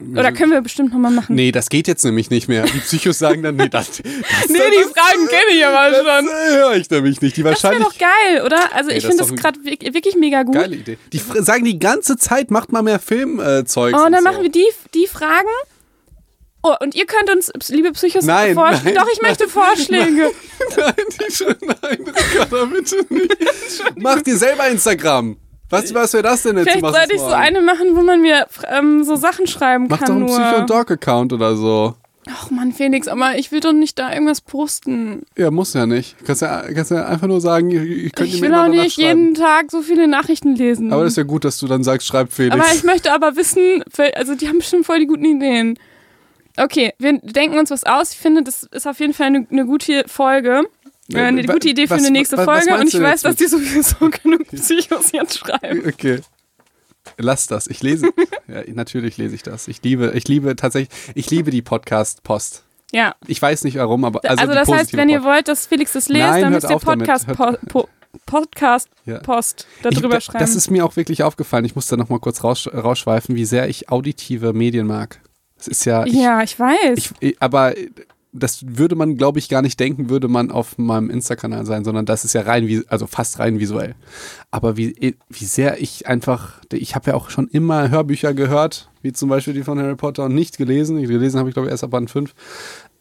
Oder 0.00 0.30
können 0.30 0.52
wir 0.52 0.60
bestimmt 0.60 0.92
nochmal 0.92 1.10
machen? 1.10 1.34
Nee, 1.34 1.50
das 1.50 1.68
geht 1.70 1.88
jetzt 1.88 2.04
nämlich 2.04 2.30
nicht 2.30 2.46
mehr. 2.46 2.62
Die 2.66 2.78
Psychos 2.78 3.18
sagen 3.18 3.42
dann, 3.42 3.56
nee, 3.56 3.68
das. 3.68 3.88
das 3.96 4.04
nee, 4.48 4.58
die 4.70 4.84
Fragen 4.84 5.26
kenne 5.26 5.50
ich 5.52 5.66
aber 5.66 5.92
schon. 5.92 6.26
Das 6.26 6.54
höre 6.54 6.76
ich 6.76 6.88
nämlich 6.90 7.20
nicht. 7.20 7.36
Die 7.36 7.42
Das 7.42 7.62
wäre 7.64 7.80
doch 7.80 7.98
geil, 7.98 8.42
oder? 8.46 8.72
Also 8.74 8.90
ich 8.90 9.02
das 9.02 9.16
finde 9.16 9.24
das 9.24 9.34
gerade 9.34 9.58
wirklich 9.64 10.14
mega 10.14 10.44
gut. 10.44 10.54
Geile 10.54 10.76
Idee. 10.76 10.98
Die 11.12 11.18
sagen 11.18 11.64
die 11.64 11.80
ganze 11.80 12.16
Zeit, 12.16 12.52
macht 12.52 12.70
mal 12.70 12.82
mehr 12.82 13.00
Filmzeug. 13.00 13.96
Oh, 13.98 14.06
und 14.06 14.12
dann 14.12 14.22
machen 14.22 14.42
wir 14.42 14.50
die, 14.50 14.66
die 14.94 15.08
Fragen. 15.08 15.48
Oh, 16.62 16.74
und 16.80 16.94
ihr 16.94 17.06
könnt 17.06 17.30
uns, 17.30 17.50
liebe 17.68 17.90
Psychos, 17.92 18.24
Nein, 18.24 18.54
vorschlagen. 18.54 18.84
nein, 18.84 18.94
Doch, 18.94 19.08
ich 19.12 19.20
möchte 19.22 19.48
Vorschläge. 19.48 20.30
Nein, 20.76 20.94
die 21.28 21.32
schon, 21.32 21.54
nein, 21.60 22.04
Ricarda, 22.06 22.64
bitte 22.66 23.04
nicht. 23.10 23.36
Mach 23.96 24.20
dir 24.22 24.36
selber 24.36 24.68
Instagram. 24.68 25.36
Was, 25.70 25.92
was 25.92 26.12
wäre 26.14 26.22
das 26.22 26.42
denn 26.42 26.56
jetzt? 26.56 26.70
Vielleicht 26.70 26.94
sollte 26.94 27.14
ich 27.14 27.20
so 27.20 27.26
eine 27.26 27.60
machen, 27.60 27.94
wo 27.94 28.02
man 28.02 28.22
mir 28.22 28.46
ähm, 28.68 29.04
so 29.04 29.16
Sachen 29.16 29.46
schreiben 29.46 29.86
Mach 29.88 29.98
doch 29.98 30.06
kann. 30.06 30.16
einen 30.16 30.26
nur. 30.26 30.36
Psycho- 30.36 30.60
und 30.60 30.70
Dog-Account 30.70 31.32
oder 31.32 31.56
so. 31.56 31.94
Ach 32.30 32.50
Mann, 32.50 32.72
Felix, 32.72 33.08
aber 33.08 33.38
ich 33.38 33.52
will 33.52 33.60
doch 33.60 33.72
nicht 33.72 33.98
da 33.98 34.12
irgendwas 34.12 34.40
posten. 34.42 35.22
Ja, 35.36 35.50
muss 35.50 35.72
ja 35.72 35.86
nicht. 35.86 36.16
Kannst 36.26 36.42
ja, 36.42 36.62
kannst 36.74 36.90
ja 36.90 37.06
einfach 37.06 37.26
nur 37.26 37.40
sagen, 37.40 37.70
ich, 37.70 38.12
könnte 38.12 38.34
Ich 38.34 38.40
mir 38.40 38.48
will 38.48 38.54
auch 38.54 38.68
nicht 38.68 38.98
jeden 38.98 39.34
Tag 39.34 39.70
so 39.70 39.80
viele 39.80 40.08
Nachrichten 40.08 40.54
lesen. 40.54 40.92
Aber 40.92 41.04
das 41.04 41.12
ist 41.14 41.16
ja 41.16 41.22
gut, 41.22 41.44
dass 41.44 41.58
du 41.58 41.66
dann 41.66 41.84
sagst, 41.84 42.06
schreib 42.06 42.32
Felix. 42.32 42.54
Aber 42.54 42.66
ich 42.74 42.84
möchte 42.84 43.12
aber 43.12 43.36
wissen, 43.36 43.82
also 44.14 44.34
die 44.34 44.48
haben 44.48 44.58
bestimmt 44.58 44.84
voll 44.84 44.98
die 44.98 45.06
guten 45.06 45.24
Ideen. 45.24 45.78
Okay, 46.58 46.92
wir 46.98 47.18
denken 47.18 47.58
uns 47.58 47.70
was 47.70 47.84
aus. 47.84 48.12
Ich 48.12 48.18
finde, 48.18 48.42
das 48.42 48.64
ist 48.64 48.86
auf 48.86 48.98
jeden 49.00 49.14
Fall 49.14 49.28
eine, 49.28 49.46
eine 49.50 49.64
gute 49.64 50.04
Folge. 50.06 50.64
Äh, 51.12 51.18
eine 51.20 51.44
gute 51.44 51.68
Idee 51.70 51.86
für 51.86 51.94
was- 51.94 52.02
eine 52.02 52.10
nächste 52.10 52.36
wa- 52.36 52.46
was 52.46 52.64
Folge. 52.64 52.72
Und 52.72 52.78
meinst 52.80 52.94
ich 52.94 53.00
weiß, 53.02 53.22
dass 53.22 53.36
die 53.36 53.46
sowieso 53.46 53.96
genug 54.22 54.46
Psychos 54.48 55.12
jetzt 55.12 55.38
schreiben. 55.38 55.82
Okay. 55.86 56.20
Lass 57.16 57.46
das. 57.46 57.66
Ich 57.66 57.82
lese. 57.82 58.10
ja, 58.48 58.62
natürlich 58.74 59.16
lese 59.16 59.34
ich 59.34 59.42
das. 59.42 59.68
Ich 59.68 59.82
liebe, 59.82 60.12
ich 60.14 60.28
liebe 60.28 60.54
tatsächlich, 60.56 60.90
ich 61.14 61.30
liebe 61.30 61.50
die 61.50 61.62
Podcast-Post. 61.62 62.64
Ja. 62.92 63.14
Ich 63.26 63.40
weiß 63.40 63.64
nicht 63.64 63.76
warum, 63.78 64.04
aber 64.04 64.20
also, 64.24 64.42
Also, 64.42 64.54
das 64.54 64.68
heißt, 64.68 64.96
wenn 64.96 65.08
ihr 65.08 65.22
wollt, 65.24 65.48
dass 65.48 65.66
Felix 65.66 65.92
das 65.92 66.08
lest, 66.08 66.26
Nein, 66.26 66.42
dann 66.42 66.52
müsst 66.52 66.70
ihr 66.70 66.78
damit. 66.78 67.06
Podcast, 67.06 67.26
po, 67.28 67.52
po, 67.68 67.88
Podcast 68.26 68.88
Ja. 69.06 69.18
Post 69.20 69.66
Ich- 69.76 69.82
darüber 69.82 70.08
da- 70.16 70.20
schreiben. 70.20 70.38
Das 70.40 70.54
ist 70.54 70.70
mir 70.70 70.84
auch 70.84 70.96
wirklich 70.96 71.22
aufgefallen. 71.22 71.64
Ich 71.64 71.74
muss 71.74 71.86
da 71.86 71.96
noch 71.96 72.08
mal 72.10 72.18
kurz 72.18 72.44
raus, 72.44 72.68
rausschweifen, 72.72 73.34
wie 73.36 73.44
sehr 73.46 73.68
ich 73.68 73.88
auditive 73.90 74.52
Medien 74.52 74.86
mag. 74.86 75.20
Das 75.56 75.68
ist 75.68 75.84
ja, 75.86 76.04
ich, 76.06 76.12
ja, 76.14 76.42
ich 76.42 76.58
weiß. 76.58 76.96
ich, 76.96 77.10
ich, 77.20 77.42
aber 77.42 77.74
das 78.32 78.64
würde 78.66 78.94
man, 78.94 79.16
glaube 79.16 79.38
ich, 79.38 79.48
gar 79.48 79.62
nicht 79.62 79.80
denken, 79.80 80.10
würde 80.10 80.28
man 80.28 80.50
auf 80.50 80.76
meinem 80.78 81.10
Insta-Kanal 81.10 81.64
sein, 81.66 81.84
sondern 81.84 82.06
das 82.06 82.24
ist 82.24 82.34
ja 82.34 82.42
rein, 82.42 82.84
also 82.88 83.06
fast 83.06 83.38
rein 83.38 83.58
visuell. 83.58 83.94
Aber 84.50 84.76
wie, 84.76 85.16
wie 85.28 85.44
sehr 85.44 85.80
ich 85.80 86.06
einfach, 86.06 86.60
ich 86.72 86.94
habe 86.94 87.10
ja 87.10 87.16
auch 87.16 87.30
schon 87.30 87.48
immer 87.48 87.90
Hörbücher 87.90 88.34
gehört, 88.34 88.90
wie 89.02 89.12
zum 89.12 89.28
Beispiel 89.28 89.54
die 89.54 89.62
von 89.62 89.78
Harry 89.78 89.96
Potter 89.96 90.24
und 90.26 90.34
nicht 90.34 90.58
gelesen. 90.58 91.00
Gelesen 91.00 91.38
habe 91.38 91.48
ich, 91.48 91.54
glaube 91.54 91.68
ich, 91.68 91.72
erst 91.72 91.84
ab 91.84 91.90
Band 91.90 92.10
5. 92.10 92.34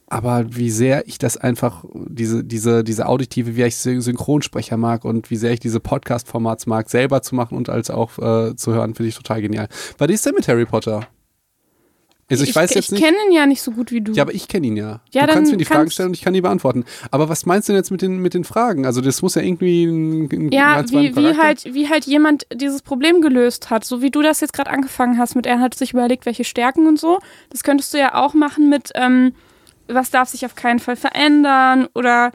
Aber 0.10 0.46
wie 0.56 0.72
sehr 0.72 1.06
ich 1.08 1.18
das 1.18 1.36
einfach, 1.36 1.84
diese, 1.94 2.42
diese, 2.46 2.86
diese 2.86 3.08
auditive, 3.08 3.58
wie 3.58 3.64
ich 3.64 3.76
Syn- 3.76 4.00
Synchronsprecher 4.00 4.78
mag 4.78 5.04
und 5.04 5.30
wie 5.30 5.36
sehr 5.36 5.52
ich 5.52 5.60
diese 5.60 5.82
Podcast-Formats 5.82 6.66
mag, 6.66 6.90
selber 6.90 7.22
zu 7.22 7.36
machen 7.36 7.58
und 7.58 7.68
als 7.68 7.90
auch 7.90 8.18
äh, 8.18 8.56
zu 8.56 8.74
hören, 8.74 8.96
finde 8.96 9.10
ich 9.10 9.16
total 9.18 9.42
genial. 9.42 9.68
Was 9.98 10.10
ist 10.10 10.26
denn 10.26 10.36
mit 10.36 10.48
Harry 10.48 10.66
Potter? 10.66 11.08
Also 12.30 12.44
ich, 12.44 12.54
weiß 12.54 12.74
jetzt 12.74 12.86
ich 12.86 12.92
nicht. 12.92 13.04
kenne 13.04 13.18
ihn 13.26 13.32
ja 13.32 13.46
nicht 13.46 13.62
so 13.62 13.72
gut 13.72 13.92
wie 13.92 14.02
du. 14.02 14.12
Ja, 14.12 14.24
aber 14.24 14.34
ich 14.34 14.50
kenne 14.50 14.68
ihn 14.68 14.76
ja. 14.76 15.00
Ja, 15.12 15.26
du 15.26 15.34
kannst 15.34 15.52
mir 15.52 15.58
die 15.58 15.64
Fragen 15.64 15.90
stellen 15.90 16.10
und 16.10 16.14
ich 16.14 16.22
kann 16.22 16.34
die 16.34 16.42
beantworten. 16.42 16.84
Aber 17.10 17.30
was 17.30 17.46
meinst 17.46 17.70
du 17.70 17.72
denn 17.72 17.80
jetzt 17.80 17.90
mit 17.90 18.02
den, 18.02 18.20
mit 18.20 18.34
den 18.34 18.44
Fragen? 18.44 18.86
Also 18.86 19.00
das 19.00 19.22
muss 19.22 19.36
ja 19.36 19.42
irgendwie 19.42 19.86
ein, 19.86 20.26
ein 20.26 20.52
Ja, 20.52 20.84
wie, 20.90 21.16
wie, 21.16 21.38
halt, 21.38 21.74
wie 21.74 21.88
halt 21.88 22.06
jemand 22.06 22.46
dieses 22.54 22.82
Problem 22.82 23.22
gelöst 23.22 23.70
hat. 23.70 23.86
So 23.86 24.02
wie 24.02 24.12
du 24.12 24.22
das 24.22 24.42
jetzt 24.42 24.52
gerade 24.52 24.70
angefangen 24.70 25.18
hast 25.18 25.36
mit, 25.36 25.46
er 25.46 25.62
hat 25.62 25.74
sich 25.76 25.94
überlegt, 25.94 26.26
welche 26.26 26.44
Stärken 26.44 26.86
und 26.88 27.00
so. 27.00 27.20
Das 27.50 27.64
könntest 27.64 27.94
du 27.94 27.98
ja 27.98 28.14
auch 28.16 28.34
machen 28.34 28.70
mit, 28.70 28.92
ähm, 28.96 29.34
was 29.88 30.12
darf 30.12 30.28
sich 30.28 30.46
auf 30.46 30.56
keinen 30.56 30.80
Fall 30.80 30.98
verändern 30.98 31.88
oder. 31.94 32.34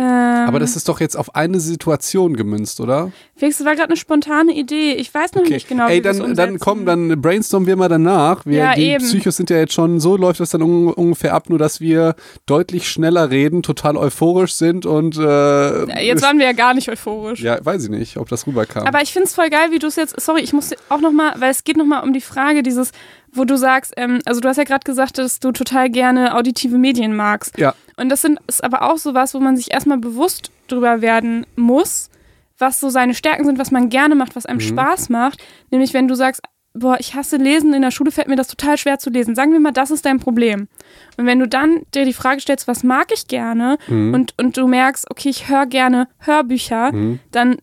Ähm, 0.00 0.04
Aber 0.46 0.60
das 0.60 0.76
ist 0.76 0.88
doch 0.88 1.00
jetzt 1.00 1.16
auf 1.16 1.34
eine 1.34 1.58
Situation 1.58 2.36
gemünzt, 2.36 2.78
oder? 2.80 3.10
Felix, 3.34 3.58
das 3.58 3.66
war 3.66 3.74
gerade 3.74 3.88
eine 3.88 3.96
spontane 3.96 4.52
Idee. 4.52 4.92
Ich 4.92 5.12
weiß 5.12 5.34
noch 5.34 5.42
Okay. 5.42 5.54
nicht 5.54 5.68
genau, 5.68 5.88
Ey, 5.88 5.98
wie 5.98 6.04
wir 6.04 6.10
es 6.12 6.18
dann, 6.18 6.34
dann 6.36 6.58
komm, 6.60 6.86
dann 6.86 7.20
brainstormen 7.20 7.66
wir 7.66 7.74
mal 7.74 7.88
danach. 7.88 8.46
Wir, 8.46 8.58
Ja, 8.58 8.74
die 8.74 8.82
eben. 8.90 9.04
Psychos 9.04 9.36
sind 9.36 9.50
ja 9.50 9.56
jetzt 9.58 9.72
schon, 9.72 9.98
so 9.98 10.16
läuft 10.16 10.38
das 10.38 10.50
dann 10.50 10.62
un 10.62 10.92
ungefähr 10.92 11.34
ab, 11.34 11.50
nur 11.50 11.58
dass 11.58 11.80
wir 11.80 12.14
deutlich 12.46 12.88
schneller 12.88 13.30
reden, 13.30 13.64
total 13.64 13.96
euphorisch 13.96 14.54
sind 14.54 14.86
und 14.86 15.16
äh, 15.18 16.04
Jetzt 16.06 16.22
waren 16.22 16.38
wir 16.38 16.46
ja 16.46 16.52
gar 16.52 16.74
nicht 16.74 16.88
euphorisch. 16.88 17.40
ja, 17.40 17.58
weiß 17.64 17.82
ich 17.84 17.90
nicht, 17.90 18.16
ob 18.18 18.28
das 18.28 18.46
rüberkam. 18.46 18.86
Aber 18.86 19.02
ich 19.02 19.12
finde 19.12 19.26
es 19.26 19.34
voll 19.34 19.50
geil, 19.50 19.68
wie 19.72 19.80
du 19.80 19.88
es 19.88 19.96
jetzt. 19.96 20.20
Sorry, 20.20 20.42
ich 20.42 20.52
muss 20.52 20.70
auch 20.90 21.00
nochmal, 21.00 21.34
weil 21.38 21.50
es 21.50 21.64
geht 21.64 21.76
nochmal 21.76 22.04
um 22.04 22.12
die 22.12 22.20
Frage, 22.20 22.62
dieses, 22.62 22.92
wo 23.32 23.44
du 23.44 23.56
sagst, 23.56 23.94
ähm, 23.96 24.20
also 24.24 24.40
du 24.40 24.48
hast 24.48 24.56
ja 24.56 24.64
gerade 24.64 24.84
gesagt, 24.84 25.18
dass 25.18 25.40
du 25.40 25.52
total 25.52 25.90
gerne 25.90 26.34
auditive 26.36 26.78
Medien 26.78 27.14
magst. 27.16 27.58
ja, 27.58 27.74
Und 27.96 28.08
das 28.08 28.22
sind, 28.22 28.38
ist 28.46 28.62
aber 28.64 28.82
auch 28.82 28.98
sowas, 28.98 29.34
wo 29.34 29.40
man 29.40 29.56
sich 29.56 29.72
erstmal 29.72 29.98
bewusst 29.98 30.50
drüber 30.68 31.00
werden 31.00 31.46
muss, 31.56 32.10
was 32.58 32.80
so 32.80 32.88
seine 32.90 33.14
Stärken 33.14 33.44
sind, 33.44 33.58
was 33.58 33.70
man 33.70 33.88
gerne 33.88 34.14
macht, 34.14 34.34
was 34.36 34.46
einem 34.46 34.60
Spaß 34.60 35.08
macht. 35.10 35.42
Nämlich, 35.70 35.94
wenn 35.94 36.08
du 36.08 36.14
sagst, 36.14 36.42
boah, 36.74 36.96
ich 37.00 37.14
hasse 37.14 37.36
Lesen, 37.36 37.72
in 37.72 37.82
der 37.82 37.90
Schule 37.90 38.10
fällt 38.10 38.28
mir 38.28 38.36
das 38.36 38.48
total 38.48 38.76
schwer 38.76 38.98
zu 38.98 39.10
lesen. 39.10 39.34
Sagen 39.34 39.52
wir 39.52 39.60
mal, 39.60 39.72
das 39.72 39.90
ist 39.90 40.04
dein 40.04 40.20
Problem. 40.20 40.68
Und 41.16 41.26
wenn 41.26 41.38
du 41.38 41.48
dann 41.48 41.82
dir 41.94 42.04
die 42.04 42.12
Frage 42.12 42.40
stellst, 42.40 42.68
was 42.68 42.82
mag 42.84 43.08
ich 43.12 43.26
gerne 43.26 43.78
und, 44.14 44.34
und 44.38 44.56
du 44.56 44.66
merkst, 44.66 45.10
okay, 45.10 45.28
ich 45.28 45.48
höre 45.48 45.66
gerne 45.66 46.08
Hörbücher, 46.18 46.90
dann 47.32 47.56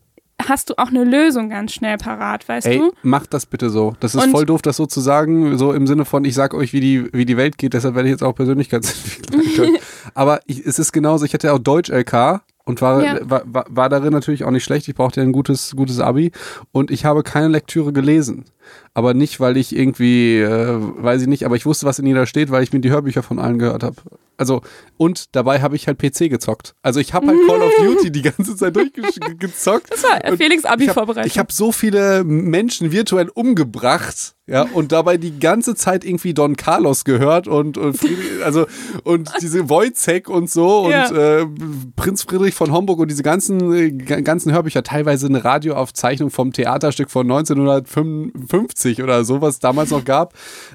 hast 0.47 0.69
du 0.69 0.77
auch 0.77 0.89
eine 0.89 1.03
Lösung 1.03 1.49
ganz 1.49 1.73
schnell 1.73 1.97
parat, 1.97 2.47
weißt 2.47 2.67
Ey, 2.67 2.79
du? 2.79 2.91
macht 3.03 3.33
das 3.33 3.45
bitte 3.45 3.69
so. 3.69 3.95
Das 3.99 4.15
ist 4.15 4.23
Und- 4.23 4.31
voll 4.31 4.45
doof, 4.45 4.61
das 4.61 4.77
so 4.77 4.85
zu 4.85 4.99
sagen, 5.01 5.57
so 5.57 5.73
im 5.73 5.87
Sinne 5.87 6.05
von, 6.05 6.23
ich 6.25 6.33
sag 6.35 6.53
euch, 6.53 6.73
wie 6.73 6.79
die, 6.81 7.13
wie 7.13 7.25
die 7.25 7.37
Welt 7.37 7.57
geht, 7.57 7.73
deshalb 7.73 7.95
werde 7.95 8.09
ich 8.09 8.13
jetzt 8.13 8.23
auch 8.23 8.33
Persönlichkeitsentwicklung 8.35 9.41
können. 9.55 9.77
Aber 10.13 10.39
ich, 10.45 10.65
es 10.65 10.77
ist 10.79 10.91
genauso, 10.91 11.25
ich 11.25 11.33
hatte 11.33 11.47
ja 11.47 11.53
auch 11.53 11.59
Deutsch-LK 11.59 12.41
und 12.65 12.81
war, 12.81 13.03
Ja. 13.03 13.19
war, 13.29 13.43
war, 13.45 13.65
war 13.69 13.89
darin 13.89 14.11
natürlich 14.11 14.43
auch 14.43 14.51
nicht 14.51 14.63
schlecht. 14.63 14.87
Ich 14.87 14.95
brauchte 14.95 15.21
ja 15.21 15.25
ein 15.25 15.31
gutes, 15.31 15.75
gutes 15.75 15.99
Abi 15.99 16.31
und 16.71 16.91
ich 16.91 17.05
habe 17.05 17.23
keine 17.23 17.47
Lektüre 17.47 17.93
gelesen. 17.93 18.45
Aber 18.95 19.13
nicht, 19.13 19.39
weil 19.39 19.57
ich 19.57 19.75
irgendwie, 19.75 20.39
äh, 20.39 20.75
weiß 20.79 21.21
ich 21.21 21.27
nicht, 21.27 21.45
aber 21.45 21.55
ich 21.55 21.65
wusste, 21.67 21.85
was 21.85 21.99
in 21.99 22.07
jeder 22.07 22.25
steht, 22.25 22.49
weil 22.49 22.63
ich 22.63 22.73
mir 22.73 22.79
die 22.79 22.89
Hörbücher 22.89 23.21
von 23.21 23.37
allen 23.37 23.59
gehört 23.59 23.83
habe. 23.83 23.95
Also, 24.37 24.61
und 24.97 25.35
dabei 25.35 25.61
habe 25.61 25.75
ich 25.75 25.87
halt 25.87 25.99
PC 25.99 26.29
gezockt. 26.29 26.73
Also 26.81 26.99
ich 26.99 27.13
habe 27.13 27.27
halt 27.27 27.37
Call 27.47 27.61
of 27.61 27.71
Duty 27.79 28.11
die 28.11 28.23
ganze 28.23 28.55
Zeit 28.55 28.75
durchgezockt. 28.75 29.91
Das 29.91 30.03
war 30.03 30.19
Felix 30.37 30.63
ich 30.63 30.69
Abi-Vorbereitung. 30.69 31.29
habe 31.29 31.39
hab 31.39 31.51
so 31.51 31.71
viele 31.71 32.23
Menschen 32.23 32.91
virtuell 32.91 33.29
umgebracht, 33.29 34.34
ja, 34.47 34.63
und 34.73 34.91
dabei 34.91 35.17
die 35.17 35.39
ganze 35.39 35.75
Zeit 35.75 36.05
irgendwie 36.05 36.33
Don 36.33 36.55
Carlos 36.55 37.03
gehört 37.03 37.47
und, 37.47 37.77
und 37.77 37.97
Friedrich, 37.97 38.17
also 38.45 38.67
und 39.03 39.31
diese 39.41 39.69
Wojciech 39.69 40.27
und 40.27 40.49
so 40.49 40.81
und 40.85 40.91
Ja. 40.91 41.09
äh, 41.41 41.45
Prinz 41.95 42.23
Friedrich 42.23 42.53
von 42.53 42.71
Homburg 42.71 42.99
und 42.99 43.09
diese 43.09 43.23
ganzen 43.23 43.73
äh, 43.73 43.91
ga- 43.91 44.21
ganzen 44.21 44.51
Hörbücher, 44.51 44.83
teilweise 44.83 45.25
eine 45.27 45.43
Radioaufzeichnung 45.43 46.29
vom 46.29 46.53
Theaterstück 46.53 47.09
von 47.09 47.25
1955 47.29 49.01
oder 49.03 49.23
so, 49.25 49.41
was 49.41 49.55
es 49.55 49.59
damals 49.59 49.89
noch 49.91 50.05
gab, 50.05 50.33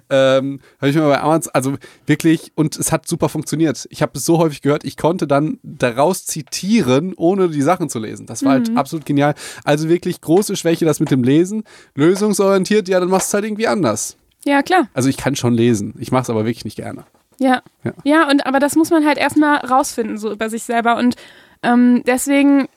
ähm, 0.08 0.60
habe 0.80 0.90
ich 0.90 0.96
mir 0.96 1.02
bei 1.02 1.20
Amazon, 1.20 1.50
also 1.54 1.74
wirklich, 2.06 2.52
und 2.54 2.76
es 2.76 2.92
hat 2.92 3.06
super 3.06 3.28
funktioniert. 3.28 3.86
Ich 3.90 4.02
habe 4.02 4.12
es 4.16 4.24
so 4.24 4.38
häufig 4.38 4.62
gehört, 4.62 4.84
ich 4.84 4.96
konnte 4.96 5.26
dann 5.26 5.58
daraus 5.62 6.24
zitieren, 6.26 7.14
ohne 7.16 7.48
die 7.48 7.62
Sachen 7.62 7.88
zu 7.88 7.98
lesen. 7.98 8.26
Das 8.26 8.44
war 8.44 8.52
halt 8.52 8.76
absolut 8.76 9.06
genial. 9.06 9.34
Also 9.64 9.88
wirklich 9.88 10.20
große 10.20 10.56
Schwäche, 10.56 10.84
das 10.84 11.00
mit 11.00 11.10
dem 11.10 11.22
Lesen. 11.22 11.62
Lösungsorientiert, 11.94 12.88
ja, 12.88 13.00
dann 13.00 13.08
machst 13.10 13.28
du 13.28 13.30
es 13.30 13.34
halt 13.34 13.44
irgendwie 13.44 13.59
anders. 13.68 14.16
ja, 14.44 14.62
klar. 14.62 14.88
Also 14.94 15.08
ich 15.08 15.16
kann 15.16 15.36
schon 15.36 15.54
lesen, 15.54 15.94
ich 15.98 16.12
mache 16.12 16.22
es 16.22 16.30
aber 16.30 16.44
wirklich 16.44 16.64
nicht 16.64 16.76
gerne. 16.76 17.04
Ja. 17.38 17.62
Ja. 17.84 17.92
ja. 18.04 18.28
und 18.28 18.46
aber 18.46 18.60
das 18.60 18.76
muss 18.76 18.90
man 18.90 19.06
halt 19.06 19.18
erstmal 19.18 19.58
rausfinden, 19.58 20.18
so 20.18 20.30
über 20.30 20.50
sich 20.50 20.62
selber. 20.62 20.96
Und 20.96 21.16
ähm, 21.62 22.02
deswegen 22.06 22.68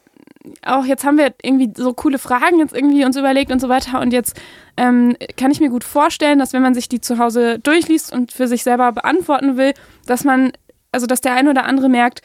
auch 0.66 0.86
jetzt 0.86 1.06
haben 1.06 1.18
wir 1.18 1.34
irgendwie 1.42 1.72
so 1.76 1.94
coole 1.94 2.20
Fragen 2.20 2.60
jetzt 2.60 2.76
irgendwie 2.76 3.06
uns 3.06 3.16
überlegt 3.18 3.52
und 3.52 3.60
so 3.60 3.70
weiter. 3.70 4.02
Und 4.02 4.12
jetzt 4.12 4.40
ähm, 4.78 5.16
kann 5.38 5.52
ich 5.52 5.60
mir 5.60 5.70
gut 5.70 5.84
vorstellen, 5.84 6.40
dass 6.40 6.54
wenn 6.54 6.62
man 6.62 6.74
sich 6.74 6.90
die 6.90 7.02
zu 7.02 7.18
Hause 7.18 7.60
durchliest 7.60 8.12
und 8.12 8.32
für 8.32 8.48
sich 8.48 8.64
selber 8.64 8.92
beantworten 8.92 9.58
will, 9.58 9.74
dass 10.06 10.24
man, 10.24 10.52
also 10.92 11.06
dass 11.06 11.22
der 11.22 11.34
eine 11.34 11.50
oder 11.50 11.66
andere 11.66 11.90
merkt, 11.90 12.22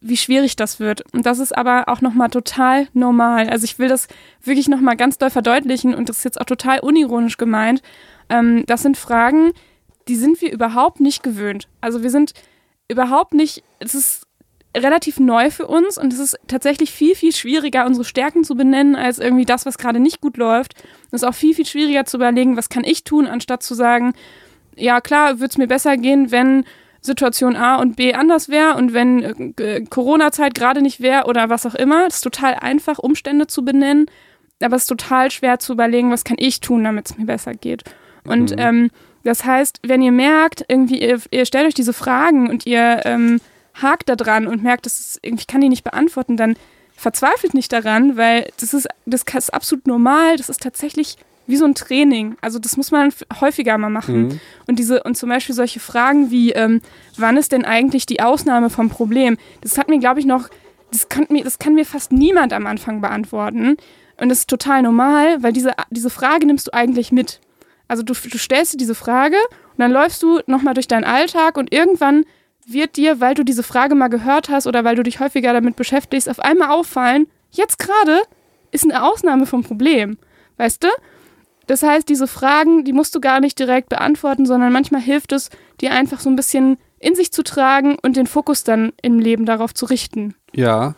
wie 0.00 0.16
schwierig 0.16 0.56
das 0.56 0.80
wird. 0.80 1.02
Und 1.12 1.26
das 1.26 1.38
ist 1.38 1.56
aber 1.56 1.88
auch 1.88 2.00
nochmal 2.00 2.30
total 2.30 2.88
normal. 2.94 3.48
Also 3.50 3.64
ich 3.64 3.78
will 3.78 3.88
das 3.88 4.08
wirklich 4.42 4.68
nochmal 4.68 4.96
ganz 4.96 5.18
doll 5.18 5.30
verdeutlichen 5.30 5.94
und 5.94 6.08
das 6.08 6.18
ist 6.18 6.24
jetzt 6.24 6.40
auch 6.40 6.46
total 6.46 6.80
unironisch 6.80 7.36
gemeint. 7.36 7.82
Ähm, 8.28 8.64
das 8.66 8.82
sind 8.82 8.96
Fragen, 8.96 9.52
die 10.08 10.16
sind 10.16 10.40
wir 10.40 10.52
überhaupt 10.52 11.00
nicht 11.00 11.22
gewöhnt. 11.22 11.68
Also 11.80 12.02
wir 12.02 12.10
sind 12.10 12.32
überhaupt 12.88 13.34
nicht, 13.34 13.62
es 13.78 13.94
ist 13.94 14.26
relativ 14.76 15.18
neu 15.18 15.50
für 15.50 15.66
uns 15.66 15.98
und 15.98 16.12
es 16.12 16.18
ist 16.18 16.38
tatsächlich 16.46 16.92
viel, 16.92 17.14
viel 17.14 17.32
schwieriger, 17.32 17.86
unsere 17.86 18.04
Stärken 18.04 18.44
zu 18.44 18.54
benennen, 18.54 18.96
als 18.96 19.18
irgendwie 19.18 19.44
das, 19.44 19.66
was 19.66 19.78
gerade 19.78 20.00
nicht 20.00 20.20
gut 20.20 20.36
läuft. 20.36 20.74
Es 21.06 21.22
ist 21.22 21.28
auch 21.28 21.34
viel, 21.34 21.54
viel 21.54 21.66
schwieriger 21.66 22.04
zu 22.04 22.16
überlegen, 22.16 22.56
was 22.56 22.68
kann 22.68 22.84
ich 22.84 23.04
tun, 23.04 23.26
anstatt 23.26 23.62
zu 23.62 23.74
sagen, 23.74 24.14
ja 24.76 25.00
klar, 25.00 25.40
würde 25.40 25.50
es 25.50 25.58
mir 25.58 25.66
besser 25.66 25.96
gehen, 25.96 26.30
wenn 26.30 26.64
Situation 27.00 27.56
A 27.56 27.76
und 27.76 27.96
B 27.96 28.14
anders 28.14 28.48
wäre 28.48 28.76
und 28.76 28.92
wenn 28.92 29.54
äh, 29.58 29.84
Corona-Zeit 29.88 30.54
gerade 30.54 30.82
nicht 30.82 31.00
wäre 31.00 31.24
oder 31.24 31.48
was 31.48 31.64
auch 31.66 31.74
immer. 31.74 32.06
Es 32.06 32.16
ist 32.16 32.20
total 32.22 32.54
einfach, 32.54 32.98
Umstände 32.98 33.46
zu 33.46 33.64
benennen, 33.64 34.06
aber 34.62 34.76
es 34.76 34.82
ist 34.82 34.88
total 34.88 35.30
schwer 35.30 35.58
zu 35.58 35.72
überlegen, 35.72 36.10
was 36.10 36.24
kann 36.24 36.36
ich 36.38 36.60
tun, 36.60 36.84
damit 36.84 37.10
es 37.10 37.18
mir 37.18 37.26
besser 37.26 37.54
geht. 37.54 37.84
Und 38.24 38.54
ähm, 38.58 38.90
Das 39.22 39.44
heißt, 39.44 39.80
wenn 39.82 40.02
ihr 40.02 40.12
merkt, 40.12 40.64
irgendwie, 40.68 41.00
ihr, 41.00 41.20
ihr 41.30 41.44
stellt 41.46 41.66
euch 41.66 41.74
diese 41.74 41.92
Fragen 41.92 42.48
und 42.48 42.66
ihr 42.66 43.00
ähm, 43.04 43.40
hakt 43.74 44.08
da 44.08 44.16
dran 44.16 44.46
und 44.46 44.62
merkt, 44.62 44.86
das 44.86 45.00
ist, 45.00 45.18
ich 45.22 45.46
kann 45.46 45.60
die 45.60 45.68
nicht 45.68 45.84
beantworten, 45.84 46.36
dann 46.36 46.56
verzweifelt 46.94 47.54
nicht 47.54 47.72
daran, 47.72 48.16
weil 48.16 48.50
das 48.60 48.74
ist, 48.74 48.88
das 49.06 49.22
ist 49.22 49.54
absolut 49.54 49.86
normal. 49.86 50.36
Das 50.36 50.48
ist 50.48 50.62
tatsächlich 50.62 51.16
wie 51.46 51.56
so 51.56 51.64
ein 51.64 51.74
Training. 51.74 52.36
Also 52.40 52.58
das 52.58 52.76
muss 52.76 52.90
man 52.90 53.12
häufiger 53.40 53.76
mal 53.78 53.90
machen. 53.90 54.22
Mhm. 54.22 54.40
Und 54.66 54.78
diese 54.78 55.02
und 55.02 55.16
zum 55.16 55.28
Beispiel 55.28 55.54
solche 55.54 55.80
Fragen 55.80 56.30
wie, 56.30 56.52
ähm, 56.52 56.80
wann 57.16 57.36
ist 57.36 57.52
denn 57.52 57.64
eigentlich 57.64 58.06
die 58.06 58.20
Ausnahme 58.20 58.70
vom 58.70 58.88
Problem? 58.88 59.36
Das 59.60 59.76
hat 59.78 59.88
mir, 59.88 59.98
glaube 59.98 60.20
ich, 60.20 60.26
noch, 60.26 60.48
das 60.92 61.08
kann 61.08 61.26
mir, 61.28 61.44
das 61.44 61.58
kann 61.58 61.74
mir 61.74 61.84
fast 61.84 62.12
niemand 62.12 62.52
am 62.52 62.66
Anfang 62.66 63.00
beantworten. 63.00 63.76
Und 64.20 64.28
das 64.28 64.40
ist 64.40 64.50
total 64.50 64.82
normal, 64.82 65.42
weil 65.42 65.52
diese, 65.52 65.72
diese 65.90 66.10
Frage 66.10 66.46
nimmst 66.46 66.68
du 66.68 66.74
eigentlich 66.74 67.10
mit. 67.10 67.40
Also 67.88 68.02
du, 68.02 68.12
du 68.12 68.38
stellst 68.38 68.74
dir 68.74 68.76
diese 68.76 68.94
Frage 68.94 69.36
und 69.36 69.78
dann 69.78 69.90
läufst 69.90 70.22
du 70.22 70.40
nochmal 70.46 70.74
durch 70.74 70.86
deinen 70.86 71.04
Alltag 71.04 71.56
und 71.56 71.72
irgendwann 71.72 72.24
wird 72.66 72.96
dir, 72.96 73.20
weil 73.20 73.34
du 73.34 73.44
diese 73.44 73.62
Frage 73.62 73.94
mal 73.94 74.08
gehört 74.08 74.48
hast 74.48 74.66
oder 74.66 74.84
weil 74.84 74.94
du 74.94 75.02
dich 75.02 75.18
häufiger 75.18 75.52
damit 75.52 75.74
beschäftigst, 75.76 76.28
auf 76.28 76.38
einmal 76.38 76.70
auffallen, 76.70 77.26
jetzt 77.50 77.78
gerade 77.78 78.20
ist 78.70 78.84
eine 78.84 79.02
Ausnahme 79.02 79.46
vom 79.46 79.64
Problem. 79.64 80.18
Weißt 80.56 80.84
du? 80.84 80.88
Das 81.70 81.84
heißt, 81.84 82.08
diese 82.08 82.26
Fragen, 82.26 82.82
die 82.82 82.92
musst 82.92 83.14
du 83.14 83.20
gar 83.20 83.38
nicht 83.38 83.56
direkt 83.56 83.90
beantworten, 83.90 84.44
sondern 84.44 84.72
manchmal 84.72 85.00
hilft 85.00 85.30
es, 85.30 85.50
dir 85.80 85.92
einfach 85.92 86.18
so 86.18 86.28
ein 86.28 86.34
bisschen 86.34 86.78
in 86.98 87.14
sich 87.14 87.30
zu 87.30 87.44
tragen 87.44 87.96
und 88.02 88.16
den 88.16 88.26
Fokus 88.26 88.64
dann 88.64 88.92
im 89.02 89.20
Leben 89.20 89.46
darauf 89.46 89.72
zu 89.72 89.86
richten. 89.86 90.34
Ja. 90.52 90.96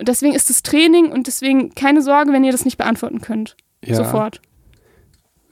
Deswegen 0.00 0.32
ist 0.32 0.48
es 0.48 0.62
Training 0.62 1.10
und 1.10 1.26
deswegen 1.26 1.74
keine 1.74 2.02
Sorge, 2.02 2.32
wenn 2.32 2.44
ihr 2.44 2.52
das 2.52 2.64
nicht 2.64 2.78
beantworten 2.78 3.20
könnt. 3.20 3.56
Ja. 3.84 3.96
Sofort. 3.96 4.40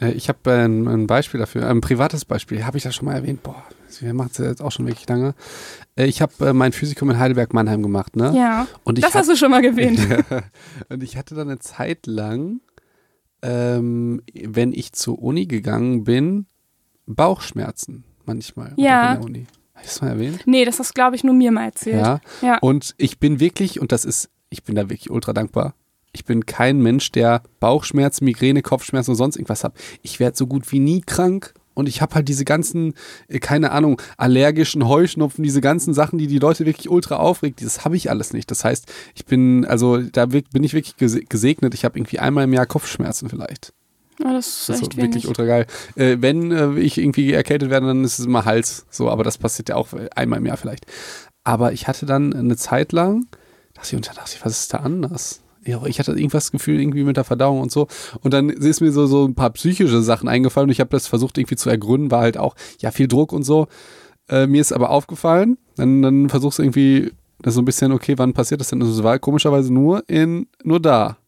Äh, 0.00 0.12
ich 0.12 0.28
habe 0.28 0.52
ein, 0.52 0.86
ein, 0.86 1.08
Beispiel 1.08 1.40
dafür, 1.40 1.68
ein 1.68 1.80
privates 1.80 2.24
Beispiel, 2.24 2.64
habe 2.64 2.76
ich 2.76 2.84
das 2.84 2.94
schon 2.94 3.06
mal 3.06 3.14
erwähnt? 3.14 3.42
Boah, 3.42 3.64
wir 3.98 4.14
machen 4.14 4.30
es 4.30 4.38
jetzt 4.38 4.62
auch 4.62 4.70
schon 4.70 4.86
wirklich 4.86 5.08
lange. 5.08 5.34
Äh, 5.96 6.04
ich 6.04 6.22
habe 6.22 6.32
äh, 6.46 6.52
mein 6.52 6.70
Physikum 6.70 7.10
in 7.10 7.18
Heidelberg-Mannheim 7.18 7.82
gemacht, 7.82 8.14
ne? 8.14 8.32
Ja. 8.36 8.68
Und 8.84 9.02
das 9.02 9.16
hast 9.16 9.28
du 9.28 9.34
schon 9.34 9.50
mal 9.50 9.64
erwähnt. 9.64 9.98
und 10.90 11.02
ich 11.02 11.16
hatte 11.16 11.34
dann 11.34 11.48
eine 11.48 11.58
Zeit 11.58 12.06
lang, 12.06 12.60
ähm, 13.44 14.22
wenn 14.32 14.72
ich 14.72 14.92
zur 14.92 15.20
Uni 15.20 15.46
gegangen 15.46 16.04
bin, 16.04 16.46
Bauchschmerzen 17.06 18.04
manchmal. 18.24 18.72
Ja. 18.76 19.16
Uni. 19.16 19.46
Hast 19.74 19.84
du 19.84 19.88
das 19.88 20.02
mal 20.02 20.08
erwähnt? 20.08 20.42
Nee, 20.46 20.64
das 20.64 20.78
hast, 20.78 20.94
glaube 20.94 21.16
ich, 21.16 21.24
nur 21.24 21.34
mir 21.34 21.52
mal 21.52 21.66
erzählt. 21.66 22.00
Ja. 22.00 22.20
ja. 22.40 22.58
Und 22.58 22.94
ich 22.96 23.18
bin 23.18 23.40
wirklich, 23.40 23.80
und 23.80 23.92
das 23.92 24.04
ist, 24.04 24.30
ich 24.48 24.64
bin 24.64 24.74
da 24.74 24.82
wirklich 24.84 25.10
ultra 25.10 25.32
dankbar, 25.32 25.74
ich 26.12 26.24
bin 26.24 26.46
kein 26.46 26.80
Mensch, 26.80 27.10
der 27.12 27.42
Bauchschmerzen, 27.60 28.24
Migräne, 28.24 28.62
Kopfschmerzen 28.62 29.10
und 29.10 29.16
sonst 29.16 29.36
irgendwas 29.36 29.64
hat. 29.64 29.74
Ich 30.02 30.20
werde 30.20 30.36
so 30.36 30.46
gut 30.46 30.70
wie 30.72 30.78
nie 30.78 31.00
krank 31.00 31.54
und 31.74 31.88
ich 31.88 32.00
habe 32.00 32.14
halt 32.14 32.28
diese 32.28 32.44
ganzen, 32.44 32.94
äh, 33.28 33.38
keine 33.38 33.72
Ahnung, 33.72 34.00
allergischen 34.16 34.88
Heuschnupfen, 34.88 35.44
diese 35.44 35.60
ganzen 35.60 35.92
Sachen, 35.92 36.18
die 36.18 36.26
die 36.26 36.38
Leute 36.38 36.66
wirklich 36.66 36.88
ultra 36.88 37.16
aufregt, 37.16 37.62
das 37.62 37.84
habe 37.84 37.96
ich 37.96 38.10
alles 38.10 38.32
nicht. 38.32 38.50
Das 38.50 38.64
heißt, 38.64 38.90
ich 39.14 39.26
bin, 39.26 39.64
also 39.64 39.98
da 39.98 40.26
bin 40.26 40.44
ich 40.62 40.74
wirklich 40.74 40.96
gesegnet. 41.28 41.74
Ich 41.74 41.84
habe 41.84 41.98
irgendwie 41.98 42.18
einmal 42.18 42.44
im 42.44 42.52
Jahr 42.52 42.66
Kopfschmerzen 42.66 43.28
vielleicht. 43.28 43.72
Oh, 44.22 44.28
das 44.28 44.46
ist, 44.46 44.68
das 44.68 44.80
ist 44.80 44.96
wirklich 44.96 45.26
ultra 45.26 45.44
geil. 45.44 45.66
Äh, 45.96 46.18
wenn 46.20 46.52
äh, 46.52 46.78
ich 46.78 46.98
irgendwie 46.98 47.32
erkältet 47.32 47.70
werde, 47.70 47.88
dann 47.88 48.04
ist 48.04 48.20
es 48.20 48.26
immer 48.26 48.44
Hals. 48.44 48.86
So, 48.88 49.10
aber 49.10 49.24
das 49.24 49.38
passiert 49.38 49.70
ja 49.70 49.74
auch 49.74 49.88
einmal 50.14 50.38
im 50.38 50.46
Jahr 50.46 50.56
vielleicht. 50.56 50.86
Aber 51.42 51.72
ich 51.72 51.88
hatte 51.88 52.06
dann 52.06 52.32
eine 52.32 52.56
Zeit 52.56 52.92
lang, 52.92 53.26
dachte 53.74 53.88
ich, 53.88 53.96
und 53.96 54.08
da 54.08 54.12
dachte 54.12 54.36
ich, 54.36 54.44
was 54.44 54.60
ist 54.60 54.72
da 54.72 54.78
anders? 54.78 55.40
Ja, 55.66 55.84
ich 55.86 55.98
hatte 55.98 56.12
irgendwas 56.12 56.52
Gefühl 56.52 56.80
irgendwie 56.80 57.04
mit 57.04 57.16
der 57.16 57.24
Verdauung 57.24 57.60
und 57.60 57.72
so. 57.72 57.88
Und 58.22 58.34
dann 58.34 58.50
ist 58.50 58.80
mir 58.80 58.92
so, 58.92 59.06
so 59.06 59.26
ein 59.26 59.34
paar 59.34 59.50
psychische 59.50 60.02
Sachen 60.02 60.28
eingefallen 60.28 60.68
und 60.68 60.72
ich 60.72 60.80
habe 60.80 60.90
das 60.90 61.06
versucht 61.06 61.38
irgendwie 61.38 61.56
zu 61.56 61.70
ergründen, 61.70 62.10
war 62.10 62.20
halt 62.20 62.38
auch, 62.38 62.54
ja, 62.80 62.90
viel 62.90 63.08
Druck 63.08 63.32
und 63.32 63.42
so. 63.42 63.68
Äh, 64.28 64.46
mir 64.46 64.60
ist 64.60 64.72
aber 64.72 64.90
aufgefallen, 64.90 65.58
dann, 65.76 66.02
dann 66.02 66.28
versuchst 66.28 66.58
du 66.58 66.62
irgendwie 66.62 67.12
das 67.40 67.54
so 67.54 67.60
ein 67.60 67.66
bisschen, 67.66 67.92
okay, 67.92 68.14
wann 68.16 68.32
passiert 68.32 68.60
das 68.60 68.68
denn? 68.68 68.80
Das 68.80 69.02
war 69.02 69.18
komischerweise 69.18 69.72
nur 69.72 70.08
in, 70.08 70.46
nur 70.62 70.80
da. 70.80 71.18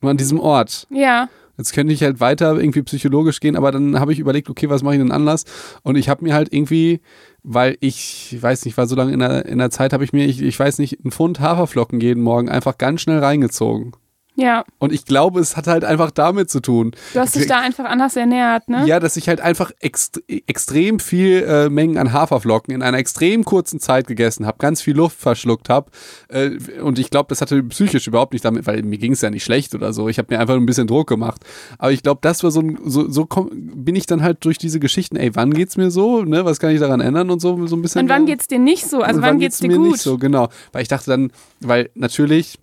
Nur 0.00 0.10
an 0.10 0.16
diesem 0.16 0.40
Ort. 0.40 0.86
Ja. 0.90 1.28
Jetzt 1.56 1.72
könnte 1.72 1.92
ich 1.92 2.02
halt 2.02 2.20
weiter 2.20 2.58
irgendwie 2.58 2.82
psychologisch 2.82 3.40
gehen, 3.40 3.56
aber 3.56 3.70
dann 3.70 4.00
habe 4.00 4.12
ich 4.12 4.18
überlegt, 4.18 4.50
okay, 4.50 4.68
was 4.68 4.82
mache 4.82 4.94
ich 4.94 5.00
denn 5.00 5.12
anders? 5.12 5.44
Und 5.82 5.96
ich 5.96 6.08
habe 6.08 6.24
mir 6.24 6.34
halt 6.34 6.52
irgendwie, 6.52 7.00
weil 7.42 7.76
ich, 7.80 8.32
ich 8.32 8.42
weiß 8.42 8.64
nicht, 8.64 8.76
war 8.76 8.86
so 8.86 8.96
lange 8.96 9.12
in 9.12 9.20
der, 9.20 9.46
in 9.46 9.58
der 9.58 9.70
Zeit, 9.70 9.92
habe 9.92 10.04
ich 10.04 10.12
mir, 10.12 10.26
ich, 10.26 10.42
ich 10.42 10.58
weiß 10.58 10.78
nicht, 10.78 11.04
einen 11.04 11.12
Pfund 11.12 11.40
Haferflocken 11.40 12.00
jeden 12.00 12.22
Morgen 12.22 12.48
einfach 12.48 12.78
ganz 12.78 13.02
schnell 13.02 13.18
reingezogen. 13.20 13.92
Ja. 14.36 14.64
Und 14.78 14.92
ich 14.92 15.04
glaube, 15.04 15.40
es 15.40 15.56
hat 15.56 15.68
halt 15.68 15.84
einfach 15.84 16.10
damit 16.10 16.50
zu 16.50 16.60
tun. 16.60 16.92
Du 17.12 17.20
hast 17.20 17.36
dich 17.36 17.46
da 17.46 17.60
einfach 17.60 17.84
anders 17.84 18.16
ernährt, 18.16 18.68
ne? 18.68 18.84
Ja, 18.86 18.98
dass 18.98 19.16
ich 19.16 19.28
halt 19.28 19.40
einfach 19.40 19.70
ext 19.80 20.22
extrem 20.28 20.98
viel 20.98 21.44
äh, 21.44 21.68
Mengen 21.68 21.98
an 21.98 22.12
Haferflocken 22.12 22.74
in 22.74 22.82
einer 22.82 22.98
extrem 22.98 23.44
kurzen 23.44 23.78
Zeit 23.78 24.08
gegessen 24.08 24.46
habe, 24.46 24.58
ganz 24.58 24.82
viel 24.82 24.96
Luft 24.96 25.18
verschluckt 25.20 25.68
habe. 25.68 25.90
Äh, 26.28 26.50
und 26.80 26.98
ich 26.98 27.10
glaube, 27.10 27.28
das 27.28 27.40
hatte 27.40 27.62
psychisch 27.62 28.08
überhaupt 28.08 28.32
nicht 28.32 28.44
damit, 28.44 28.66
weil 28.66 28.82
mir 28.82 28.98
ging 28.98 29.12
es 29.12 29.20
ja 29.20 29.30
nicht 29.30 29.44
schlecht 29.44 29.74
oder 29.74 29.92
so. 29.92 30.08
Ich 30.08 30.18
habe 30.18 30.34
mir 30.34 30.40
einfach 30.40 30.56
ein 30.56 30.66
bisschen 30.66 30.88
Druck 30.88 31.08
gemacht. 31.08 31.44
Aber 31.78 31.92
ich 31.92 32.02
glaube, 32.02 32.18
das 32.22 32.42
war 32.42 32.50
so 32.50 32.60
ein, 32.60 32.78
so, 32.84 33.08
so 33.08 33.28
bin 33.52 33.94
ich 33.94 34.06
dann 34.06 34.22
halt 34.22 34.44
durch 34.44 34.58
diese 34.58 34.80
Geschichten, 34.80 35.16
ey, 35.16 35.34
wann 35.36 35.52
geht's 35.52 35.76
mir 35.76 35.92
so? 35.92 36.24
Ne? 36.24 36.44
Was 36.44 36.58
kann 36.58 36.70
ich 36.70 36.80
daran 36.80 37.00
ändern 37.00 37.30
und 37.30 37.40
so, 37.40 37.66
so 37.66 37.76
ein 37.76 37.82
bisschen. 37.82 38.02
Und 38.02 38.08
wann 38.08 38.26
geht's 38.26 38.48
dir 38.48 38.58
nicht 38.58 38.88
so? 38.88 39.00
Also 39.00 39.20
wann, 39.20 39.30
wann 39.30 39.38
geht's, 39.38 39.58
geht's 39.58 39.60
dir 39.60 39.68
mir 39.68 39.76
gut? 39.76 39.92
nicht 39.92 40.02
so, 40.02 40.18
genau. 40.18 40.48
Weil 40.72 40.82
ich 40.82 40.88
dachte 40.88 41.10
dann, 41.10 41.30
weil 41.60 41.90
natürlich 41.94 42.58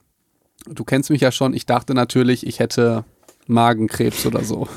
du 0.68 0.84
kennst 0.84 1.09
mich 1.09 1.22
ja 1.22 1.32
schon, 1.32 1.53
ich 1.53 1.66
dachte 1.66 1.93
natürlich, 1.93 2.45
ich 2.45 2.59
hätte 2.59 3.05
Magenkrebs 3.47 4.26
oder 4.26 4.43
so. 4.43 4.68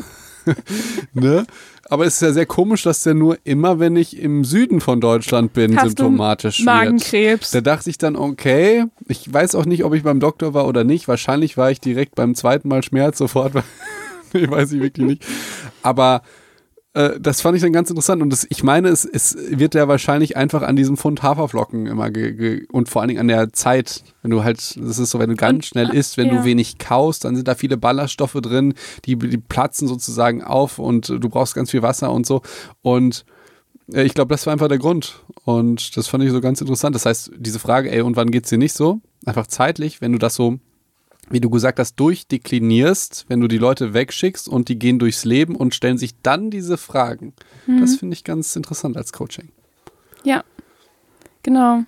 ne? 1.12 1.47
Aber 1.89 2.07
es 2.07 2.14
ist 2.14 2.22
ja 2.22 2.32
sehr 2.32 2.47
komisch, 2.47 2.82
dass 2.82 3.03
der 3.03 3.14
nur 3.14 3.39
immer, 3.45 3.78
wenn 3.78 3.97
ich 3.97 4.18
im 4.18 4.45
Süden 4.45 4.80
von 4.80 5.01
Deutschland 5.01 5.53
bin, 5.53 5.76
Hast 5.76 5.99
symptomatisch 5.99 6.59
du 6.59 6.64
Magenkrebs. 6.64 7.53
wird. 7.53 7.66
Da 7.66 7.72
dachte 7.74 7.91
ich 7.91 7.99
dann, 7.99 8.16
okay, 8.16 8.85
ich 9.07 9.30
weiß 9.30 9.55
auch 9.55 9.66
nicht, 9.66 9.85
ob 9.85 9.95
ich 9.95 10.03
beim 10.03 10.20
Doktor 10.20 10.55
war 10.55 10.66
oder 10.66 10.85
nicht. 10.85 11.09
Wahrscheinlich 11.09 11.57
war 11.57 11.70
ich 11.70 11.80
direkt 11.80 12.14
beim 12.14 12.35
zweiten 12.35 12.68
Mal 12.68 12.82
Schmerz 12.82 13.18
sofort. 13.18 13.53
ich 14.32 14.51
weiß 14.51 14.72
ich 14.72 14.80
wirklich 14.80 15.07
nicht. 15.07 15.26
Aber 15.82 16.22
äh, 16.95 17.19
das 17.21 17.41
fand 17.41 17.57
ich 17.57 17.63
dann 17.63 17.73
ganz 17.73 17.91
interessant. 17.91 18.23
Und 18.23 18.31
das, 18.31 18.47
ich 18.49 18.63
meine, 18.63 18.89
es, 18.89 19.05
es 19.05 19.37
wird 19.51 19.75
ja 19.75 19.89
wahrscheinlich 19.89 20.37
einfach 20.37 20.63
an 20.63 20.77
diesem 20.77 20.97
Pfund 20.97 21.23
Haferflocken 21.23 21.87
immer 21.87 22.11
und 22.73 22.89
vor 22.89 23.03
allen 23.03 23.09
Dingen 23.09 23.21
an 23.21 23.29
der 23.29 23.53
Zeit, 23.53 24.05
wenn 24.23 24.31
du 24.31 24.45
halt, 24.45 24.59
das 24.59 24.99
ist 24.99 25.11
so, 25.11 25.19
wenn 25.19 25.31
du 25.31 25.37
ganz 25.37 25.55
und, 25.55 25.67
schnell 25.67 25.91
isst, 25.91 26.17
wenn 26.17 26.29
ja. 26.29 26.37
du 26.37 26.45
wenig 26.45 26.79
kaust, 26.79 27.25
dann 27.25 27.37
sind 27.37 27.49
da 27.49 27.57
viele 27.57 27.77
Ballaststoffe 27.77 28.39
drin, 28.41 28.75
die, 29.05 29.17
die 29.17 29.39
platzen 29.39 29.89
sozusagen 29.89 30.43
auf 30.43 30.79
und 30.79 31.09
du 31.09 31.29
brauchst 31.29 31.55
ganz 31.55 31.73
viel 31.73 31.83
Wasser 31.83 32.13
und 32.13 32.27
so. 32.27 32.43
Und 32.83 33.25
äh, 33.93 34.05
ich 34.05 34.15
glaube, 34.15 34.33
das 34.33 34.47
war 34.47 34.53
einfach 34.53 34.69
der 34.69 34.79
Grund. 34.79 35.21
Und 35.45 35.97
das 35.97 36.07
fand 36.07 36.25
ich 36.25 36.31
so 36.31 36.41
ganz 36.41 36.61
interessant. 36.61 36.95
Das 36.95 37.07
heißt, 37.07 37.33
diese 37.37 37.59
Frage, 37.59 37.91
ey, 37.91 38.03
und 38.03 38.17
wann 38.17 38.31
geht's 38.31 38.51
dir 38.51 38.59
nicht 38.59 38.73
so? 38.73 39.01
Einfach 39.27 39.47
zeitlich, 39.47 40.01
wenn 40.01 40.13
du 40.13 40.19
das 40.19 40.35
so 40.35 40.59
wie 41.31 41.41
du 41.41 41.51
gesagt 41.51 41.79
hast, 41.79 41.97
durchdeklinierst, 41.97 43.27
wenn 43.29 43.41
du 43.41 43.49
die 43.49 43.59
Leute 43.59 43.95
wegschickst 43.95 44.49
und 44.49 44.68
die 44.68 44.79
gehen 44.79 44.99
durchs 44.99 45.25
Leben 45.25 45.57
und 45.57 45.75
stellen 45.75 45.99
sich 45.99 46.20
dann 46.22 46.51
diese 46.51 46.77
Fragen. 46.77 47.33
Mhm. 47.66 47.81
Das 47.81 47.97
finde 47.97 48.14
ich 48.14 48.25
ganz 48.25 48.55
interessant 48.57 48.97
als 48.97 49.12
Coaching. 49.12 49.49
Ja, 50.22 50.45
genau. 51.43 51.85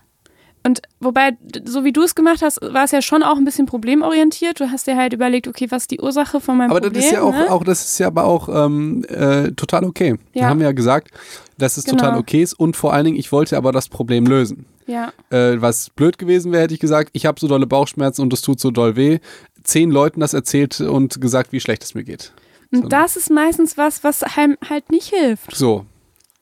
Und 0.67 0.83
wobei, 1.01 1.37
so 1.65 1.85
wie 1.85 1.93
du 1.93 2.03
es 2.03 2.15
gemacht 2.15 2.43
hast, 2.43 2.61
war 2.61 2.85
es 2.85 2.91
ja 2.91 3.01
schon 3.01 3.23
auch 3.23 3.37
ein 3.37 3.45
bisschen 3.45 3.67
problemorientiert. 3.67 4.59
Du 4.59 4.71
hast 4.71 4.87
dir 4.89 4.97
halt 4.97 5.13
überlegt, 5.13 5.47
okay, 5.47 5.69
was 5.71 5.85
ist 5.85 5.93
die 5.93 6.01
Ursache 6.01 6.41
von 6.41 6.57
meinem 6.57 6.71
aber 6.71 6.81
Problem? 6.81 6.93
Aber 6.93 6.99
das 6.99 7.07
ist 7.07 7.13
ja 7.13 7.23
auch, 7.23 7.33
ne? 7.33 7.53
auch, 7.53 7.65
das 7.65 7.85
ist 7.85 7.99
ja 7.99 8.07
aber 8.09 8.25
auch 8.25 8.49
ähm, 8.49 9.05
äh, 9.09 9.53
total 9.53 9.85
okay. 9.85 10.17
Ja. 10.33 10.43
Wir 10.43 10.49
haben 10.49 10.61
ja 10.61 10.73
gesagt, 10.73 11.13
dass 11.57 11.77
es 11.77 11.85
genau. 11.85 11.99
total 11.99 12.19
okay 12.19 12.43
ist 12.43 12.55
und 12.55 12.77
vor 12.77 12.93
allen 12.93 13.05
Dingen, 13.05 13.17
ich 13.17 13.31
wollte 13.31 13.57
aber 13.57 13.71
das 13.71 13.89
Problem 13.89 14.27
lösen. 14.27 14.67
Ja. 14.87 15.13
Äh, 15.31 15.61
was 15.61 15.91
blöd 15.91 16.19
gewesen 16.19 16.53
wäre, 16.53 16.65
hätte 16.65 16.75
ich 16.75 16.81
gesagt, 16.81 17.11
ich 17.13 17.27
habe 17.27 17.39
so 17.39 17.47
dolle 17.49 17.67
Bauchschmerzen 17.67 18.23
und 18.23 18.33
es 18.33 18.43
tut 18.43 18.59
so 18.59 18.71
doll 18.73 18.97
weh. 18.97 19.19
Zehn 19.63 19.91
Leuten 19.91 20.21
das 20.21 20.35
erzählt 20.35 20.81
und 20.81 21.21
gesagt, 21.21 21.53
wie 21.53 21.61
schlecht 21.61 21.85
es 21.85 21.95
mir 21.95 22.05
geht. 22.05 22.33
Und 22.73 22.83
so. 22.83 22.89
das 22.89 23.17
ist 23.17 23.31
meistens 23.31 23.79
was, 23.79 24.03
was 24.05 24.23
einem 24.23 24.57
halt 24.69 24.91
nicht 24.91 25.15
hilft. 25.15 25.55
So, 25.55 25.87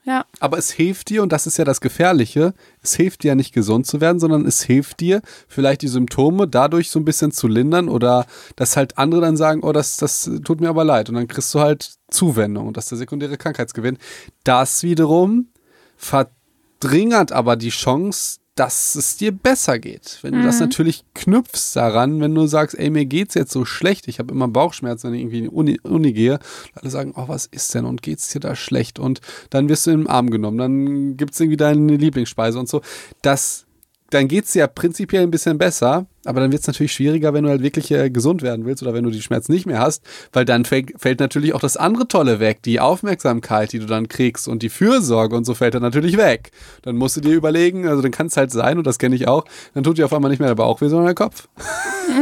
ja. 0.05 0.27
Aber 0.39 0.59
es 0.59 0.71
hilft 0.71 1.09
dir, 1.09 1.23
und 1.23 1.33
das 1.33 1.47
ist 1.47 1.57
ja 1.57 1.65
das 1.65 1.81
Gefährliche, 1.81 2.53
es 2.83 2.95
hilft 2.95 3.23
dir 3.23 3.29
ja 3.29 3.35
nicht 3.35 3.55
gesund 3.55 3.87
zu 3.87 4.03
werden, 4.03 4.21
sondern 4.21 4.45
es 4.47 4.63
hilft 4.63 5.01
dir, 5.01 5.23
vielleicht 5.49 5.81
die 5.81 5.89
Symptome 5.89 6.47
dadurch 6.47 6.91
so 6.91 6.99
ein 6.99 7.07
bisschen 7.07 7.33
zu 7.33 7.49
lindern 7.49 7.89
oder 7.89 8.27
dass 8.57 8.77
halt 8.77 8.99
andere 8.99 9.23
dann 9.23 9.39
sagen, 9.39 9.63
oh, 9.63 9.73
das, 9.73 9.97
das 9.97 10.31
tut 10.45 10.61
mir 10.61 10.69
aber 10.69 10.85
leid. 10.85 11.09
Und 11.09 11.15
dann 11.15 11.27
kriegst 11.27 11.55
du 11.55 11.61
halt 11.61 11.95
Zuwendung 12.11 12.69
und 12.69 12.77
das 12.77 12.85
ist 12.85 12.91
der 12.91 12.99
sekundäre 12.99 13.39
Krankheitsgewinn. 13.39 13.97
Das 14.45 14.83
wiederum 14.83 15.49
verdringert 15.97 17.33
aber 17.33 17.57
die 17.57 17.71
Chance, 17.71 18.41
dass 18.55 18.95
es 18.95 19.17
dir 19.17 19.33
besser 19.33 19.79
geht. 19.79 20.19
Wenn 20.23 20.35
du 20.35 20.43
das 20.43 20.57
mhm. 20.57 20.63
natürlich 20.63 21.05
knüpfst 21.15 21.75
daran, 21.75 22.21
wenn 22.21 22.35
du 22.35 22.47
sagst, 22.47 22.79
ey, 22.79 22.89
mir 22.89 23.05
geht's 23.05 23.35
jetzt 23.35 23.53
so 23.53 23.65
schlecht, 23.65 24.07
ich 24.07 24.21
habe 24.21 24.33
immer 24.33 24.47
Bauchschmerzen, 24.47 25.09
wenn 25.09 25.15
ich 25.15 25.23
irgendwie 25.23 25.39
in 25.39 25.45
die 25.45 25.51
Uni, 25.51 25.81
Uni 25.83 26.13
gehe, 26.13 26.39
alle 26.75 26.91
sagen, 26.91 27.15
oh, 27.17 27.27
was 27.27 27.47
ist 27.47 27.75
denn 27.75 27.85
und 27.85 28.03
geht's 28.03 28.29
dir 28.29 28.41
da 28.41 28.55
schlecht? 28.55 28.99
Und 28.99 29.21
dann 29.51 29.69
wirst 29.69 29.87
du 29.87 29.91
in 29.91 30.01
den 30.01 30.07
Arm 30.07 30.31
genommen, 30.31 30.59
dann 30.59 31.17
gibt's 31.17 31.41
irgendwie 31.41 31.57
deine 31.57 31.97
Lieblingsspeise 31.97 32.59
und 32.59 32.69
so. 32.69 32.81
Das 33.23 33.67
dann 34.11 34.29
geht 34.29 34.45
es 34.45 34.55
ja 34.55 34.67
prinzipiell 34.67 35.23
ein 35.23 35.31
bisschen 35.31 35.59
besser, 35.59 36.07
aber 36.25 36.41
dann 36.41 36.53
wird 36.53 36.63
es 36.63 36.67
natürlich 36.67 36.93
schwieriger, 36.93 37.35
wenn 37.35 37.45
du 37.45 37.51
halt 37.51 37.63
wirklich 37.63 37.91
äh, 37.91 38.11
gesund 38.11 38.43
werden 38.43 38.65
willst 38.65 38.83
oder 38.83 38.95
wenn 38.95 39.05
du 39.05 39.11
die 39.11 39.23
Schmerzen 39.23 39.53
nicht 39.53 39.67
mehr 39.67 39.81
hast, 39.81 40.05
weil 40.33 40.45
dann 40.45 40.65
fällt, 40.65 40.93
fällt 40.97 41.21
natürlich 41.21 41.55
auch 41.55 41.61
das 41.61 41.77
andere 41.77 42.07
Tolle 42.07 42.39
weg, 42.39 42.63
die 42.63 42.81
Aufmerksamkeit, 42.81 43.73
die 43.73 43.79
du 43.79 43.87
dann 43.87 44.09
kriegst 44.09 44.47
und 44.47 44.63
die 44.63 44.69
Fürsorge 44.69 45.37
und 45.37 45.45
so 45.45 45.55
fällt 45.55 45.75
dann 45.75 45.83
natürlich 45.83 46.17
weg. 46.17 46.51
Dann 46.83 46.97
musst 46.97 47.17
du 47.17 47.21
dir 47.21 47.35
überlegen, 47.35 47.89
also 47.89 48.03
dann 48.03 48.11
kann 48.11 48.29
es 48.29 48.37
halt 48.37 48.53
sein, 48.53 48.79
und 48.79 48.87
das 48.87 48.99
kenne 48.99 49.17
ich 49.17 49.27
auch, 49.27 49.45
dann 49.75 49.85
tut 49.85 49.99
dir 49.99 50.05
auf 50.05 50.13
einmal 50.13 50.31
nicht 50.31 50.41
mehr 50.41 50.49
der 50.49 50.55
Bauch 50.55 50.81
weh, 50.81 50.89
sondern 50.89 51.07
der 51.07 51.15
Kopf. 51.15 51.49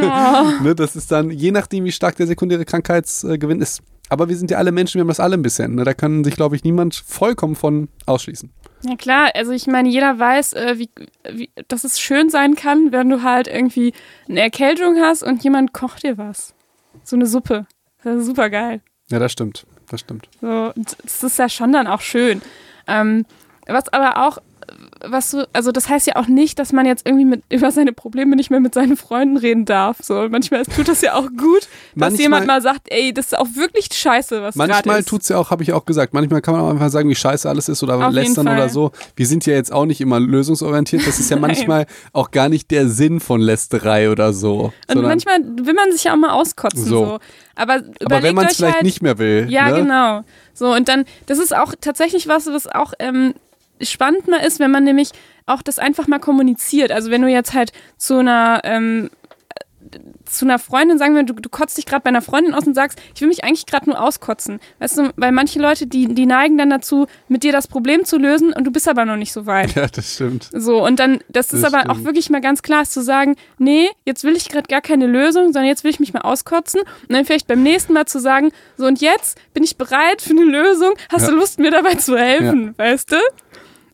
Oh. 0.02 0.62
ne, 0.62 0.74
das 0.74 0.96
ist 0.96 1.12
dann, 1.12 1.30
je 1.30 1.50
nachdem, 1.50 1.84
wie 1.84 1.92
stark 1.92 2.16
der 2.16 2.26
sekundäre 2.26 2.64
Krankheitsgewinn 2.64 3.60
ist. 3.60 3.82
Aber 4.08 4.28
wir 4.28 4.36
sind 4.36 4.50
ja 4.50 4.58
alle 4.58 4.72
Menschen, 4.72 4.96
wir 4.96 5.00
haben 5.02 5.08
das 5.08 5.20
alle 5.20 5.34
ein 5.34 5.42
bisschen. 5.42 5.74
Ne? 5.74 5.84
Da 5.84 5.94
kann 5.94 6.22
sich, 6.22 6.36
glaube 6.36 6.54
ich, 6.54 6.64
niemand 6.64 6.94
vollkommen 6.94 7.54
von 7.54 7.88
ausschließen. 8.04 8.50
Ja 8.84 8.96
klar, 8.96 9.30
also 9.34 9.52
ich 9.52 9.66
meine, 9.66 9.88
jeder 9.88 10.18
weiß, 10.18 10.54
äh, 10.54 10.78
wie, 10.78 10.90
wie, 11.30 11.50
dass 11.68 11.84
es 11.84 12.00
schön 12.00 12.30
sein 12.30 12.56
kann, 12.56 12.90
wenn 12.90 13.08
du 13.08 13.22
halt 13.22 13.46
irgendwie 13.46 13.92
eine 14.28 14.40
Erkältung 14.40 15.00
hast 15.00 15.22
und 15.22 15.44
jemand 15.44 15.72
kocht 15.72 16.02
dir 16.02 16.18
was. 16.18 16.54
So 17.04 17.16
eine 17.16 17.26
Suppe. 17.26 17.66
Das 18.02 18.18
ist 18.18 18.26
super 18.26 18.50
geil. 18.50 18.80
Ja, 19.08 19.18
das 19.18 19.32
stimmt. 19.32 19.66
Das 19.88 20.00
stimmt. 20.00 20.28
So, 20.40 20.72
das 21.02 21.22
ist 21.22 21.38
ja 21.38 21.48
schon 21.48 21.72
dann 21.72 21.86
auch 21.86 22.00
schön. 22.00 22.42
Ähm, 22.88 23.24
was 23.66 23.92
aber 23.92 24.26
auch, 24.26 24.38
was 25.06 25.30
du, 25.30 25.48
also 25.52 25.72
das 25.72 25.88
heißt 25.88 26.06
ja 26.06 26.16
auch 26.16 26.26
nicht, 26.26 26.58
dass 26.58 26.72
man 26.72 26.86
jetzt 26.86 27.06
irgendwie 27.06 27.24
mit, 27.24 27.42
über 27.50 27.70
seine 27.70 27.92
Probleme 27.92 28.36
nicht 28.36 28.50
mehr 28.50 28.60
mit 28.60 28.74
seinen 28.74 28.96
Freunden 28.96 29.36
reden 29.36 29.64
darf. 29.64 29.98
So, 30.02 30.28
manchmal 30.28 30.64
tut 30.64 30.88
das 30.88 31.00
ja 31.02 31.14
auch 31.14 31.28
gut, 31.28 31.62
dass 31.62 31.68
Manchmal- 31.94 32.20
jemand 32.20 32.46
mal 32.46 32.62
sagt, 32.62 32.88
ey, 32.90 33.12
das 33.12 33.26
ist 33.26 33.38
auch 33.38 33.48
wirklich 33.54 33.88
scheiße, 33.92 34.42
was 34.42 34.54
Manchmal 34.54 35.00
ist. 35.00 35.08
tut's 35.08 35.28
ja 35.28 35.38
auch, 35.38 35.50
habe 35.50 35.62
ich 35.62 35.72
auch 35.72 35.84
gesagt. 35.84 36.14
Manchmal 36.14 36.40
kann 36.40 36.54
man 36.54 36.64
auch 36.64 36.70
einfach 36.70 36.90
sagen, 36.90 37.08
wie 37.08 37.14
scheiße 37.14 37.48
alles 37.48 37.68
ist 37.68 37.82
oder 37.82 38.06
Auf 38.06 38.12
lästern 38.12 38.48
oder 38.48 38.68
so. 38.68 38.92
Wir 39.16 39.26
sind 39.26 39.46
ja 39.46 39.54
jetzt 39.54 39.72
auch 39.72 39.86
nicht 39.86 40.00
immer 40.00 40.20
lösungsorientiert. 40.20 41.06
Das 41.06 41.18
ist 41.18 41.30
ja 41.30 41.36
manchmal 41.40 41.86
auch 42.12 42.30
gar 42.30 42.48
nicht 42.48 42.70
der 42.70 42.88
Sinn 42.88 43.20
von 43.20 43.40
Lästerei 43.40 44.10
oder 44.10 44.32
so. 44.32 44.72
Und 44.88 45.02
manchmal 45.02 45.38
will 45.42 45.74
man 45.74 45.92
sich 45.92 46.04
ja 46.04 46.12
auch 46.12 46.18
mal 46.18 46.30
auskotzen. 46.30 46.84
So. 46.84 47.04
So. 47.06 47.18
Aber, 47.54 47.82
aber 48.04 48.22
wenn 48.22 48.34
man 48.34 48.46
es 48.46 48.56
vielleicht 48.56 48.76
halt, 48.76 48.84
nicht 48.84 49.02
mehr 49.02 49.18
will. 49.18 49.46
Ja, 49.50 49.70
ne? 49.70 49.76
genau. 49.82 50.24
So, 50.54 50.72
und 50.72 50.88
dann, 50.88 51.04
das 51.26 51.38
ist 51.38 51.54
auch 51.54 51.74
tatsächlich 51.80 52.28
was, 52.28 52.46
was 52.46 52.66
auch 52.66 52.92
ähm, 52.98 53.34
spannend 53.84 54.28
mal 54.28 54.38
ist, 54.38 54.58
wenn 54.60 54.70
man 54.70 54.84
nämlich 54.84 55.10
auch 55.46 55.62
das 55.62 55.78
einfach 55.78 56.06
mal 56.06 56.18
kommuniziert. 56.20 56.92
Also 56.92 57.10
wenn 57.10 57.22
du 57.22 57.28
jetzt 57.28 57.52
halt 57.54 57.72
zu 57.98 58.18
einer 58.18 58.60
ähm, 58.64 59.10
zu 60.24 60.46
einer 60.46 60.58
Freundin 60.58 60.96
sagen 60.96 61.14
wir, 61.14 61.22
du, 61.24 61.34
du 61.34 61.48
kotzt 61.50 61.76
dich 61.76 61.84
gerade 61.84 62.02
bei 62.02 62.08
einer 62.08 62.22
Freundin 62.22 62.54
aus 62.54 62.66
und 62.66 62.72
sagst, 62.74 62.98
ich 63.14 63.20
will 63.20 63.28
mich 63.28 63.44
eigentlich 63.44 63.66
gerade 63.66 63.90
nur 63.90 64.00
auskotzen. 64.00 64.58
Weißt 64.78 64.96
du, 64.96 65.10
weil 65.16 65.32
manche 65.32 65.58
Leute, 65.58 65.86
die, 65.86 66.14
die 66.14 66.24
neigen 66.24 66.56
dann 66.56 66.70
dazu, 66.70 67.06
mit 67.28 67.42
dir 67.42 67.52
das 67.52 67.66
Problem 67.66 68.04
zu 68.06 68.16
lösen 68.16 68.52
und 68.54 68.64
du 68.64 68.70
bist 68.70 68.88
aber 68.88 69.04
noch 69.04 69.16
nicht 69.16 69.32
so 69.32 69.44
weit. 69.44 69.74
Ja, 69.74 69.86
das 69.88 70.14
stimmt. 70.14 70.48
So, 70.52 70.82
und 70.82 70.98
dann, 70.98 71.18
das 71.28 71.52
ist 71.52 71.62
Das 71.64 71.74
aber 71.74 71.90
auch 71.90 71.94
stimmt. 71.96 72.06
wirklich 72.06 72.30
mal 72.30 72.40
ganz 72.40 72.62
klar, 72.62 72.82
ist 72.82 72.92
zu 72.94 73.02
sagen, 73.02 73.36
nee, 73.58 73.88
jetzt 74.06 74.24
will 74.24 74.34
ich 74.36 74.48
gerade 74.48 74.68
gar 74.68 74.80
keine 74.80 75.06
Lösung, 75.06 75.46
sondern 75.46 75.66
jetzt 75.66 75.84
will 75.84 75.90
ich 75.90 76.00
mich 76.00 76.14
mal 76.14 76.20
auskotzen 76.22 76.80
und 76.80 77.12
dann 77.12 77.24
vielleicht 77.26 77.46
beim 77.48 77.62
nächsten 77.62 77.92
Mal 77.92 78.06
zu 78.06 78.18
sagen, 78.20 78.50
so 78.78 78.86
und 78.86 79.00
jetzt 79.02 79.38
bin 79.52 79.62
ich 79.64 79.76
bereit 79.76 80.22
für 80.22 80.30
eine 80.30 80.44
Lösung, 80.44 80.92
hast 81.12 81.22
Ja. 81.22 81.30
du 81.30 81.34
Lust, 81.36 81.58
mir 81.58 81.70
dabei 81.70 81.96
zu 81.96 82.16
helfen, 82.16 82.74
weißt 82.78 83.12
du? 83.12 83.16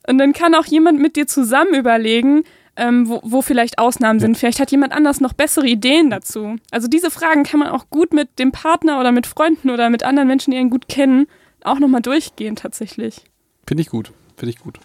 Und 0.09 0.19
dann 0.19 0.33
kann 0.33 0.55
auch 0.55 0.65
jemand 0.65 1.01
mit 1.01 1.17
dir 1.17 1.27
zusammen 1.27 1.75
überlegen, 1.75 2.45
ähm, 2.77 3.09
wo, 3.09 3.21
wo 3.23 3.43
vielleicht 3.43 3.79
Ausnahmen 3.79 4.21
sind. 4.21 4.39
Vielleicht 4.39 4.59
hat 4.59 4.71
jemand 4.71 4.93
anders 4.93 5.21
noch 5.21 5.35
bessere 5.35 5.67
Ideen 5.67 6.09
dazu. 6.09 6.57
Also 6.71 6.89
diese 6.89 7.11
Fragen 7.11 7.43
kann 7.43 7.61
man 7.61 7.69
auch 7.69 7.91
gut 7.91 8.15
mit 8.15 8.39
dem 8.39 8.51
Partner 8.51 9.01
oder 9.01 9.13
mit 9.13 9.27
Freunden 9.27 9.69
oder 9.69 9.91
mit 9.91 10.05
anderen 10.05 10.29
Menschen, 10.29 10.53
die 10.53 10.57
einen 10.57 10.71
gut 10.71 10.89
kennen, 10.89 11.27
auch 11.63 11.79
nochmal 11.79 12.01
durchgehen 12.01 12.57
tatsächlich. 12.57 13.23
Finde 13.67 13.83
ich 13.83 13.91
gut. 13.91 14.13
Finde 14.37 14.51
ich 14.51 14.59
gut. 14.61 14.79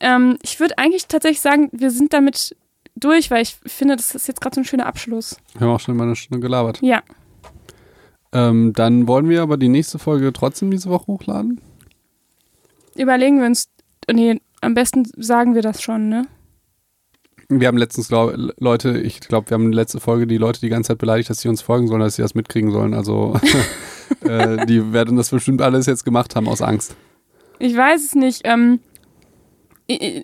Ähm, 0.00 0.36
ich 0.42 0.60
würde 0.60 0.76
eigentlich 0.76 1.06
tatsächlich 1.06 1.40
sagen, 1.40 1.70
wir 1.72 1.90
sind 1.90 2.12
damit 2.12 2.54
durch, 2.96 3.30
weil 3.30 3.42
ich 3.42 3.56
finde, 3.64 3.96
das 3.96 4.14
ist 4.14 4.28
jetzt 4.28 4.42
gerade 4.42 4.56
so 4.56 4.60
ein 4.60 4.64
schöner 4.64 4.86
Abschluss. 4.86 5.38
Wir 5.54 5.66
haben 5.66 5.74
auch 5.74 5.80
schon 5.80 5.96
mal 5.96 6.04
eine 6.04 6.16
Stunde 6.16 6.40
gelabert. 6.40 6.82
Ja. 6.82 7.02
Ähm, 8.32 8.74
dann 8.74 9.06
wollen 9.06 9.30
wir 9.30 9.40
aber 9.40 9.56
die 9.56 9.68
nächste 9.68 9.98
Folge 9.98 10.32
trotzdem 10.34 10.70
diese 10.70 10.90
Woche 10.90 11.06
hochladen. 11.06 11.62
Überlegen 12.96 13.38
wir 13.38 13.46
uns, 13.46 13.68
nee, 14.12 14.40
am 14.60 14.74
besten 14.74 15.04
sagen 15.16 15.54
wir 15.54 15.62
das 15.62 15.82
schon, 15.82 16.08
ne? 16.08 16.26
Wir 17.48 17.68
haben 17.68 17.78
letztens, 17.78 18.08
glaub, 18.08 18.34
Leute, 18.58 18.98
ich 18.98 19.20
glaube, 19.20 19.50
wir 19.50 19.54
haben 19.54 19.66
in 19.66 19.72
der 19.72 19.82
letzten 19.82 20.00
Folge 20.00 20.26
die 20.26 20.36
Leute 20.36 20.60
die 20.60 20.68
ganze 20.68 20.88
Zeit 20.88 20.98
beleidigt, 20.98 21.30
dass 21.30 21.40
sie 21.40 21.48
uns 21.48 21.62
folgen 21.62 21.86
sollen, 21.86 22.00
dass 22.00 22.16
sie 22.16 22.22
das 22.22 22.34
mitkriegen 22.34 22.72
sollen. 22.72 22.92
Also 22.92 23.38
äh, 24.24 24.66
die 24.66 24.92
werden 24.92 25.16
das 25.16 25.30
bestimmt 25.30 25.62
alles 25.62 25.86
jetzt 25.86 26.04
gemacht 26.04 26.34
haben 26.34 26.48
aus 26.48 26.60
Angst. 26.60 26.96
Ich 27.60 27.76
weiß 27.76 28.04
es 28.04 28.14
nicht. 28.16 28.40
Ähm, 28.44 28.80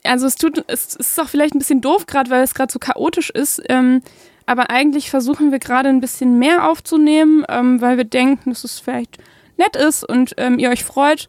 also 0.02 0.26
es 0.26 0.34
tut, 0.34 0.64
es, 0.66 0.88
es 0.88 1.10
ist 1.10 1.20
auch 1.20 1.28
vielleicht 1.28 1.54
ein 1.54 1.60
bisschen 1.60 1.80
doof 1.80 2.06
gerade, 2.06 2.28
weil 2.30 2.42
es 2.42 2.54
gerade 2.54 2.72
so 2.72 2.80
chaotisch 2.80 3.30
ist. 3.30 3.62
Ähm, 3.68 4.02
aber 4.46 4.70
eigentlich 4.70 5.08
versuchen 5.08 5.52
wir 5.52 5.60
gerade 5.60 5.88
ein 5.88 6.00
bisschen 6.00 6.40
mehr 6.40 6.68
aufzunehmen, 6.68 7.44
ähm, 7.48 7.80
weil 7.80 7.96
wir 7.96 8.04
denken, 8.04 8.50
dass 8.50 8.64
es 8.64 8.80
vielleicht 8.80 9.18
nett 9.56 9.76
ist 9.76 10.02
und 10.02 10.34
ähm, 10.38 10.58
ihr 10.58 10.70
euch 10.70 10.82
freut. 10.82 11.28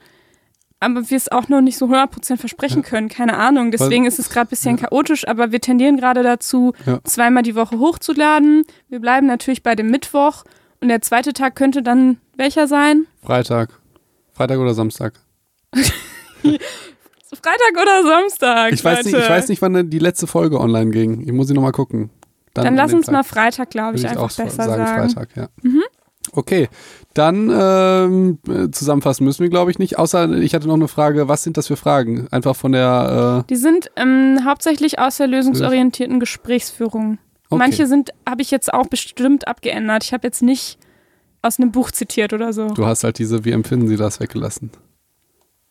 Aber 0.84 1.10
wir 1.10 1.18
es 1.18 1.32
auch 1.32 1.48
noch 1.48 1.62
nicht 1.62 1.78
so 1.78 1.86
100% 1.86 2.38
versprechen 2.38 2.84
können. 2.84 3.10
Keine 3.10 3.38
Ahnung. 3.38 3.72
Deswegen 3.72 4.06
ist 4.06 4.20
es 4.20 4.30
gerade 4.30 4.48
ein 4.48 4.50
bisschen 4.50 4.78
chaotisch, 4.78 5.28
aber 5.28 5.52
wir 5.52 5.62
tendieren 5.62 5.98
gerade 5.98 6.24
dazu, 6.24 6.74
Ja. 6.86 7.00
zweimal 7.04 7.44
die 7.44 7.56
Woche 7.56 7.80
hochzuladen. 7.80 8.64
Wir 8.90 9.00
bleiben 9.00 9.28
natürlich 9.28 9.64
bei 9.64 9.76
dem 9.76 9.90
Mittwoch. 9.90 10.44
Und 10.82 10.90
der 10.90 11.02
zweite 11.02 11.34
Tag 11.34 11.56
könnte 11.56 11.82
dann 11.82 12.18
welcher 12.36 12.68
sein? 12.68 13.06
Freitag. 13.24 13.70
Freitag 14.34 14.60
oder 14.60 14.74
Samstag? 14.74 15.14
Freitag 15.74 17.82
oder 17.82 18.04
Samstag? 18.04 18.74
Ich 18.74 18.84
weiß, 18.84 19.06
nicht, 19.06 19.16
ich 19.18 19.30
weiß 19.30 19.48
nicht, 19.50 19.62
wann 19.62 19.90
die 19.90 20.00
letzte 20.00 20.28
Folge 20.28 20.60
online 20.60 20.92
ging. 20.92 21.22
Ich 21.22 21.32
muss 21.32 21.48
sie 21.48 21.54
nochmal 21.54 21.72
gucken. 21.72 22.10
Dann, 22.54 22.68
an 22.68 22.76
lass 22.76 22.94
uns 22.94 23.08
Tag 23.08 23.14
mal 23.14 23.24
Freitag, 23.24 23.72
glaube 23.72 23.96
ich, 23.96 24.04
würde 24.04 24.10
einfach 24.12 24.24
auch 24.26 24.46
besser 24.46 24.64
sagen. 24.64 24.86
sagen. 24.86 25.08
Mhm. 25.08 25.14
Freitag, 25.14 25.36
ja. 25.36 25.48
Okay, 26.32 26.69
dann 27.13 27.49
ähm, 27.53 28.39
äh, 28.47 28.71
zusammenfassen 28.71 29.26
müssen 29.26 29.43
wir, 29.43 29.49
glaube 29.49 29.69
ich, 29.71 29.78
nicht. 29.78 29.99
Außer 29.99 30.32
ich 30.38 30.55
hatte 30.55 30.67
noch 30.67 30.74
eine 30.76 30.88
Frage, 30.88 31.28
was 31.28 31.43
sind 31.43 31.57
das 31.57 31.67
für 31.67 31.76
Fragen? 31.76 32.28
Einfach 32.32 32.55
von 32.55 32.71
der 32.71 33.45
Die 33.49 33.55
sind 33.55 33.91
ähm, 33.97 34.39
hauptsächlich 34.45 34.99
aus 34.99 35.17
der 35.17 35.28
lösungsorientierten 35.28 36.19
Gesprächsführung. 36.19 37.17
Okay. 37.49 37.59
Manche 37.59 37.86
sind, 37.88 38.11
habe 38.28 38.41
ich 38.41 38.49
jetzt 38.51 38.74
auch 38.74 38.88
bestimmt 38.88 39.47
abgeändert. 39.47 40.03
Ich 40.05 40.13
habe 40.13 40.26
jetzt 40.26 40.41
nicht 40.41 40.80
aus 41.43 41.59
einem 41.59 41.71
Buch 41.71 41.91
zitiert 41.91 42.32
oder 42.34 42.53
so. 42.53 42.67
äh, 42.67 42.74
du 42.74 42.86
hast 42.86 43.03
halt 43.03 43.19
diese, 43.19 43.43
wie 43.45 43.51
empfinden 43.51 43.88
Sie 43.88 43.97
das 43.97 44.19
weggelassen. 44.19 44.71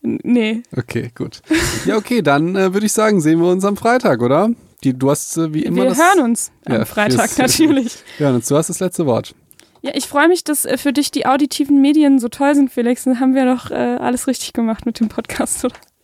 Nee. 0.03 0.62
Okay, 0.76 1.11
gut. 1.16 1.40
Ja, 1.86 1.96
okay, 1.96 2.22
dann 2.22 2.57
äh, 2.57 2.74
würde 2.74 2.86
ich 2.86 2.92
sagen, 2.92 3.20
sehen 3.20 3.40
wir 3.40 3.48
uns 3.48 3.64
am 3.64 3.76
Freitag, 3.76 4.20
oder? 4.20 4.50
Die, 4.84 4.96
du 4.98 5.11
hast 5.11 5.36
äh, 5.38 5.55
wie 5.55 5.64
immer 5.64 5.76
Wir 5.78 5.84
das. 5.90 5.98
hören 5.98 6.24
uns 6.24 6.50
Ja, 6.68 6.80
am 6.80 6.86
Freitag 6.86 7.38
natürlich. 7.38 7.98
Wir 8.18 8.26
hören 8.26 8.36
uns. 8.36 8.48
Du 8.48 8.57
hast 8.57 8.68
das 8.68 8.80
letzte 8.80 9.07
Wort. 9.07 9.34
Ja, 9.83 9.91
ich 9.95 10.07
freue 10.07 10.28
mich, 10.28 10.45
dass 10.45 10.64
äh, 10.64 10.78
für 10.78 10.93
dich 10.93 11.11
die 11.11 11.26
auditiven 11.26 11.80
Medien 11.80 12.20
so 12.20 12.28
toll 12.28 12.55
sind, 12.55 12.70
Felix. 12.70 13.05
Dann 13.05 13.18
haben 13.18 13.35
wir 13.35 13.45
doch 13.45 13.70
äh, 13.70 13.74
alles 13.74 14.28
richtig 14.28 14.53
gemacht 14.53 14.87
mit 14.87 15.01
dem 15.01 15.09
Podcast, 15.09 15.64
oder? 15.64 15.74